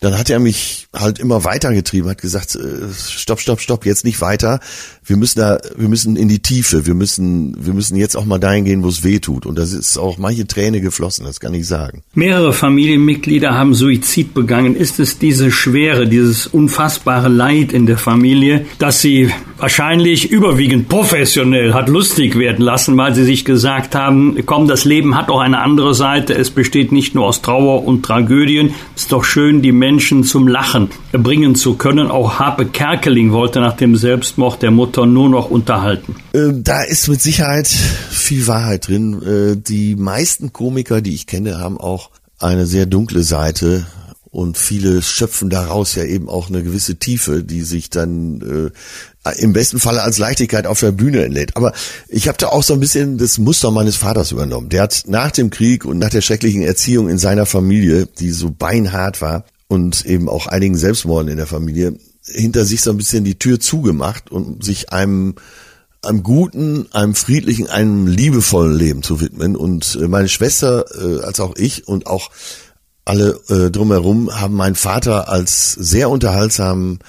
[0.00, 4.22] dann hat er mich halt immer weitergetrieben, hat gesagt, äh, stopp, stopp, stopp, jetzt nicht
[4.22, 4.60] weiter.
[5.04, 8.38] Wir müssen da, wir müssen in die Tiefe, wir müssen, wir müssen jetzt auch mal
[8.38, 9.44] dahin gehen, wo es weh tut.
[9.44, 12.02] Und das ist auch manche Träne geflossen, das kann ich sagen.
[12.14, 14.74] Mehrere Familienmitglieder haben Suizid begangen.
[14.74, 19.30] Ist es diese Schwere, dieses unfassbare Leid in der Familie, dass sie
[19.60, 25.16] wahrscheinlich überwiegend professionell hat lustig werden lassen, weil sie sich gesagt haben, komm, das Leben
[25.16, 26.34] hat auch eine andere Seite.
[26.34, 28.74] Es besteht nicht nur aus Trauer und Tragödien.
[28.96, 32.10] Es ist doch schön, die Menschen zum Lachen bringen zu können.
[32.10, 36.16] Auch Harpe Kerkeling wollte nach dem Selbstmord der Mutter nur noch unterhalten.
[36.32, 39.22] Äh, da ist mit Sicherheit viel Wahrheit drin.
[39.22, 43.86] Äh, die meisten Komiker, die ich kenne, haben auch eine sehr dunkle Seite
[44.30, 48.70] und viele schöpfen daraus ja eben auch eine gewisse Tiefe, die sich dann äh,
[49.30, 51.56] im besten Falle als Leichtigkeit auf der Bühne entlädt.
[51.56, 51.72] Aber
[52.08, 54.68] ich habe da auch so ein bisschen das Muster meines Vaters übernommen.
[54.68, 58.50] Der hat nach dem Krieg und nach der schrecklichen Erziehung in seiner Familie, die so
[58.50, 61.94] beinhart war und eben auch einigen Selbstmorden in der Familie,
[62.24, 65.34] hinter sich so ein bisschen die Tür zugemacht und sich einem
[66.02, 69.54] einem guten, einem friedlichen, einem liebevollen Leben zu widmen.
[69.54, 72.30] Und äh, meine Schwester, äh, als auch ich und auch
[73.04, 77.00] alle äh, drumherum haben meinen Vater als sehr unterhaltsamen,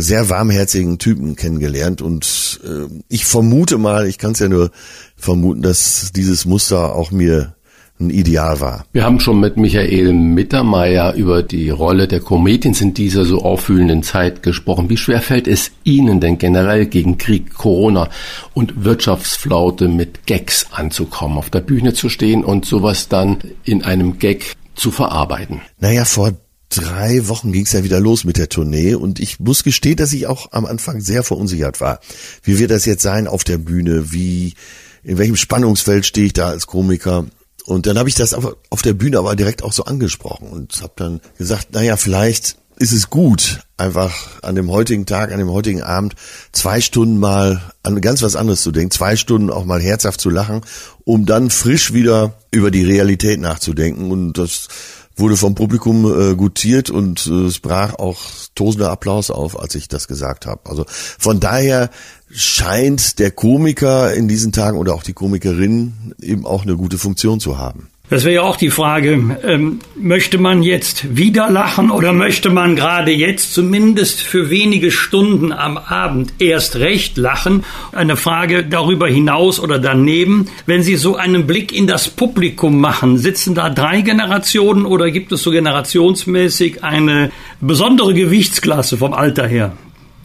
[0.00, 2.02] sehr warmherzigen Typen kennengelernt.
[2.02, 4.70] Und äh, ich vermute mal, ich kann es ja nur
[5.16, 7.54] vermuten, dass dieses Muster auch mir
[8.00, 8.86] ein Ideal war.
[8.92, 14.02] Wir haben schon mit Michael Mittermeier über die Rolle der Comedians in dieser so auffühlenden
[14.02, 14.90] Zeit gesprochen.
[14.90, 18.08] Wie schwer fällt es Ihnen denn generell gegen Krieg, Corona
[18.52, 24.18] und Wirtschaftsflaute mit Gags anzukommen, auf der Bühne zu stehen und sowas dann in einem
[24.18, 25.60] Gag zu verarbeiten?
[25.78, 26.32] Naja, vor
[26.76, 30.12] drei Wochen ging es ja wieder los mit der Tournee und ich muss gestehen, dass
[30.12, 32.00] ich auch am Anfang sehr verunsichert war.
[32.42, 34.12] Wie wird das jetzt sein auf der Bühne?
[34.12, 34.54] Wie,
[35.02, 37.26] in welchem Spannungsfeld stehe ich da als Komiker?
[37.66, 40.92] Und dann habe ich das auf der Bühne aber direkt auch so angesprochen und habe
[40.96, 45.82] dann gesagt, naja, vielleicht ist es gut, einfach an dem heutigen Tag, an dem heutigen
[45.82, 46.14] Abend
[46.52, 50.30] zwei Stunden mal an ganz was anderes zu denken, zwei Stunden auch mal herzhaft zu
[50.30, 50.62] lachen,
[51.04, 54.10] um dann frisch wieder über die Realität nachzudenken.
[54.10, 54.68] Und das
[55.16, 58.20] wurde vom Publikum äh, gutiert und äh, es brach auch
[58.54, 60.68] tosender Applaus auf, als ich das gesagt habe.
[60.68, 61.90] Also von daher
[62.30, 67.40] scheint der Komiker in diesen Tagen oder auch die Komikerin eben auch eine gute Funktion
[67.40, 67.88] zu haben.
[68.10, 72.76] Das wäre ja auch die Frage, ähm, möchte man jetzt wieder lachen oder möchte man
[72.76, 77.64] gerade jetzt zumindest für wenige Stunden am Abend erst recht lachen?
[77.92, 83.16] Eine Frage darüber hinaus oder daneben, wenn Sie so einen Blick in das Publikum machen,
[83.16, 87.32] sitzen da drei Generationen oder gibt es so generationsmäßig eine
[87.62, 89.72] besondere Gewichtsklasse vom Alter her,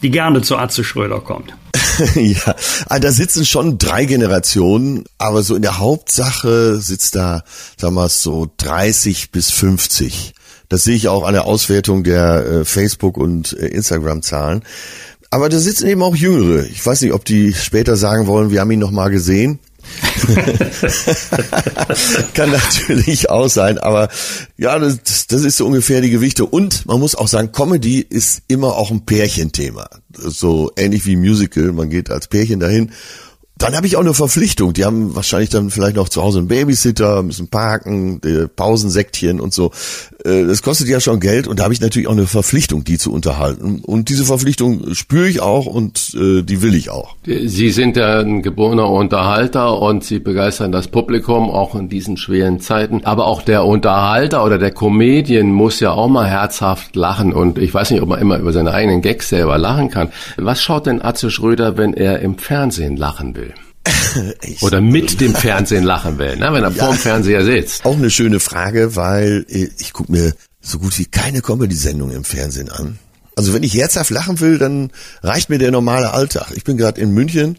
[0.02, 1.54] die gerne zu Atze Schröder kommt?
[2.14, 2.54] ja,
[2.86, 7.42] also da sitzen schon drei Generationen, aber so in der Hauptsache sitzt da,
[7.76, 10.34] sagen wir so 30 bis 50.
[10.68, 14.62] Das sehe ich auch an der Auswertung der äh, Facebook- und äh, Instagram-Zahlen.
[15.30, 16.64] Aber da sitzen eben auch Jüngere.
[16.66, 19.60] Ich weiß nicht, ob die später sagen wollen, wir haben ihn noch mal gesehen.
[22.34, 24.08] Kann natürlich auch sein, aber
[24.56, 26.44] ja, das, das ist so ungefähr die Gewichte.
[26.44, 29.88] Und man muss auch sagen, Comedy ist immer auch ein Pärchenthema.
[30.16, 32.92] So ähnlich wie Musical, man geht als Pärchen dahin
[33.60, 34.72] dann habe ich auch eine Verpflichtung.
[34.72, 38.20] Die haben wahrscheinlich dann vielleicht noch zu Hause einen Babysitter, müssen parken,
[38.56, 39.70] Pausensektchen und so.
[40.24, 42.98] Äh, das kostet ja schon Geld und da habe ich natürlich auch eine Verpflichtung, die
[42.98, 43.80] zu unterhalten.
[43.84, 47.16] Und diese Verpflichtung spüre ich auch und äh, die will ich auch.
[47.24, 52.60] Sie sind ja ein geborener Unterhalter und Sie begeistern das Publikum auch in diesen schweren
[52.60, 53.04] Zeiten.
[53.04, 57.32] Aber auch der Unterhalter oder der Comedian muss ja auch mal herzhaft lachen.
[57.32, 60.08] Und ich weiß nicht, ob man immer über seine eigenen Gags selber lachen kann.
[60.36, 63.54] Was schaut denn Atze Schröder, wenn er im Fernsehen lachen will?
[64.60, 66.52] Oder mit dem Fernsehen lachen will, ne?
[66.52, 67.84] wenn er ja, vorm Fernseher sitzt.
[67.84, 72.68] Auch eine schöne Frage, weil ich gucke mir so gut wie keine Comedy-Sendung im Fernsehen
[72.70, 72.98] an.
[73.36, 74.90] Also wenn ich herzhaft lachen will, dann
[75.22, 76.48] reicht mir der normale Alltag.
[76.54, 77.58] Ich bin gerade in München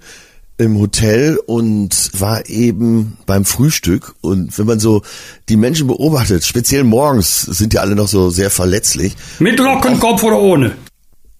[0.57, 5.01] im Hotel und war eben beim Frühstück und wenn man so
[5.49, 9.15] die Menschen beobachtet, speziell morgens sind ja alle noch so sehr verletzlich.
[9.39, 10.73] Mit Lockenkopf oder ohne?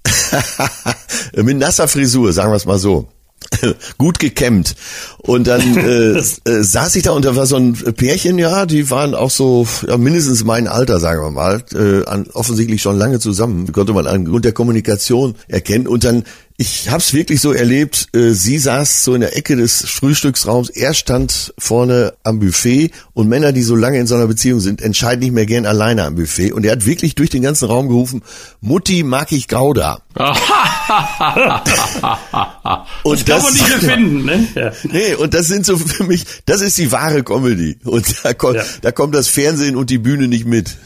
[1.36, 3.10] Mit nasser Frisur, sagen wir es mal so.
[3.98, 4.76] gut gekämmt.
[5.18, 6.24] Und dann äh, äh,
[6.64, 9.98] saß ich da und da war so ein Pärchen, ja, die waren auch so ja,
[9.98, 14.46] mindestens mein Alter, sagen wir mal, äh, an, offensichtlich schon lange zusammen, konnte man anhand
[14.46, 15.88] der Kommunikation erkennen.
[15.88, 16.24] Und dann
[16.62, 20.70] ich habe es wirklich so erlebt, äh, sie saß so in der Ecke des Frühstücksraums,
[20.70, 24.80] er stand vorne am Buffet und Männer, die so lange in so einer Beziehung sind,
[24.80, 26.52] entscheiden nicht mehr gern alleine am Buffet.
[26.52, 28.22] Und er hat wirklich durch den ganzen Raum gerufen,
[28.62, 30.02] Mutti mag ich Gouda.
[33.04, 34.48] und das, das kann man nicht erfinden, ne?
[34.54, 34.72] Ja.
[34.84, 37.78] Nee, und das sind so für mich, das ist die wahre Comedy.
[37.86, 38.64] Und da kommt, ja.
[38.82, 40.78] da kommt das Fernsehen und die Bühne nicht mit.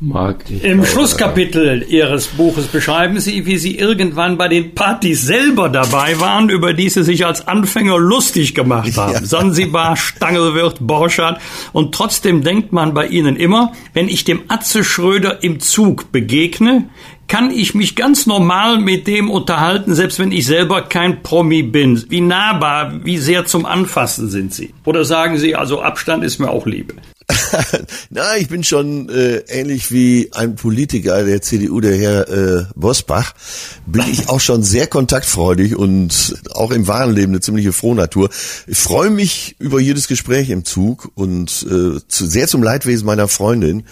[0.00, 5.68] Mag ich Im Schlusskapitel Ihres Buches beschreiben Sie, wie Sie irgendwann bei den Partys selber
[5.68, 9.12] dabei waren, über die Sie sich als Anfänger lustig gemacht haben.
[9.12, 9.24] Ja.
[9.24, 11.40] Sansibar, Stangelwirt, Borschardt.
[11.72, 16.88] Und trotzdem denkt man bei Ihnen immer, wenn ich dem Atze Schröder im Zug begegne,
[17.28, 22.04] kann ich mich ganz normal mit dem unterhalten, selbst wenn ich selber kein Promi bin.
[22.10, 24.74] Wie nahbar, wie sehr zum Anfassen sind Sie?
[24.84, 26.94] Oder sagen Sie, also Abstand ist mir auch Liebe?
[28.10, 33.34] Na, ich bin schon äh, ähnlich wie ein Politiker der CDU, der Herr äh, Bosbach,
[33.86, 38.28] bin ich auch schon sehr kontaktfreudig und auch im wahren Leben eine ziemliche Frohnatur.
[38.66, 43.28] Ich freue mich über jedes Gespräch im Zug und äh, zu, sehr zum Leidwesen meiner
[43.28, 43.84] Freundin,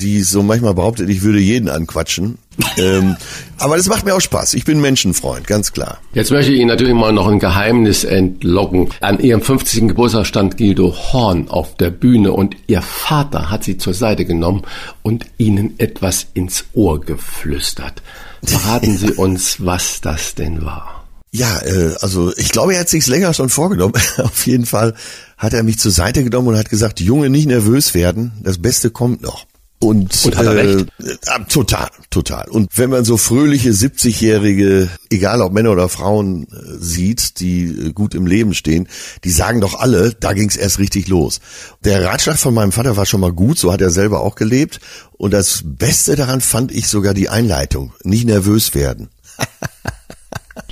[0.00, 2.38] die so manchmal behauptet, ich würde jeden anquatschen.
[2.76, 3.16] ähm,
[3.58, 4.54] aber das macht mir auch Spaß.
[4.54, 5.98] Ich bin Menschenfreund, ganz klar.
[6.12, 8.88] Jetzt möchte ich Ihnen natürlich mal noch ein Geheimnis entlocken.
[9.00, 9.88] An Ihrem 50.
[9.88, 14.62] Geburtstag stand Gildo Horn auf der Bühne und Ihr Vater hat Sie zur Seite genommen
[15.02, 18.02] und Ihnen etwas ins Ohr geflüstert.
[18.44, 21.04] Verraten Sie uns, was das denn war.
[21.30, 23.94] Ja, äh, also ich glaube, er hat sich's länger schon vorgenommen.
[24.18, 24.94] auf jeden Fall
[25.36, 28.90] hat er mich zur Seite genommen und hat gesagt, Junge, nicht nervös werden, das Beste
[28.90, 29.44] kommt noch.
[29.80, 30.88] Und, und hat er äh, recht?
[30.98, 32.48] Äh, total, total.
[32.48, 37.92] Und wenn man so fröhliche 70-Jährige, egal ob Männer oder Frauen, äh, sieht, die äh,
[37.92, 38.88] gut im Leben stehen,
[39.22, 41.40] die sagen doch alle, da ging's erst richtig los.
[41.84, 44.80] Der Ratschlag von meinem Vater war schon mal gut, so hat er selber auch gelebt.
[45.12, 47.92] Und das Beste daran fand ich sogar die Einleitung.
[48.02, 49.10] Nicht nervös werden.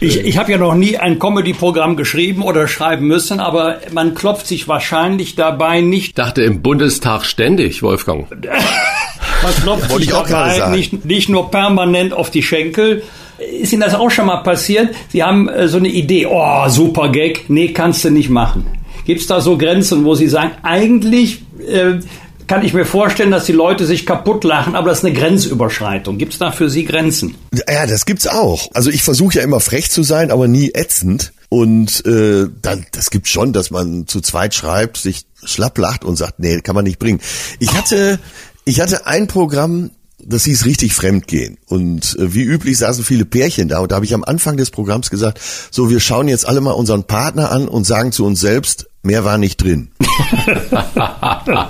[0.00, 4.46] Ich, ich habe ja noch nie ein Comedy-Programm geschrieben oder schreiben müssen, aber man klopft
[4.46, 6.08] sich wahrscheinlich dabei nicht.
[6.08, 8.26] Ich dachte im Bundestag ständig, Wolfgang.
[9.42, 13.02] man klopft sich dabei nicht, nicht nur permanent auf die Schenkel.
[13.38, 14.94] Ist Ihnen das auch schon mal passiert?
[15.08, 18.66] Sie haben äh, so eine Idee, oh, super Gag, nee, kannst du nicht machen.
[19.04, 22.00] Gibt es da so Grenzen, wo Sie sagen, eigentlich äh,
[22.46, 26.18] kann ich mir vorstellen, dass die Leute sich kaputt lachen, aber das ist eine Grenzüberschreitung.
[26.18, 27.34] Gibt es da für Sie Grenzen?
[27.68, 28.68] Ja, das gibt's auch.
[28.74, 31.32] Also ich versuche ja immer frech zu sein, aber nie ätzend.
[31.48, 36.16] Und äh, dann, das gibt schon, dass man zu zweit schreibt, sich schlapp lacht und
[36.16, 37.20] sagt, nee, kann man nicht bringen.
[37.58, 38.18] Ich hatte,
[38.64, 41.58] ich hatte ein Programm, das hieß richtig Fremdgehen.
[41.66, 43.78] Und äh, wie üblich saßen viele Pärchen da.
[43.78, 45.40] Und da habe ich am Anfang des Programms gesagt,
[45.70, 49.24] so, wir schauen jetzt alle mal unseren Partner an und sagen zu uns selbst, mehr
[49.24, 49.88] war nicht drin.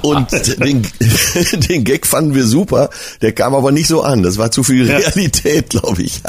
[0.02, 0.86] und den,
[1.68, 2.90] den Gag fanden wir super,
[3.22, 4.22] der kam aber nicht so an.
[4.22, 6.20] Das war zu viel Realität, glaube ich.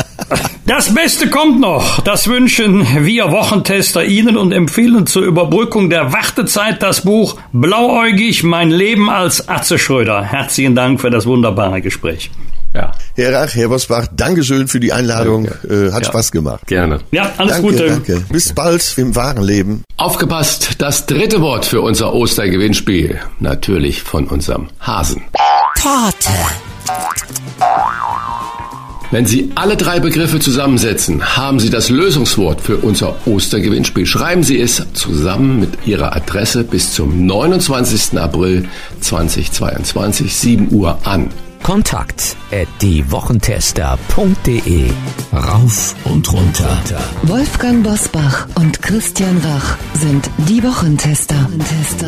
[0.66, 2.02] das Beste kommt noch.
[2.02, 8.70] Das wünschen wir Wochentester Ihnen und empfehlen zur Überbrückung der Wartezeit das Buch Blauäugig, mein
[8.70, 10.24] Leben als Atze Schröder.
[10.24, 12.30] Herzlichen Dank für das wunderbare Gespräch.
[12.74, 12.92] Ja.
[13.18, 15.48] Herr Rach, Herr Bosbach, Dankeschön für die Einladung.
[15.68, 16.10] Äh, hat ja.
[16.10, 16.68] Spaß gemacht.
[16.68, 17.00] Gerne.
[17.10, 17.88] Ja, alles danke, Gute.
[17.88, 18.24] Danke.
[18.32, 19.82] Bis bald im wahren Leben.
[19.98, 23.20] Aufgepasst, das dritte Wort für unser Ostergewinnspiel.
[23.40, 25.24] Natürlich von unserem Hasen.
[25.82, 26.30] Torte.
[29.10, 34.06] Wenn Sie alle drei Begriffe zusammensetzen, haben Sie das Lösungswort für unser Ostergewinnspiel.
[34.06, 38.20] Schreiben Sie es zusammen mit Ihrer Adresse bis zum 29.
[38.20, 38.70] April
[39.02, 41.32] 2022, 7 Uhr an.
[41.64, 44.90] Kontakt at diewochentester.de
[45.34, 46.78] Rauf und runter.
[47.24, 51.50] Wolfgang Bosbach und Christian Rach sind die Wochentester.
[51.60, 52.08] Tester.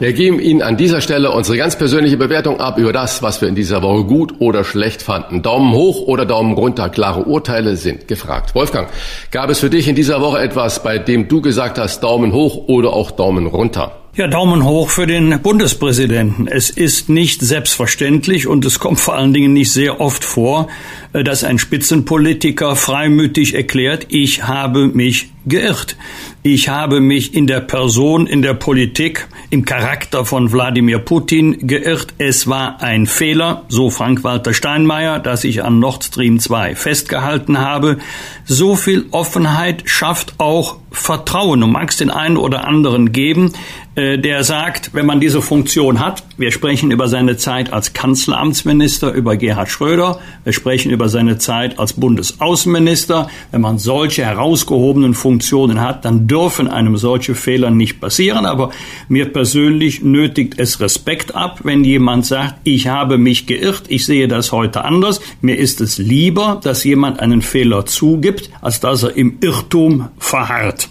[0.00, 3.48] Wir geben Ihnen an dieser Stelle unsere ganz persönliche Bewertung ab über das, was wir
[3.48, 5.42] in dieser Woche gut oder schlecht fanden.
[5.42, 6.88] Daumen hoch oder Daumen runter.
[6.88, 8.54] Klare Urteile sind gefragt.
[8.54, 8.88] Wolfgang,
[9.30, 12.68] gab es für dich in dieser Woche etwas, bei dem du gesagt hast, Daumen hoch
[12.68, 14.03] oder auch Daumen runter?
[14.16, 16.46] Ja, Daumen hoch für den Bundespräsidenten.
[16.46, 20.68] Es ist nicht selbstverständlich und es kommt vor allen Dingen nicht sehr oft vor,
[21.12, 25.96] äh, dass ein Spitzenpolitiker freimütig erklärt, ich habe mich geirrt.
[26.44, 32.14] Ich habe mich in der Person, in der Politik, im Charakter von Wladimir Putin geirrt.
[32.18, 37.98] Es war ein Fehler, so Frank-Walter Steinmeier, dass ich an Nord Stream 2 festgehalten habe.
[38.44, 41.60] So viel Offenheit schafft auch Vertrauen.
[41.60, 43.52] Du magst den einen oder anderen geben,
[43.96, 49.12] äh, der sagt, wenn man diese Funktion hat, wir sprechen über seine Zeit als Kanzleramtsminister,
[49.12, 55.80] über Gerhard Schröder, wir sprechen über seine Zeit als Bundesaußenminister, wenn man solche herausgehobenen Funktionen
[55.80, 58.70] hat, dann dürfen einem solche Fehler nicht passieren, aber
[59.08, 64.26] mir persönlich nötigt es Respekt ab, wenn jemand sagt, ich habe mich geirrt, ich sehe
[64.26, 69.16] das heute anders, mir ist es lieber, dass jemand einen Fehler zugibt, als dass er
[69.16, 70.83] im Irrtum verharrt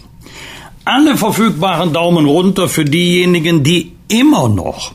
[0.84, 4.92] alle verfügbaren Daumen runter für diejenigen, die immer noch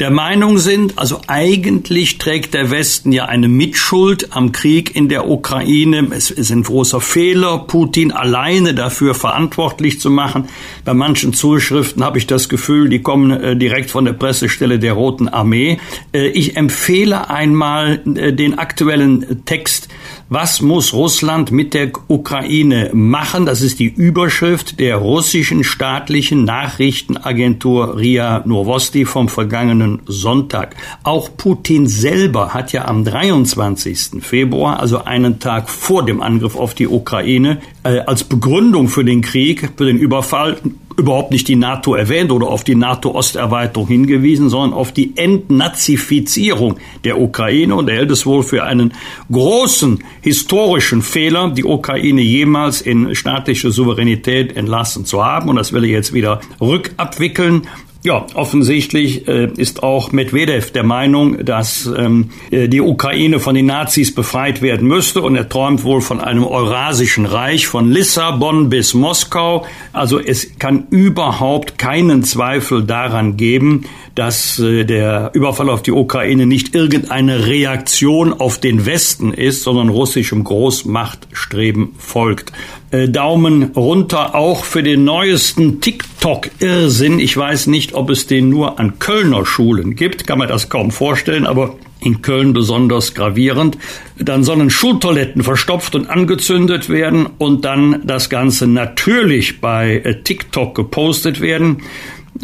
[0.00, 5.28] der Meinung sind, also eigentlich trägt der Westen ja eine Mitschuld am Krieg in der
[5.28, 6.08] Ukraine.
[6.10, 10.48] Es ist ein großer Fehler, Putin alleine dafür verantwortlich zu machen.
[10.86, 14.94] Bei manchen Zuschriften habe ich das Gefühl, die kommen äh, direkt von der Pressestelle der
[14.94, 15.78] Roten Armee.
[16.14, 19.90] Äh, ich empfehle einmal äh, den aktuellen Text
[20.32, 23.46] was muss Russland mit der Ukraine machen?
[23.46, 30.76] Das ist die Überschrift der russischen staatlichen Nachrichtenagentur RIA Novosti vom vergangenen Sonntag.
[31.02, 34.22] Auch Putin selber hat ja am 23.
[34.22, 39.22] Februar, also einen Tag vor dem Angriff auf die Ukraine, äh, als Begründung für den
[39.22, 40.58] Krieg, für den Überfall
[40.96, 47.20] überhaupt nicht die NATO erwähnt oder auf die NATO-Osterweiterung hingewiesen, sondern auf die Entnazifizierung der
[47.20, 48.92] Ukraine und er hält es wohl für einen
[49.30, 55.84] großen historischen Fehler, die Ukraine jemals in staatliche Souveränität entlassen zu haben und das will
[55.84, 57.62] er jetzt wieder rückabwickeln.
[58.02, 63.66] Ja, offensichtlich äh, ist auch Medvedev der Meinung, dass ähm, äh, die Ukraine von den
[63.66, 68.94] Nazis befreit werden müsste und er träumt wohl von einem eurasischen Reich von Lissabon bis
[68.94, 69.66] Moskau.
[69.92, 76.46] Also es kann überhaupt keinen Zweifel daran geben, dass äh, der Überfall auf die Ukraine
[76.46, 82.50] nicht irgendeine Reaktion auf den Westen ist, sondern russischem Großmachtstreben folgt.
[82.92, 87.20] Äh, Daumen runter auch für den neuesten TikTok-Irrsinn.
[87.20, 90.90] Ich weiß nicht, ob es den nur an Kölner Schulen gibt, kann man das kaum
[90.90, 93.78] vorstellen, aber in Köln besonders gravierend.
[94.18, 100.74] Dann sollen Schultoiletten verstopft und angezündet werden und dann das Ganze natürlich bei äh, TikTok
[100.74, 101.82] gepostet werden.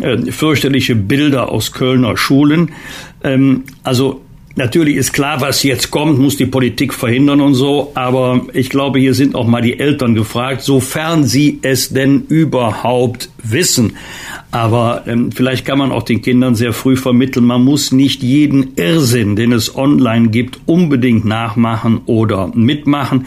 [0.01, 2.73] Äh, fürchterliche Bilder aus Kölner Schulen.
[3.25, 4.21] Ähm, also
[4.59, 8.99] Natürlich ist klar, was jetzt kommt, muss die Politik verhindern und so, aber ich glaube,
[8.99, 13.99] hier sind auch mal die Eltern gefragt, sofern sie es denn überhaupt wissen.
[14.53, 18.73] Aber ähm, vielleicht kann man auch den Kindern sehr früh vermitteln, man muss nicht jeden
[18.77, 23.27] Irrsinn, den es online gibt, unbedingt nachmachen oder mitmachen.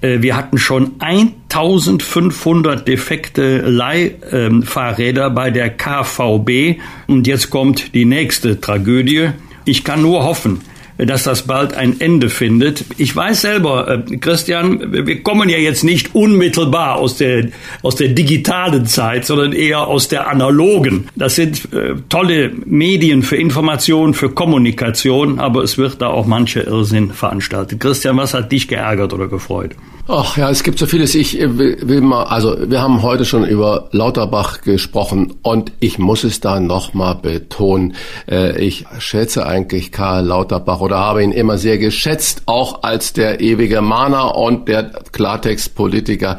[0.00, 8.60] Äh, wir hatten schon 1500 defekte Leihfahrräder bei der KVB und jetzt kommt die nächste
[8.60, 9.28] Tragödie.
[9.64, 10.60] Ich kann nur hoffen,
[10.98, 12.84] dass das bald ein Ende findet.
[12.98, 17.48] Ich weiß selber, äh, Christian, wir kommen ja jetzt nicht unmittelbar aus der,
[17.82, 21.08] aus der digitalen Zeit, sondern eher aus der analogen.
[21.16, 26.60] Das sind äh, tolle Medien für Information, für Kommunikation, aber es wird da auch manche
[26.60, 27.80] Irrsinn veranstaltet.
[27.80, 29.74] Christian, was hat dich geärgert oder gefreut?
[30.06, 31.14] Ach ja, es gibt so vieles.
[31.14, 36.24] Ich äh, will, mal, also wir haben heute schon über Lauterbach gesprochen und ich muss
[36.24, 37.94] es da nochmal betonen.
[38.30, 43.40] Äh, ich schätze eigentlich Karl Lauterbach oder habe ihn immer sehr geschätzt, auch als der
[43.40, 46.36] ewige Mahner und der Klartextpolitiker.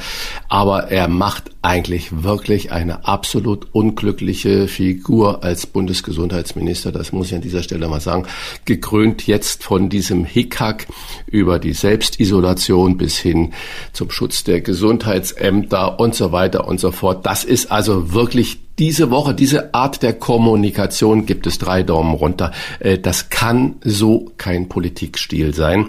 [0.47, 6.91] Aber er macht eigentlich wirklich eine absolut unglückliche Figur als Bundesgesundheitsminister.
[6.91, 8.27] Das muss ich an dieser Stelle mal sagen.
[8.65, 10.85] Gekrönt jetzt von diesem Hickhack
[11.25, 13.53] über die Selbstisolation bis hin
[13.93, 17.25] zum Schutz der Gesundheitsämter und so weiter und so fort.
[17.25, 22.51] Das ist also wirklich diese Woche, diese Art der Kommunikation gibt es drei Daumen runter.
[22.79, 25.87] Äh, das kann so kein Politikstil sein.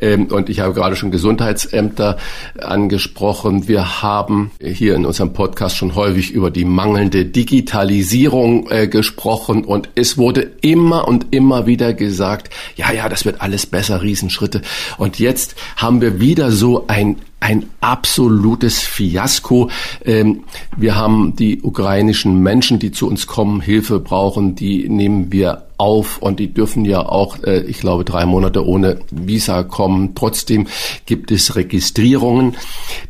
[0.00, 2.18] Ähm, und ich habe gerade schon Gesundheitsämter
[2.60, 3.68] angesprochen.
[3.68, 9.88] Wir haben hier in unserem Podcast schon häufig über die mangelnde Digitalisierung äh, gesprochen und
[9.94, 14.62] es wurde immer und immer wieder gesagt, ja, ja, das wird alles besser, Riesenschritte.
[14.98, 19.70] Und jetzt haben wir wieder so ein ein absolutes Fiasko.
[20.04, 20.44] Ähm,
[20.76, 26.18] wir haben die ukrainischen Menschen, die zu uns kommen, Hilfe brauchen, die nehmen wir auf
[26.18, 30.14] und die dürfen ja auch, äh, ich glaube, drei Monate ohne Visa kommen.
[30.16, 30.66] Trotzdem
[31.06, 32.56] gibt es Registrierungen.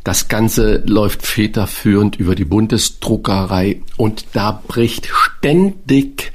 [0.03, 6.31] Das Ganze läuft federführend über die Bundesdruckerei und da bricht ständig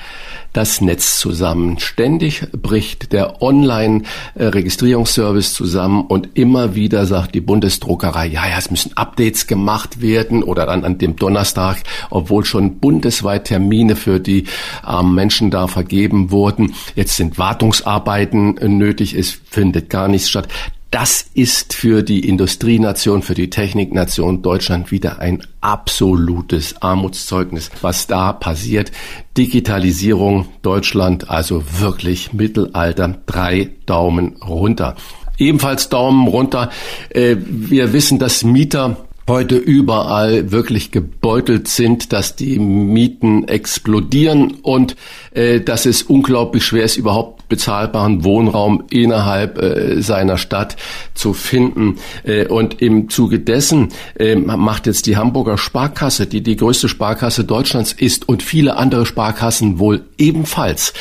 [0.55, 1.79] das Netz zusammen.
[1.79, 8.97] Ständig bricht der Online-Registrierungsservice zusammen und immer wieder sagt die Bundesdruckerei, ja, ja, es müssen
[8.97, 14.45] Updates gemacht werden oder dann an dem Donnerstag, obwohl schon bundesweit Termine für die
[14.83, 16.75] armen ähm, Menschen da vergeben wurden.
[16.95, 20.49] Jetzt sind Wartungsarbeiten nötig, es findet gar nichts statt
[20.95, 28.33] Das ist für die Industrienation, für die Techniknation Deutschland wieder ein absolutes Armutszeugnis, was da
[28.33, 28.93] passiert.
[29.37, 34.95] Digitalisierung Deutschland, also wirklich Mittelalter, drei Daumen runter.
[35.37, 36.71] Ebenfalls Daumen runter.
[37.11, 38.97] Äh, wir wissen, dass Mieter
[39.27, 44.97] heute überall wirklich gebeutelt sind, dass die Mieten explodieren und
[45.35, 50.77] dass es unglaublich schwer ist, überhaupt bezahlbaren Wohnraum innerhalb äh, seiner Stadt
[51.15, 51.99] zu finden.
[52.25, 53.89] Äh, und im Zuge dessen
[54.19, 59.07] äh, macht jetzt die Hamburger Sparkasse, die die größte Sparkasse Deutschlands ist und viele andere
[59.07, 60.95] Sparkassen wohl ebenfalls,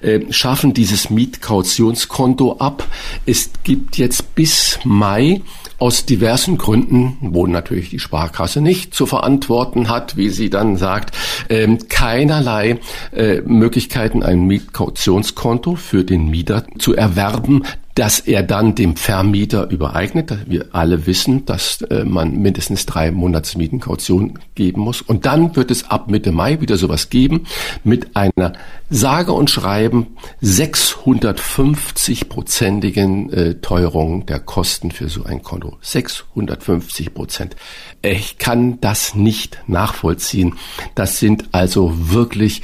[0.00, 2.84] äh, schaffen dieses Mietkautionskonto ab.
[3.26, 5.42] Es gibt jetzt bis Mai
[5.82, 11.16] aus diversen Gründen, wo natürlich die Sparkasse nicht zu verantworten hat, wie sie dann sagt,
[11.48, 12.78] äh, keinerlei
[13.10, 13.40] äh,
[13.72, 17.62] Möglichkeiten, ein Mietkautionskonto für den Mieter zu erwerben
[17.94, 20.32] dass er dann dem Vermieter übereignet.
[20.46, 25.02] Wir alle wissen, dass äh, man mindestens drei Monatsmietenkaution geben muss.
[25.02, 27.44] Und dann wird es ab Mitte Mai wieder sowas geben
[27.84, 28.54] mit einer
[28.88, 35.76] sage und schreiben 650-prozentigen äh, Teuerung der Kosten für so ein Konto.
[35.82, 37.56] 650 Prozent.
[38.00, 40.54] Ich kann das nicht nachvollziehen.
[40.94, 42.62] Das sind also wirklich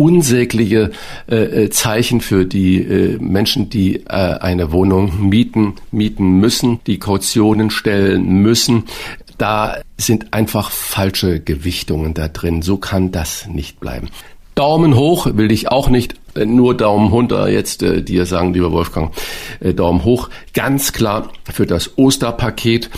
[0.00, 0.92] unsägliche
[1.30, 6.98] äh, äh, Zeichen für die äh, Menschen, die äh, eine Wohnung mieten, mieten müssen, die
[6.98, 8.84] Kautionen stellen müssen.
[9.36, 12.62] Da sind einfach falsche Gewichtungen da drin.
[12.62, 14.08] So kann das nicht bleiben.
[14.54, 18.72] Daumen hoch will ich auch nicht, äh, nur Daumen runter jetzt äh, dir sagen, lieber
[18.72, 19.14] Wolfgang,
[19.60, 20.30] äh, Daumen hoch.
[20.54, 22.88] Ganz klar für das Osterpaket,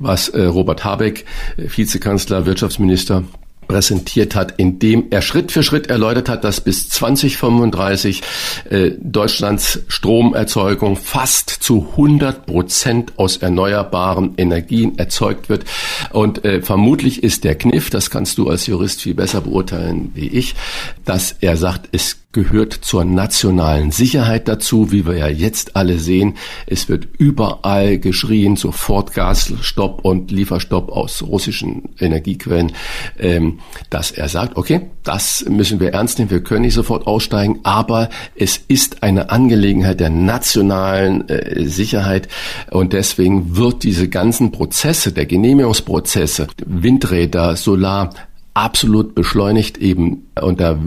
[0.00, 1.24] was äh, Robert Habeck,
[1.56, 3.22] äh, Vizekanzler, Wirtschaftsminister,
[3.68, 8.22] präsentiert hat, indem er Schritt für Schritt erläutert hat, dass bis 2035
[8.70, 15.64] äh, Deutschlands Stromerzeugung fast zu 100 Prozent aus erneuerbaren Energien erzeugt wird.
[16.10, 20.28] Und äh, vermutlich ist der Kniff, das kannst du als Jurist viel besser beurteilen wie
[20.28, 20.54] ich,
[21.04, 26.34] dass er sagt, es gehört zur nationalen Sicherheit dazu, wie wir ja jetzt alle sehen.
[26.66, 32.72] Es wird überall geschrien, sofort Gasstopp und Lieferstopp aus russischen Energiequellen,
[33.18, 37.60] ähm, dass er sagt, okay, das müssen wir ernst nehmen, wir können nicht sofort aussteigen,
[37.62, 42.28] aber es ist eine Angelegenheit der nationalen äh, Sicherheit
[42.70, 48.10] und deswegen wird diese ganzen Prozesse, der Genehmigungsprozesse, Windräder, Solar,
[48.58, 50.26] absolut beschleunigt eben.
[50.40, 50.78] Und da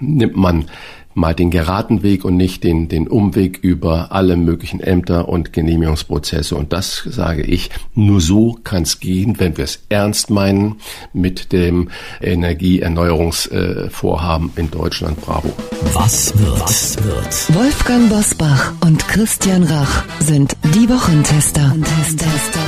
[0.00, 0.66] nimmt man
[1.14, 6.56] mal den geraden Weg und nicht den, den Umweg über alle möglichen Ämter und Genehmigungsprozesse.
[6.56, 10.76] Und das sage ich, nur so kann es gehen, wenn wir es ernst meinen
[11.12, 11.90] mit dem
[12.20, 15.20] Energieerneuerungsvorhaben in Deutschland.
[15.20, 15.52] Bravo.
[15.92, 16.62] Was wird?
[16.62, 17.54] Was wird?
[17.54, 21.70] Wolfgang Bosbach und Christian Rach sind die Wochentester.
[21.70, 22.60] Wochentester.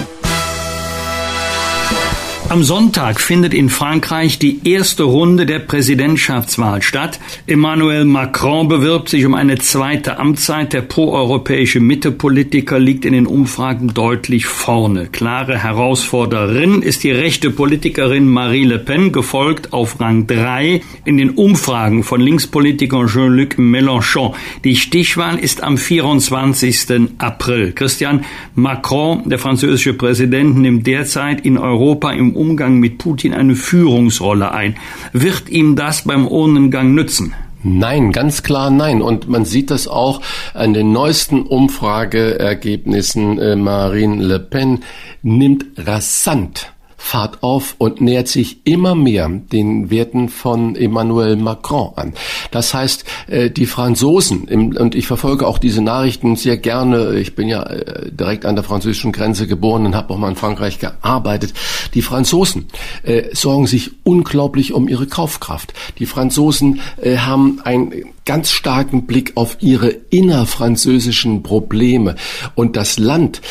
[2.50, 7.18] Am Sonntag findet in Frankreich die erste Runde der Präsidentschaftswahl statt.
[7.46, 10.74] Emmanuel Macron bewirbt sich um eine zweite Amtszeit.
[10.74, 15.06] Der proeuropäische Mittepolitiker liegt in den Umfragen deutlich vorne.
[15.06, 21.30] Klare Herausforderin ist die rechte Politikerin Marie Le Pen, gefolgt auf Rang 3 in den
[21.30, 24.34] Umfragen von Linkspolitiker Jean-Luc Mélenchon.
[24.64, 27.08] Die Stichwahl ist am 24.
[27.16, 27.72] April.
[27.72, 34.52] Christian Macron, der französische Präsident, nimmt derzeit in Europa im Umgang mit Putin eine Führungsrolle
[34.52, 34.76] ein.
[35.12, 37.34] Wird ihm das beim Urnengang nützen?
[37.62, 39.00] Nein, ganz klar nein.
[39.00, 40.20] Und man sieht das auch
[40.52, 43.38] an den neuesten Umfrageergebnissen.
[43.38, 44.80] Äh, Marine Le Pen
[45.22, 46.73] nimmt rasant
[47.04, 52.14] Fahrt auf und nähert sich immer mehr den Werten von Emmanuel Macron an.
[52.50, 57.46] Das heißt, äh, die Franzosen, und ich verfolge auch diese Nachrichten sehr gerne, ich bin
[57.46, 61.52] ja äh, direkt an der französischen Grenze geboren und habe auch mal in Frankreich gearbeitet,
[61.92, 62.68] die Franzosen
[63.02, 65.74] äh, sorgen sich unglaublich um ihre Kaufkraft.
[65.98, 67.92] Die Franzosen haben einen
[68.24, 72.16] ganz starken Blick auf ihre innerfranzösischen Probleme
[72.54, 73.42] und das Land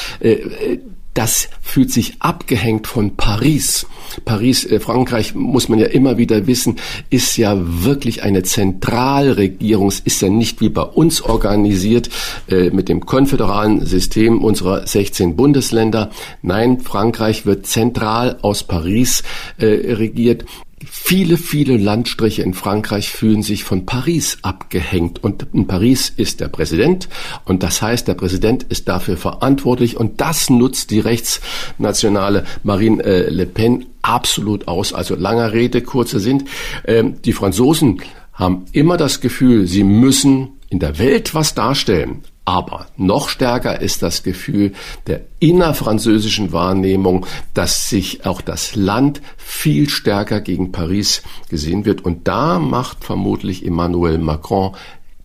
[1.13, 3.85] das fühlt sich abgehängt von Paris.
[4.25, 6.77] Paris, äh, Frankreich, muss man ja immer wieder wissen,
[7.09, 12.09] ist ja wirklich eine Zentralregierung, es ist ja nicht wie bei uns organisiert
[12.49, 16.11] äh, mit dem konföderalen System unserer 16 Bundesländer.
[16.41, 19.23] Nein, Frankreich wird zentral aus Paris
[19.57, 20.45] äh, regiert.
[20.89, 25.23] Viele, viele Landstriche in Frankreich fühlen sich von Paris abgehängt.
[25.23, 27.09] Und in Paris ist der Präsident.
[27.45, 29.97] Und das heißt, der Präsident ist dafür verantwortlich.
[29.97, 34.93] Und das nutzt die rechtsnationale Marine äh, Le Pen absolut aus.
[34.93, 36.45] Also langer Rede, kurzer Sinn.
[36.85, 38.01] Ähm, die Franzosen
[38.33, 44.03] haben immer das Gefühl, sie müssen in der Welt was darstellen Aber noch stärker ist
[44.03, 44.73] das Gefühl
[45.07, 52.03] der innerfranzösischen Wahrnehmung, dass sich auch das Land viel stärker gegen Paris gesehen wird.
[52.03, 54.75] Und da macht vermutlich Emmanuel Macron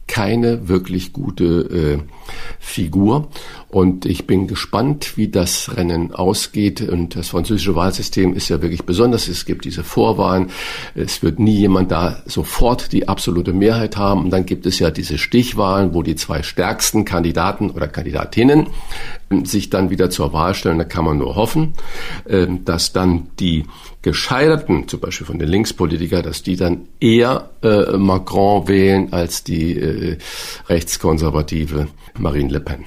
[0.06, 1.98] keine wirklich gute äh,
[2.58, 3.28] Figur.
[3.70, 6.80] Und ich bin gespannt, wie das Rennen ausgeht.
[6.80, 9.28] Und das französische Wahlsystem ist ja wirklich besonders.
[9.28, 10.50] Es gibt diese Vorwahlen.
[10.94, 14.24] Es wird nie jemand da sofort die absolute Mehrheit haben.
[14.24, 18.68] Und dann gibt es ja diese Stichwahlen, wo die zwei stärksten Kandidaten oder Kandidatinnen
[19.44, 20.78] sich dann wieder zur Wahl stellen.
[20.78, 21.74] Da kann man nur hoffen,
[22.26, 23.66] ähm, dass dann die
[24.00, 29.78] Gescheiterten, zum Beispiel von den Linkspolitikern, dass die dann eher äh, Macron wählen als die
[29.78, 30.16] äh,
[30.68, 31.88] rechtskonservative
[32.18, 32.84] Marine Le Pen.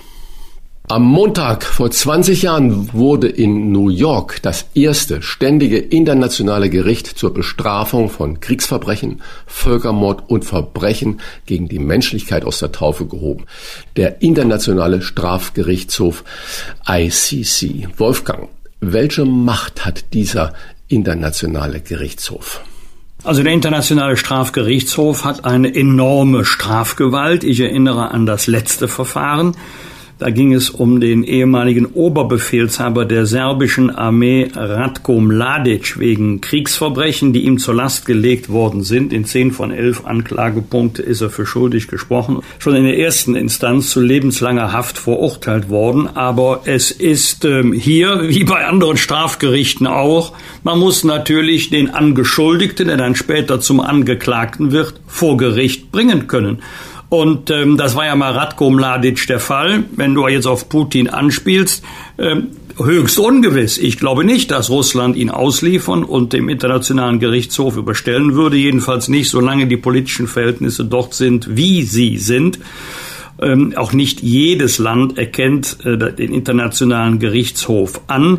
[0.92, 7.34] Am Montag vor 20 Jahren wurde in New York das erste ständige internationale Gericht zur
[7.34, 13.46] Bestrafung von Kriegsverbrechen, Völkermord und Verbrechen gegen die Menschlichkeit aus der Taufe gehoben.
[13.96, 16.26] Der internationale Strafgerichtshof
[16.86, 17.88] ICC.
[17.96, 18.50] Wolfgang,
[18.82, 20.52] welche Macht hat dieser
[20.90, 22.60] internationale Gerichtshof?
[23.24, 27.46] Also der Internationale Strafgerichtshof hat eine enorme Strafgewalt.
[27.46, 29.56] Ich erinnere an das letzte Verfahren.
[30.22, 37.46] Da ging es um den ehemaligen Oberbefehlshaber der serbischen Armee Ratko Mladic wegen Kriegsverbrechen, die
[37.46, 39.14] ihm zur Last gelegt worden sind.
[39.14, 42.42] In zehn von elf Anklagepunkte ist er für schuldig gesprochen.
[42.60, 46.08] Schon in der ersten Instanz zu lebenslanger Haft verurteilt worden.
[46.08, 52.90] Aber es ist ähm, hier, wie bei anderen Strafgerichten auch, man muss natürlich den Angeschuldigten,
[52.90, 56.60] der dann später zum Angeklagten wird, vor Gericht bringen können.
[57.12, 59.84] Und ähm, das war ja mal Radko Mladic der Fall.
[59.98, 61.84] Wenn du jetzt auf Putin anspielst,
[62.18, 63.78] ähm, höchst ungewiss.
[63.78, 68.56] Ich glaube nicht, dass Russland ihn ausliefern und dem Internationalen Gerichtshof überstellen würde.
[68.56, 72.60] Jedenfalls nicht, solange die politischen Verhältnisse dort sind, wie sie sind.
[73.42, 78.38] Ähm, auch nicht jedes Land erkennt äh, den Internationalen Gerichtshof an.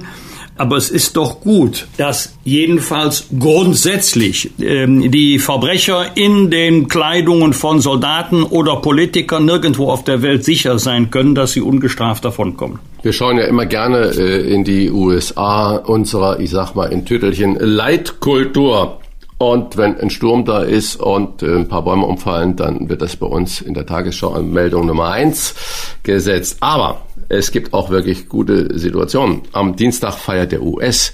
[0.57, 7.81] Aber es ist doch gut, dass jedenfalls grundsätzlich ähm, die Verbrecher in den Kleidungen von
[7.81, 12.79] Soldaten oder Politikern nirgendwo auf der Welt sicher sein können, dass sie ungestraft davonkommen.
[13.03, 17.57] Wir schauen ja immer gerne äh, in die USA unserer, ich sag mal in Tütelchen,
[17.59, 18.99] Leitkultur.
[19.39, 23.16] Und wenn ein Sturm da ist und äh, ein paar Bäume umfallen, dann wird das
[23.16, 25.57] bei uns in der Tagesschau Meldung Nummer eins
[26.05, 26.59] gesetzt.
[26.61, 27.01] Aber
[27.32, 29.42] es gibt auch wirklich gute Situationen.
[29.52, 31.12] Am Dienstag feiert der US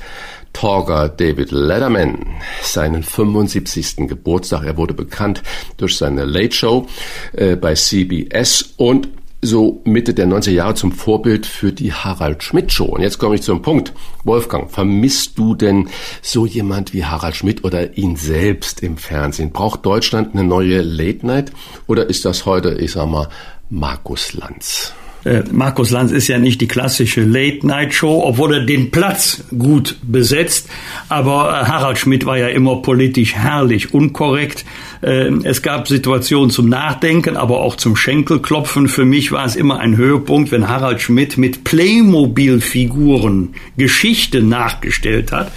[0.52, 2.26] Talker David Letterman
[2.62, 4.08] seinen 75.
[4.08, 4.64] Geburtstag.
[4.64, 5.42] Er wurde bekannt
[5.76, 6.88] durch seine Late Show
[7.32, 9.08] äh, bei CBS und
[9.40, 12.86] so Mitte der 90er Jahre zum Vorbild für die Harald Schmidt Show.
[12.86, 13.92] Und jetzt komme ich zum Punkt.
[14.24, 15.88] Wolfgang, vermisst du denn
[16.22, 19.52] so jemand wie Harald Schmidt oder ihn selbst im Fernsehen?
[19.52, 21.52] Braucht Deutschland eine neue Late Night
[21.86, 23.28] oder ist das heute, ich sag mal,
[23.70, 24.94] Markus Lanz?
[25.24, 30.68] Äh, Markus Lanz ist ja nicht die klassische Late-Night-Show, obwohl er den Platz gut besetzt.
[31.08, 34.64] Aber äh, Harald Schmidt war ja immer politisch herrlich unkorrekt.
[35.00, 38.88] Äh, es gab Situationen zum Nachdenken, aber auch zum Schenkelklopfen.
[38.88, 45.52] Für mich war es immer ein Höhepunkt, wenn Harald Schmidt mit Playmobil-Figuren Geschichte nachgestellt hat.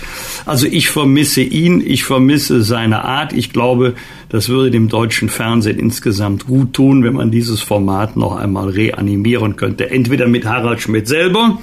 [0.45, 3.33] Also ich vermisse ihn, ich vermisse seine Art.
[3.33, 3.95] Ich glaube,
[4.31, 9.57] das würde dem deutschen Fernsehen insgesamt gut tun, wenn man dieses Format noch einmal reanimieren
[9.57, 9.91] könnte.
[9.91, 11.59] Entweder mit Harald Schmidt selber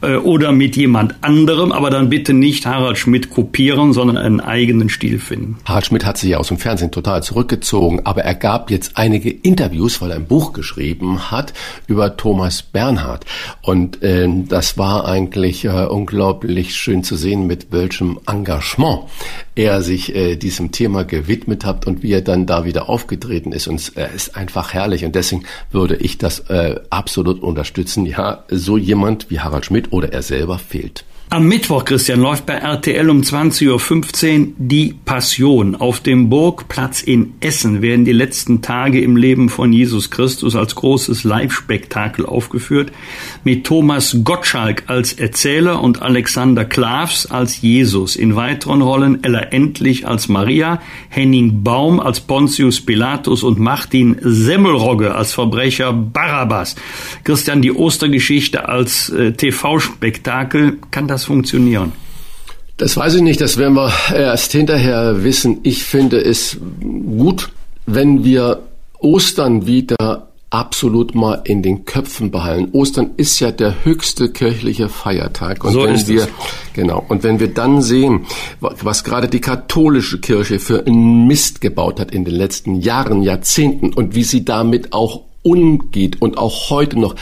[0.00, 4.88] äh, oder mit jemand anderem, aber dann bitte nicht Harald Schmidt kopieren, sondern einen eigenen
[4.88, 5.58] Stil finden.
[5.64, 9.30] Harald Schmidt hat sich ja aus dem Fernsehen total zurückgezogen, aber er gab jetzt einige
[9.30, 11.52] Interviews, weil er ein Buch geschrieben hat
[11.86, 13.26] über Thomas Bernhard.
[13.62, 19.02] Und äh, das war eigentlich äh, unglaublich schön zu sehen, mit welchem Engagement
[19.58, 23.66] er sich äh, diesem Thema gewidmet hat und wie er dann da wieder aufgetreten ist.
[23.66, 25.04] Und er ist einfach herrlich.
[25.04, 28.06] Und deswegen würde ich das äh, absolut unterstützen.
[28.06, 31.04] Ja, so jemand wie Harald Schmidt oder er selber fehlt.
[31.30, 35.74] Am Mittwoch, Christian, läuft bei RTL um 20.15 Uhr die Passion.
[35.74, 40.74] Auf dem Burgplatz in Essen werden die letzten Tage im Leben von Jesus Christus als
[40.74, 42.92] großes Live-Spektakel aufgeführt,
[43.44, 48.16] mit Thomas Gottschalk als Erzähler und Alexander Klavs als Jesus.
[48.16, 50.80] In weiteren Rollen Ella Endlich als Maria,
[51.10, 56.74] Henning Baum als Pontius Pilatus und Martin Semmelrogge als Verbrecher Barabbas.
[57.22, 61.92] Christian, die Ostergeschichte als äh, TV-Spektakel kann das das funktionieren?
[62.76, 65.58] Das weiß ich nicht, das werden wir erst hinterher wissen.
[65.64, 67.50] Ich finde es gut,
[67.86, 68.62] wenn wir
[69.00, 72.68] Ostern wieder absolut mal in den Köpfen behalten.
[72.72, 75.64] Ostern ist ja der höchste kirchliche Feiertag.
[75.64, 76.28] Und so wenn ist wir, es.
[76.72, 78.26] genau, und wenn wir dann sehen,
[78.60, 83.92] was gerade die katholische Kirche für einen Mist gebaut hat in den letzten Jahren, Jahrzehnten
[83.92, 87.14] und wie sie damit auch umgeht und auch heute noch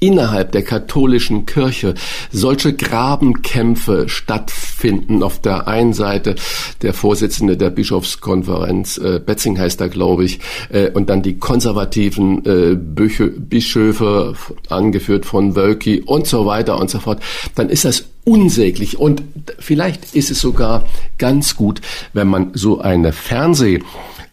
[0.00, 1.94] innerhalb der katholischen Kirche
[2.30, 5.22] solche Grabenkämpfe stattfinden.
[5.22, 6.36] Auf der einen Seite
[6.82, 12.44] der Vorsitzende der Bischofskonferenz, äh, Betzing heißt er, glaube ich, äh, und dann die konservativen
[12.44, 14.34] äh, Bischöfe,
[14.68, 17.20] angeführt von Wölki und so weiter und so fort,
[17.54, 18.98] dann ist das unsäglich.
[18.98, 19.22] Und
[19.58, 20.86] vielleicht ist es sogar
[21.16, 21.80] ganz gut,
[22.12, 23.80] wenn man so eine Fernseh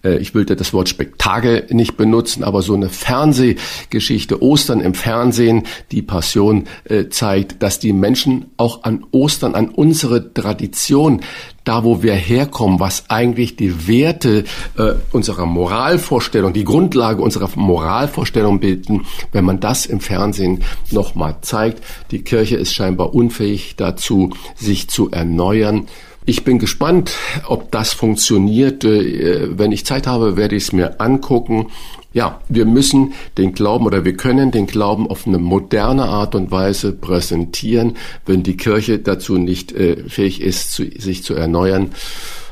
[0.03, 5.63] äh, ich würde das Wort Spektakel nicht benutzen, aber so eine Fernsehgeschichte, Ostern im Fernsehen,
[5.91, 11.21] die Passion äh, zeigt, dass die Menschen auch an Ostern, an unsere Tradition,
[11.65, 14.45] da wo wir herkommen, was eigentlich die Werte
[14.77, 21.83] äh, unserer Moralvorstellung, die Grundlage unserer Moralvorstellung bilden, wenn man das im Fernsehen nochmal zeigt.
[22.11, 25.87] Die Kirche ist scheinbar unfähig dazu, sich zu erneuern.
[26.27, 27.11] Ich bin gespannt,
[27.47, 28.83] ob das funktioniert.
[28.83, 31.67] Äh, wenn ich Zeit habe, werde ich es mir angucken.
[32.15, 36.49] Ja, wir müssen den Glauben oder wir können den Glauben auf eine moderne Art und
[36.49, 41.91] Weise präsentieren, wenn die Kirche dazu nicht äh, fähig ist, zu, sich zu erneuern.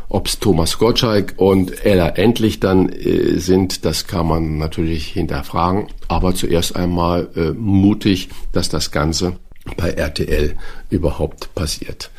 [0.10, 5.88] Ob es Thomas Gottschalk und Ella Endlich dann äh, sind, das kann man natürlich hinterfragen.
[6.10, 9.38] Aber zuerst einmal äh, mutig, dass das Ganze
[9.77, 10.56] bei RTL
[10.90, 12.11] überhaupt passiert.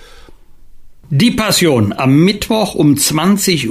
[1.16, 3.68] Die Passion am Mittwoch um 20.15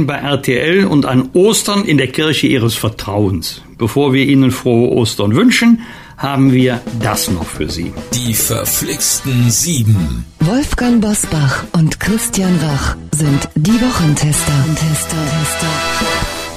[0.00, 3.62] Uhr bei RTL und an Ostern in der Kirche Ihres Vertrauens.
[3.78, 5.82] Bevor wir Ihnen frohe Ostern wünschen,
[6.16, 7.92] haben wir das noch für Sie.
[8.14, 10.26] Die verflixten Sieben.
[10.40, 14.64] Wolfgang Bosbach und Christian Rach sind die Wochentester.
[14.74, 16.09] Tester, Tester.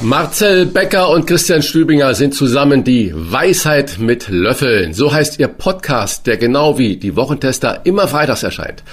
[0.03, 4.93] Marcel Becker und Christian Stübinger sind zusammen die Weisheit mit Löffeln.
[4.93, 8.84] So heißt ihr Podcast, der genau wie die Wochentester immer freitags erscheint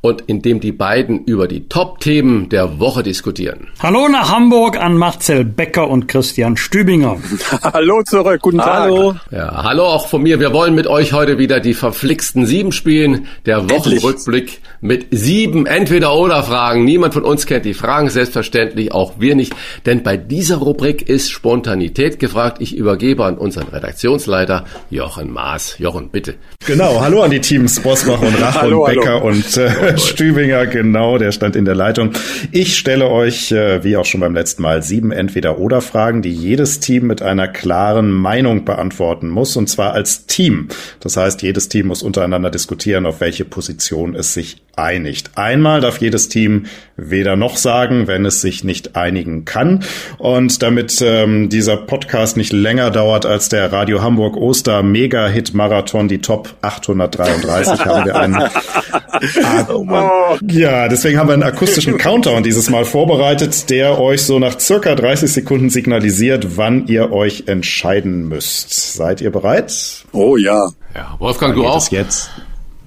[0.00, 3.68] und in dem die beiden über die Top-Themen der Woche diskutieren.
[3.80, 7.18] Hallo nach Hamburg an Marcel Becker und Christian Stübinger.
[7.62, 8.84] hallo zurück, guten Tag.
[8.84, 9.16] Hallo.
[9.30, 10.40] Ja, hallo auch von mir.
[10.40, 13.26] Wir wollen mit euch heute wieder die verflixten sieben spielen.
[13.44, 16.84] Der Wochenrückblick mit sieben Entweder-Oder-Fragen.
[16.84, 19.54] Niemand von uns kennt die Fragen, selbstverständlich auch wir nicht,
[19.84, 22.58] denn bei dieser dieser Rubrik ist Spontanität gefragt.
[22.60, 25.76] Ich übergebe an unseren Redaktionsleiter Jochen Maas.
[25.80, 26.36] Jochen, bitte.
[26.66, 29.26] Genau, hallo an die Teams Bosbach und Rach hallo, und Becker hallo.
[29.28, 32.12] und äh, Stübinger, genau, der stand in der Leitung.
[32.52, 37.06] Ich stelle euch, äh, wie auch schon beim letzten Mal, sieben Entweder-Oder-Fragen, die jedes Team
[37.06, 40.68] mit einer klaren Meinung beantworten muss, und zwar als Team.
[41.00, 45.32] Das heißt, jedes Team muss untereinander diskutieren, auf welche Position es sich einigt.
[45.36, 46.64] Einmal darf jedes Team
[46.96, 49.84] weder noch sagen, wenn es sich nicht einigen kann.
[50.18, 56.08] Und damit ähm, dieser Podcast nicht länger dauert als der Radio Hamburg Oster Mega-Hit Marathon,
[56.08, 58.36] die Top 833, haben wir einen,
[59.68, 64.58] oh ja, deswegen haben wir einen akustischen Countdown dieses Mal vorbereitet, der euch so nach
[64.58, 68.94] circa 30 Sekunden signalisiert, wann ihr euch entscheiden müsst.
[68.94, 70.04] Seid ihr bereit?
[70.12, 70.68] Oh ja.
[70.94, 71.90] Ja, Wolfgang, Dann du auch?
[71.90, 72.30] jetzt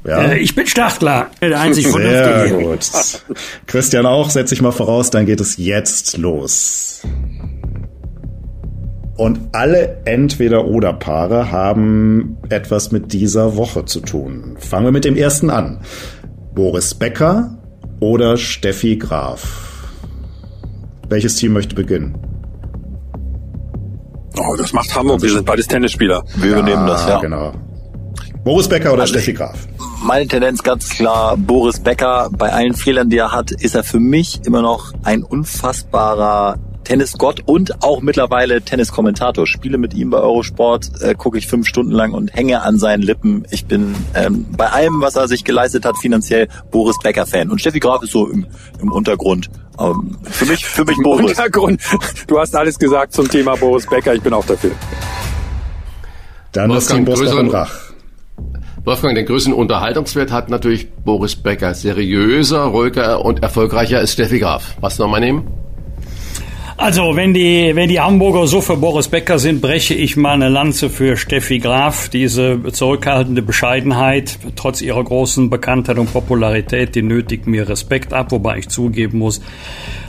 [0.08, 0.32] ja.
[0.32, 1.30] Äh, ich bin startklar.
[1.42, 2.90] Der einzig Sehr gut.
[3.68, 7.02] Christian auch, setz dich mal voraus, dann geht es jetzt los.
[9.18, 14.58] Und alle Entweder-Oder-Paare haben etwas mit dieser Woche zu tun.
[14.60, 15.80] Fangen wir mit dem ersten an.
[16.54, 17.58] Boris Becker
[18.00, 19.88] oder Steffi Graf?
[21.10, 22.16] Welches Team möchte beginnen?
[24.38, 25.22] Oh, das macht Hamburg.
[25.24, 26.24] Wir sind beides Tennisspieler.
[26.36, 27.20] Wir ja, übernehmen das, ja.
[27.20, 27.54] Genau.
[28.44, 29.68] Boris Becker oder also Steffi Graf?
[30.04, 32.30] Meine Tendenz ganz klar, Boris Becker.
[32.38, 37.42] Bei allen Fehlern, die er hat, ist er für mich immer noch ein unfassbarer Tennisgott
[37.46, 39.46] und auch mittlerweile Tenniskommentator.
[39.46, 43.02] Spiele mit ihm bei Eurosport, äh, gucke ich fünf Stunden lang und hänge an seinen
[43.02, 43.46] Lippen.
[43.52, 47.52] Ich bin ähm, bei allem, was er sich geleistet hat, finanziell Boris Becker Fan.
[47.52, 48.48] Und Steffi Graf ist so im,
[48.82, 49.50] im Untergrund.
[49.78, 51.32] Ähm, für mich, für mich Boris.
[51.32, 51.82] Untergrund.
[52.26, 54.16] Du hast alles gesagt zum Thema Boris Becker.
[54.16, 54.72] Ich bin auch dafür.
[56.54, 57.80] Dann Wolfgang, Team Bosbach Rach.
[58.86, 61.74] Wolfgang, den größten Unterhaltungswert hat natürlich Boris Becker.
[61.74, 64.78] Seriöser, ruhiger und erfolgreicher ist Steffi Graf.
[64.80, 65.67] Was nochmal nehmen?
[66.80, 70.48] Also, wenn die, wenn die Hamburger so für Boris Becker sind, breche ich mal eine
[70.48, 72.08] Lanze für Steffi Graf.
[72.10, 78.60] Diese zurückhaltende Bescheidenheit, trotz ihrer großen Bekanntheit und Popularität, die nötigt mir Respekt ab, wobei
[78.60, 79.42] ich zugeben muss,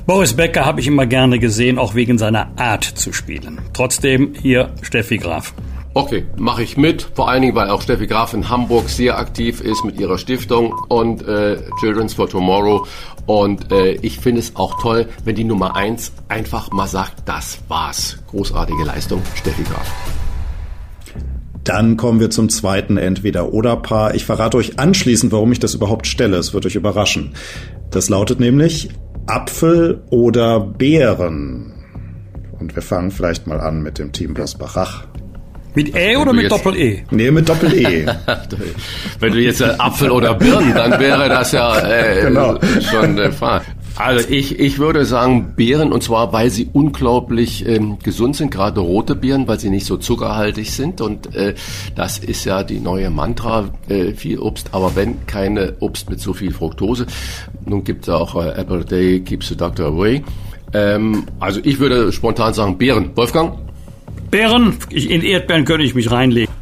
[0.04, 3.60] Boris Becker habe ich immer gerne gesehen, auch wegen seiner Art zu spielen.
[3.72, 5.54] Trotzdem hier Steffi Graf.
[5.94, 7.02] Okay, mache ich mit.
[7.14, 10.74] Vor allen Dingen, weil auch Steffi Graf in Hamburg sehr aktiv ist mit ihrer Stiftung
[10.88, 12.86] und äh, Children's for Tomorrow.
[13.26, 17.58] Und äh, ich finde es auch toll, wenn die Nummer eins einfach mal sagt, das
[17.68, 18.18] war's.
[18.28, 19.92] Großartige Leistung, Steffi Graf.
[21.64, 24.14] Dann kommen wir zum zweiten Entweder-Oder-Paar.
[24.14, 26.38] Ich verrate euch anschließend, warum ich das überhaupt stelle.
[26.38, 27.34] Es wird euch überraschen.
[27.90, 28.88] Das lautet nämlich
[29.26, 31.74] Apfel oder Beeren.
[32.58, 35.06] Und wir fangen vielleicht mal an mit dem Team Bosbach-Rach.
[35.78, 37.04] Mit E oder mit Doppel-E?
[37.12, 38.04] Nee, mit Doppel-E.
[39.20, 42.58] Wenn du jetzt Apfel oder Birnen, dann wäre das ja äh, genau.
[42.90, 43.62] schon der Fall.
[43.94, 48.80] Also ich, ich würde sagen Beeren und zwar, weil sie unglaublich ähm, gesund sind, gerade
[48.80, 51.54] rote Beeren, weil sie nicht so zuckerhaltig sind und äh,
[51.94, 56.32] das ist ja die neue Mantra, äh, viel Obst, aber wenn keine Obst mit so
[56.32, 57.06] viel Fructose.
[57.64, 60.24] Nun gibt es auch äh, Apple Day keeps the doctor away.
[60.74, 63.12] Ähm, also ich würde spontan sagen Beeren.
[63.14, 63.67] Wolfgang?
[64.30, 66.52] Beeren, in Erdbeeren könnte ich mich reinlegen.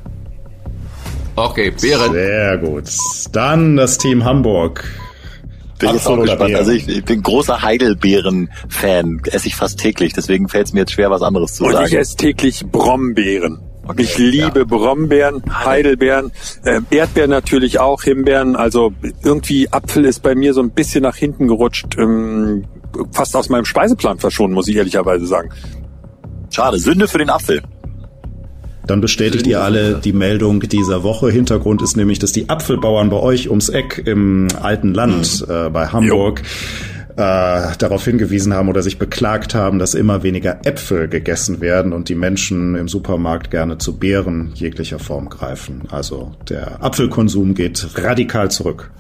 [1.36, 2.12] Okay, Beeren.
[2.12, 2.84] Sehr gut.
[3.32, 4.84] Dann das Team Hamburg.
[5.78, 6.54] Bin jetzt auch gespannt.
[6.54, 9.20] Also ich, ich bin großer Heidelbeeren-Fan.
[9.26, 10.14] Esse ich fast täglich.
[10.14, 11.84] Deswegen fällt es mir jetzt schwer, was anderes zu Und sagen.
[11.84, 13.60] Und ich esse täglich Brombeeren.
[13.88, 14.64] Okay, ich liebe ja.
[14.64, 16.32] Brombeeren, Heidelbeeren,
[16.64, 18.56] äh, Erdbeeren natürlich auch, Himbeeren.
[18.56, 22.64] Also irgendwie Apfel ist bei mir so ein bisschen nach hinten gerutscht, ähm,
[23.12, 25.50] fast aus meinem Speiseplan verschwunden, muss ich ehrlicherweise sagen.
[26.56, 27.60] Schade, Sünde für den Apfel.
[28.86, 31.30] Dann bestätigt ihr alle die Meldung dieser Woche.
[31.30, 35.54] Hintergrund ist nämlich, dass die Apfelbauern bei euch ums Eck im alten Land mhm.
[35.54, 36.40] äh, bei Hamburg
[37.10, 42.08] äh, darauf hingewiesen haben oder sich beklagt haben, dass immer weniger Äpfel gegessen werden und
[42.08, 45.82] die Menschen im Supermarkt gerne zu Beeren jeglicher Form greifen.
[45.90, 48.90] Also der Apfelkonsum geht radikal zurück.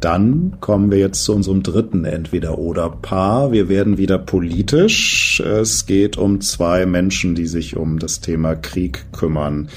[0.00, 3.50] Dann kommen wir jetzt zu unserem dritten Entweder-Oder-Paar.
[3.50, 5.40] Wir werden wieder politisch.
[5.40, 9.68] Es geht um zwei Menschen, die sich um das Thema Krieg kümmern.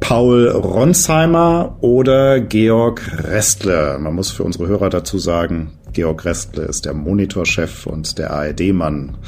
[0.00, 3.98] Paul Ronsheimer oder Georg Restle.
[4.00, 9.18] Man muss für unsere Hörer dazu sagen, Georg Restle ist der Monitorchef und der ARD-Mann,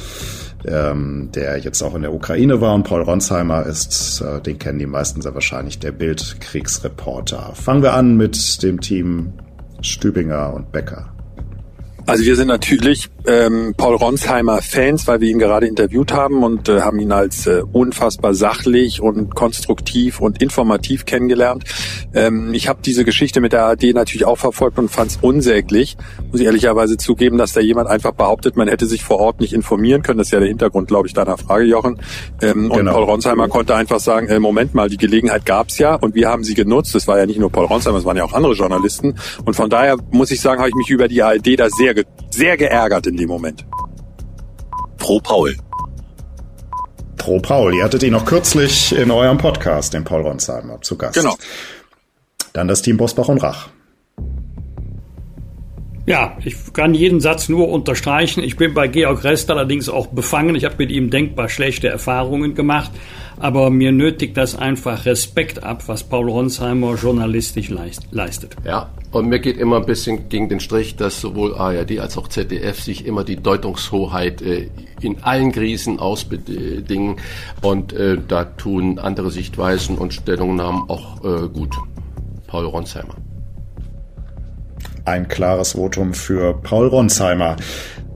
[0.67, 2.75] ähm, der jetzt auch in der Ukraine war.
[2.75, 7.53] Und Paul Ronsheimer ist, äh, den kennen die meisten sehr wahrscheinlich, der Bildkriegsreporter.
[7.55, 9.35] Fangen wir an mit dem Team
[9.85, 11.14] Stübinger und Becker.
[12.07, 16.69] Also wir sind natürlich ähm, Paul Ronsheimer Fans, weil wir ihn gerade interviewt haben und
[16.69, 21.65] äh, haben ihn als äh, unfassbar sachlich und konstruktiv und informativ kennengelernt.
[22.13, 25.97] Ähm, ich habe diese Geschichte mit der ARD natürlich auch verfolgt und fand es unsäglich.
[26.31, 29.55] Muss ich ehrlicherweise zugeben, dass da jemand einfach behauptet, man hätte sich vor Ort nicht
[29.55, 30.19] informieren können.
[30.19, 32.01] Das ist ja der Hintergrund, glaube ich, deiner Frage, Jochen.
[32.43, 32.75] Ähm, genau.
[32.75, 36.29] Und Paul Ronsheimer konnte einfach sagen, äh, Moment mal, die Gelegenheit gab's ja und wir
[36.29, 36.95] haben sie genutzt.
[36.95, 39.15] Das war ja nicht nur Paul Ronsheimer, es waren ja auch andere Journalisten.
[39.47, 41.94] Und von daher muss ich sagen, habe ich mich über die ARD da sehr,
[42.31, 43.65] sehr geärgert in dem Moment.
[44.99, 45.57] Pro Paul.
[47.16, 47.75] Pro Paul.
[47.75, 51.15] Ihr hattet ihn noch kürzlich in eurem Podcast, den Paul Ronsheimer, zu Gast.
[51.15, 51.37] Genau.
[52.53, 53.69] Dann das Team Bosbach und Rach.
[56.07, 58.45] Ja, ich kann jeden Satz nur unterstreichen.
[58.45, 60.55] Ich bin bei Georg Rest allerdings auch befangen.
[60.55, 62.91] Ich habe mit ihm denkbar schlechte Erfahrungen gemacht.
[63.39, 67.73] Aber mir nötigt das einfach Respekt ab, was Paul Ronsheimer journalistisch
[68.11, 68.55] leistet.
[68.65, 72.29] Ja, und mir geht immer ein bisschen gegen den Strich, dass sowohl ARD als auch
[72.29, 74.69] ZDF sich immer die Deutungshoheit äh,
[75.01, 77.17] in allen Krisen ausbedingen.
[77.63, 81.75] Und äh, da tun andere Sichtweisen und Stellungnahmen auch äh, gut.
[82.47, 83.17] Paul Ronsheimer.
[85.05, 87.57] Ein klares Votum für Paul Ronsheimer.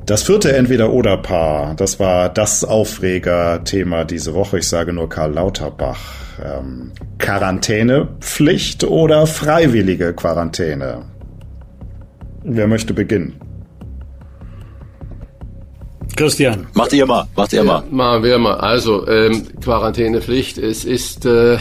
[0.07, 4.59] Das vierte Entweder-Oder-Paar, das war das Aufreger-Thema diese Woche.
[4.59, 6.01] Ich sage nur Karl Lauterbach.
[6.43, 11.03] Ähm, Quarantänepflicht oder freiwillige Quarantäne?
[12.43, 13.39] Wer möchte beginnen?
[16.17, 16.67] Christian.
[16.73, 17.81] Macht ihr mal, macht ihr mal.
[17.81, 18.55] Ja, machen wir mal.
[18.55, 21.59] Also, ähm, Quarantänepflicht, es ist äh,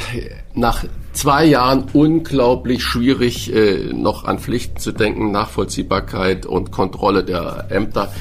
[0.53, 0.85] nach
[1.17, 8.11] zwei Jahren unglaublich schwierig, äh, noch an Pflichten zu denken, Nachvollziehbarkeit und Kontrolle der Ämter.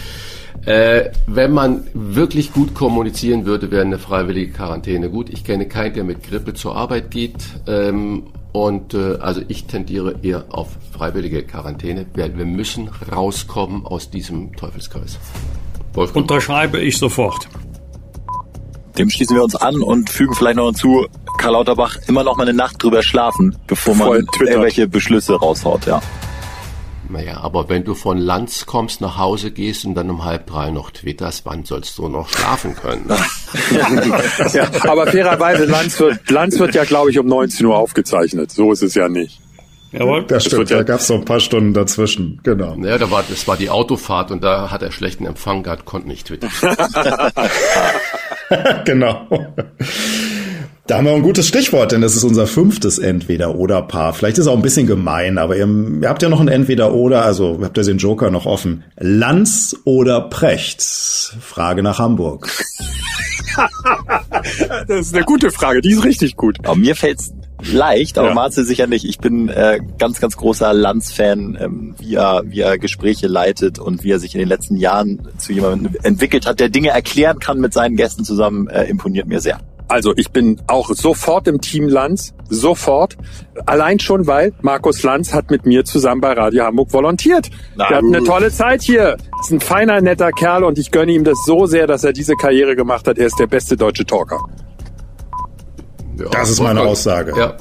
[0.64, 5.28] Äh, wenn man wirklich gut kommunizieren würde, wäre eine freiwillige Quarantäne gut.
[5.30, 7.36] Ich kenne keinen, der mit Grippe zur Arbeit geht.
[7.68, 14.10] Ähm, und äh, also ich tendiere eher auf freiwillige Quarantäne, weil wir müssen rauskommen aus
[14.10, 15.18] diesem Teufelskreis.
[15.92, 16.24] Wolfgang.
[16.24, 17.46] Unterschreibe ich sofort.
[18.98, 21.06] Dem schließen wir uns an und fügen vielleicht noch hinzu,
[21.38, 26.00] Karl Lauterbach immer noch mal eine Nacht drüber schlafen, bevor man irgendwelche Beschlüsse raushaut, ja.
[27.08, 30.70] Naja, aber wenn du von Lanz kommst, nach Hause gehst und dann um halb drei
[30.70, 33.06] noch twitterst, wann sollst du noch schlafen können?
[34.52, 38.50] ja, aber fairerweise, Lanz wird, Lanz wird ja, glaube ich, um 19 Uhr aufgezeichnet.
[38.50, 39.40] So ist es ja nicht.
[39.92, 40.24] Jawohl.
[40.24, 42.76] Das stimmt, ja, da gab es so ein paar Stunden dazwischen, genau.
[42.82, 46.08] Ja, da war, das war die Autofahrt und da hat er schlechten Empfang gehabt, konnte
[46.08, 46.50] nicht twittern.
[48.84, 49.26] genau.
[50.86, 54.12] Da haben wir ein gutes Stichwort, denn das ist unser fünftes Entweder-Oder-Paar.
[54.12, 57.24] Vielleicht ist es auch ein bisschen gemein, aber ihr, ihr habt ja noch ein Entweder-Oder,
[57.24, 58.84] also habt ihr den Joker noch offen.
[58.96, 60.82] Lanz oder Precht?
[60.82, 62.48] Frage nach Hamburg.
[64.86, 66.58] das ist eine gute Frage, die ist richtig gut.
[66.62, 67.32] Aber mir fällt's
[67.72, 68.34] leicht, aber ja.
[68.34, 69.04] Marcel sicher nicht.
[69.04, 74.04] Ich bin äh, ganz, ganz großer Lanz-Fan, ähm, wie, er, wie er Gespräche leitet und
[74.04, 77.58] wie er sich in den letzten Jahren zu jemandem entwickelt hat, der Dinge erklären kann
[77.58, 79.60] mit seinen Gästen zusammen, äh, imponiert mir sehr.
[79.88, 83.16] Also ich bin auch sofort im Team Lanz, sofort.
[83.66, 87.50] Allein schon, weil Markus Lanz hat mit mir zusammen bei Radio Hamburg volontiert.
[87.76, 89.16] Na, Wir hatten eine tolle Zeit hier.
[89.40, 92.34] Ist ein feiner, netter Kerl und ich gönne ihm das so sehr, dass er diese
[92.34, 93.16] Karriere gemacht hat.
[93.18, 94.40] Er ist der beste deutsche Talker.
[96.16, 97.32] Ja, das ist meine Aussage.
[97.36, 97.56] Ja.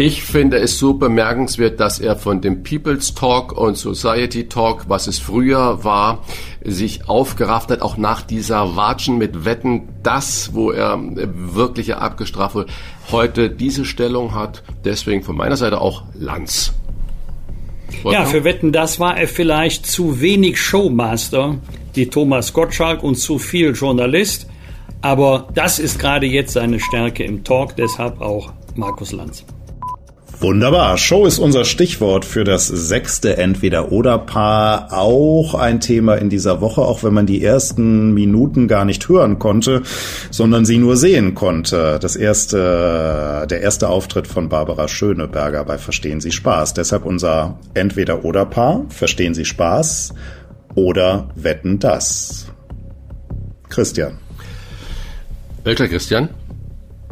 [0.00, 5.06] Ich finde es so bemerkenswert, dass er von dem People's Talk und Society Talk, was
[5.06, 6.24] es früher war,
[6.64, 12.72] sich aufgerafft hat, auch nach dieser Watschen mit Wetten, das, wo er wirklich abgestraft wurde,
[13.10, 14.62] heute diese Stellung hat.
[14.86, 16.72] Deswegen von meiner Seite auch Lanz.
[18.04, 21.58] Ja, für Wetten, das war er vielleicht zu wenig Showmaster,
[21.94, 24.46] die Thomas Gottschalk und zu viel Journalist.
[25.02, 29.44] Aber das ist gerade jetzt seine Stärke im Talk, deshalb auch Markus Lanz.
[30.40, 30.96] Wunderbar.
[30.96, 34.88] Show ist unser Stichwort für das sechste Entweder-Oder-Paar.
[34.90, 39.38] Auch ein Thema in dieser Woche, auch wenn man die ersten Minuten gar nicht hören
[39.38, 39.82] konnte,
[40.30, 41.98] sondern sie nur sehen konnte.
[42.00, 46.72] Das erste, der erste Auftritt von Barbara Schöneberger bei Verstehen Sie Spaß.
[46.72, 48.86] Deshalb unser Entweder-Oder-Paar.
[48.88, 50.14] Verstehen Sie Spaß
[50.74, 52.46] oder Wetten das?
[53.68, 54.18] Christian.
[55.64, 56.30] Welcher Christian?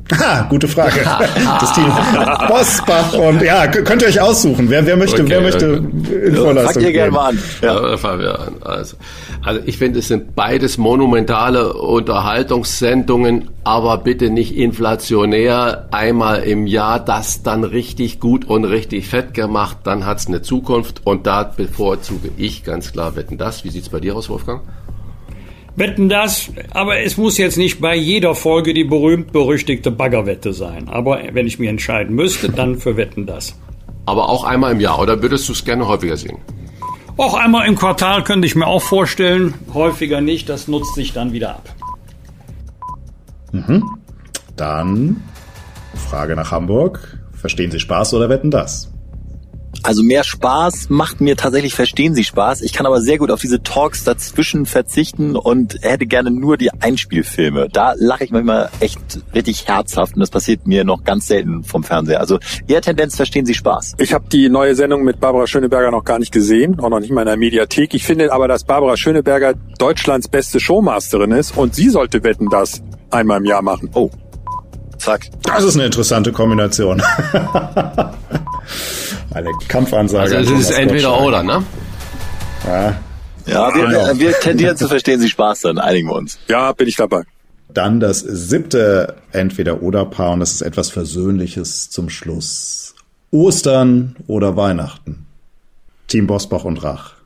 [0.21, 1.01] Ah, gute Frage.
[1.61, 1.93] das Team
[2.49, 4.71] Bosbach und ja, könnt ihr euch aussuchen.
[4.71, 6.27] Wer, wer möchte, okay, wer möchte okay.
[6.29, 7.39] in Vorleistung ihr gerne mal an.
[7.61, 7.95] Ja.
[7.95, 8.97] ja also,
[9.45, 15.89] also ich finde, es sind beides monumentale Unterhaltungssendungen, aber bitte nicht inflationär.
[15.91, 21.03] Einmal im Jahr das dann richtig gut und richtig fett gemacht, dann hat's eine Zukunft
[21.05, 23.65] und da bevorzuge ich ganz klar Wetten das.
[23.65, 24.63] Wie sieht's bei dir aus, Wolfgang?
[25.79, 30.89] Wetten das, aber es muss jetzt nicht bei jeder Folge die berühmt-berüchtigte Baggerwette sein.
[30.89, 33.57] Aber wenn ich mich entscheiden müsste, dann für Wetten das.
[34.07, 36.39] Aber auch einmal im Jahr, oder würdest du es gerne häufiger sehen?
[37.17, 39.55] Auch einmal im Quartal könnte ich mir auch vorstellen.
[39.75, 41.75] Häufiger nicht, das nutzt sich dann wieder ab.
[43.53, 43.85] Mhm.
[44.57, 45.23] Dann
[45.95, 47.19] Frage nach Hamburg.
[47.33, 48.91] Verstehen Sie Spaß oder wetten das?
[49.83, 52.63] Also mehr Spaß macht mir tatsächlich, verstehen Sie Spaß.
[52.63, 56.71] Ich kann aber sehr gut auf diese Talks dazwischen verzichten und hätte gerne nur die
[56.73, 57.69] Einspielfilme.
[57.73, 58.99] Da lache ich manchmal echt
[59.35, 62.21] richtig herzhaft und das passiert mir noch ganz selten vom Fernseher.
[62.21, 63.95] Also eher Tendenz, verstehen Sie Spaß.
[63.99, 67.11] Ich habe die neue Sendung mit Barbara Schöneberger noch gar nicht gesehen, auch noch nicht
[67.11, 67.95] mal in der Mediathek.
[67.95, 72.83] Ich finde aber, dass Barbara Schöneberger Deutschlands beste Showmasterin ist und sie sollte wetten, das
[73.11, 73.91] einmal im Jahr machen.
[73.95, 74.11] Oh.
[74.99, 75.29] Zack.
[75.45, 77.01] Das ist eine interessante Kombination.
[79.33, 80.37] Eine Kampfansage.
[80.37, 81.63] Also es ist entweder oder, ne?
[82.67, 82.97] Ja.
[83.47, 84.19] Ja, wir, genau.
[84.19, 86.39] wir tendieren zu verstehen Sie Spaß, dann einigen wir uns.
[86.49, 87.23] Ja, bin ich dabei.
[87.73, 92.95] Dann das siebte Entweder-Oder-Paar und das ist etwas Versöhnliches zum Schluss.
[93.31, 95.27] Ostern oder Weihnachten?
[96.09, 97.18] Team Bosbach und Rach.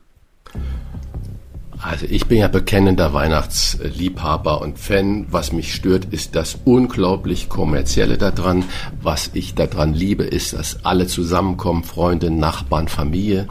[1.83, 5.25] Also ich bin ja bekennender Weihnachtsliebhaber und Fan.
[5.29, 8.63] Was mich stört, ist das unglaublich kommerzielle daran.
[9.01, 13.49] Was ich daran liebe, ist, dass alle zusammenkommen, Freunde, Nachbarn, Familie.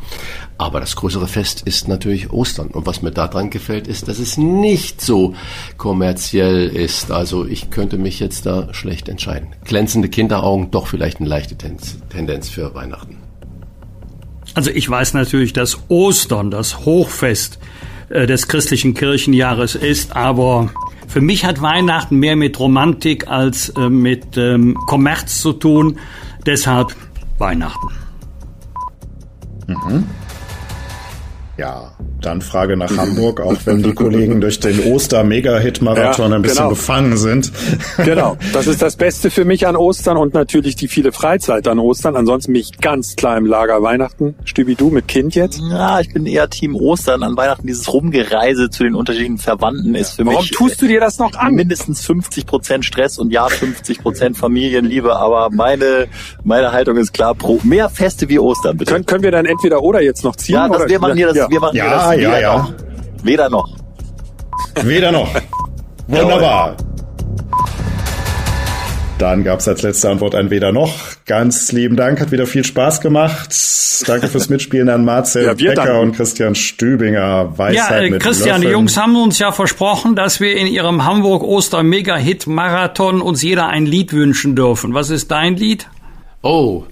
[0.57, 2.69] Aber das größere Fest ist natürlich Ostern.
[2.69, 5.35] Und was mir daran gefällt, ist, dass es nicht so
[5.77, 7.11] kommerziell ist.
[7.11, 9.49] Also ich könnte mich jetzt da schlecht entscheiden.
[9.65, 13.19] Glänzende Kinderaugen, doch vielleicht eine leichte Tendenz für Weihnachten.
[14.55, 17.59] Also ich weiß natürlich, dass Ostern, das Hochfest,
[18.13, 20.15] des christlichen Kirchenjahres ist.
[20.17, 20.71] Aber
[21.09, 25.99] für mich hat Weihnachten mehr mit Romantik als äh, mit ähm, Kommerz zu tun.
[26.47, 26.95] Deshalb
[27.39, 27.89] Weihnachten.
[29.67, 30.05] Mhm.
[31.57, 31.93] Ja,
[32.25, 36.71] dann Frage nach Hamburg, auch wenn die Kollegen durch den Oster-Mega-Hit-Marathon ja, ein bisschen genau.
[36.71, 37.53] befangen sind.
[38.05, 41.79] Genau, das ist das Beste für mich an Ostern und natürlich die viele Freizeit an
[41.79, 42.17] Ostern.
[42.17, 44.35] Ansonsten bin ich ganz klar im Lager Weihnachten.
[44.45, 45.61] Stübi, du mit Kind jetzt?
[45.71, 47.23] Ja, ich bin eher Team Ostern.
[47.23, 50.53] An Weihnachten dieses Rumgereise zu den unterschiedlichen Verwandten ist für Warum mich...
[50.53, 51.55] Warum tust du dir das noch an?
[51.55, 56.09] Mindestens 50 Prozent Stress und ja, 50 Prozent Familienliebe, aber meine,
[56.45, 58.93] meine Haltung ist klar, pro mehr Feste wie Ostern, bitte.
[58.93, 60.55] Können, können wir dann entweder oder jetzt noch ziehen?
[60.55, 60.89] Ja, das, oder?
[60.89, 61.51] wir machen hier das, ja.
[61.51, 62.57] wir machen ja, das ja, ja.
[62.59, 62.73] Noch.
[63.23, 63.69] Weder noch.
[64.83, 65.29] Weder noch.
[66.09, 66.77] Wunderbar.
[69.19, 70.93] Dann gab es als letzte Antwort ein Weder noch.
[71.27, 73.55] Ganz lieben Dank, hat wieder viel Spaß gemacht.
[74.09, 75.99] Danke fürs Mitspielen an Marcel ja, Becker danken.
[76.01, 77.57] und Christian Stübinger.
[77.57, 83.23] Weisheit ja, äh, Christian, die Jungs haben uns ja versprochen, dass wir in ihrem Hamburg-Oster-Mega-Hit-Marathon
[83.23, 84.93] uns jeder ein Lied wünschen dürfen.
[84.93, 85.87] Was ist dein Lied?
[86.43, 86.83] Oh,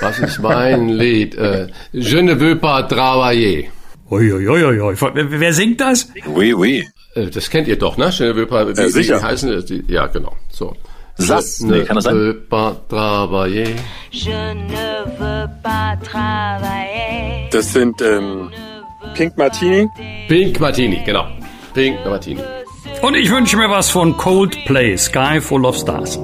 [0.00, 1.34] was ist mein Lied?
[1.34, 3.64] Äh, Je ne veux pas travailler.
[4.12, 4.94] Uiuiuiui.
[5.40, 6.08] Wer singt das?
[6.26, 6.86] Oui, oui.
[7.14, 8.10] Äh, das kennt ihr doch, ne?
[8.10, 9.22] Je ne veux pas, wie, ja, sicher.
[9.22, 9.84] Heißen die?
[9.88, 10.36] Ja, genau.
[10.50, 10.76] So.
[11.16, 12.16] Sass, nee, kann das sein?
[12.16, 13.68] veux pas travailler.
[17.50, 18.50] Das sind ähm,
[19.14, 19.88] Pink Martini.
[20.28, 21.26] Pink Martini, genau.
[21.72, 22.42] Pink Martini.
[23.00, 26.18] Und ich wünsche mir was von Coldplay, Sky Full of Stars.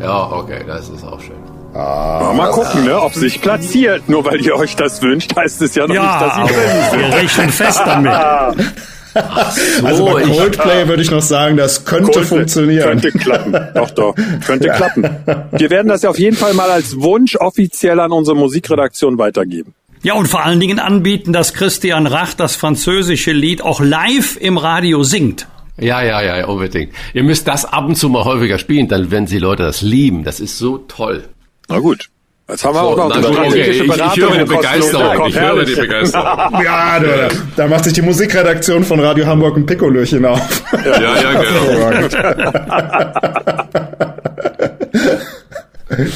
[0.00, 1.41] Ja, okay, das ist auch schön.
[1.74, 4.08] Ah, mal gucken, ne, ob sich platziert.
[4.08, 6.90] Nur weil ihr euch das wünscht, heißt es ja noch Ja, nicht, dass sie drin
[6.90, 7.00] sind.
[7.00, 8.12] wir rechnen fest damit.
[9.84, 13.00] Also bei ich- Coldplay würde ich noch sagen, das könnte Coldplay funktionieren.
[13.00, 13.56] Könnte klappen.
[13.74, 14.14] Doch, doch.
[14.46, 15.08] Könnte klappen.
[15.52, 19.74] Wir werden das ja auf jeden Fall mal als Wunsch offiziell an unsere Musikredaktion weitergeben.
[20.02, 24.56] Ja, und vor allen Dingen anbieten, dass Christian Rach das französische Lied auch live im
[24.58, 25.46] Radio singt.
[25.78, 26.92] Ja, ja, ja, unbedingt.
[27.14, 30.24] Ihr müsst das ab und zu mal häufiger spielen, dann werden die Leute das lieben.
[30.24, 31.24] Das ist so toll.
[31.72, 32.08] Na gut.
[32.48, 35.26] Jetzt haben wir auch noch eine gut, okay, strategische ich, ich höre die Begeisterung.
[35.28, 35.74] Ich höre die.
[35.74, 36.26] Begeisterung.
[36.64, 40.62] Ja, da, da macht sich die Musikredaktion von Radio Hamburg ein Pikolöchen auf.
[40.84, 42.08] Ja, ja, genau.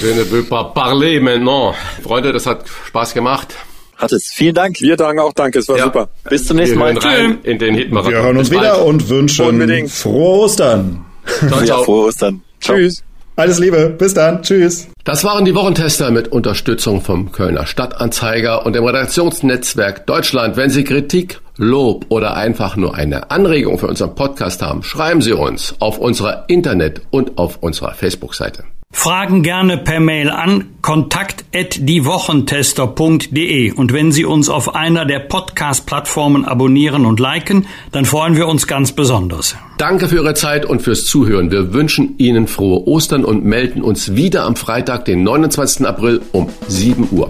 [0.02, 1.74] Je ne veux pas parler maintenant.
[2.02, 3.54] Freunde, das hat Spaß gemacht.
[3.96, 4.30] Hat es.
[4.34, 4.80] Vielen Dank.
[4.80, 5.84] Wir sagen auch Danke, es war Ja.
[5.84, 6.08] super.
[6.28, 6.94] Bis zum Wir nächsten Mal.
[6.94, 8.12] hören rein in den Hitmarathon.
[8.12, 8.86] Wir hören uns Bis wieder bald.
[8.86, 9.90] und wünschen Unbedingt.
[9.90, 11.04] frohe Ostern.
[11.48, 11.84] Ciao, Ja, ciao.
[11.84, 12.42] frohe Ostern.
[12.60, 12.76] Ciao.
[12.76, 13.02] Tschüss.
[13.36, 13.90] Alles Liebe.
[13.90, 14.42] Bis dann.
[14.42, 14.88] Tschüss.
[15.04, 20.56] Das waren die Wochentester mit Unterstützung vom Kölner Stadtanzeiger und dem Redaktionsnetzwerk Deutschland.
[20.56, 25.34] Wenn Sie Kritik, Lob oder einfach nur eine Anregung für unseren Podcast haben, schreiben Sie
[25.34, 28.64] uns auf unserer Internet- und auf unserer Facebook-Seite.
[28.96, 37.06] Fragen gerne per Mail an kontakt@diewochentester.de und wenn Sie uns auf einer der Podcast-Plattformen abonnieren
[37.06, 39.54] und liken, dann freuen wir uns ganz besonders.
[39.78, 41.52] Danke für Ihre Zeit und fürs Zuhören.
[41.52, 45.86] Wir wünschen Ihnen frohe Ostern und melden uns wieder am Freitag, den 29.
[45.86, 47.28] April um 7 Uhr.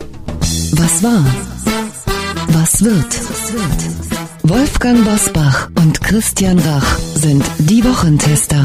[0.72, 1.26] Was war?
[2.48, 3.20] Was wird?
[4.44, 8.64] Wolfgang Bosbach und Christian Rach sind die Wochentester.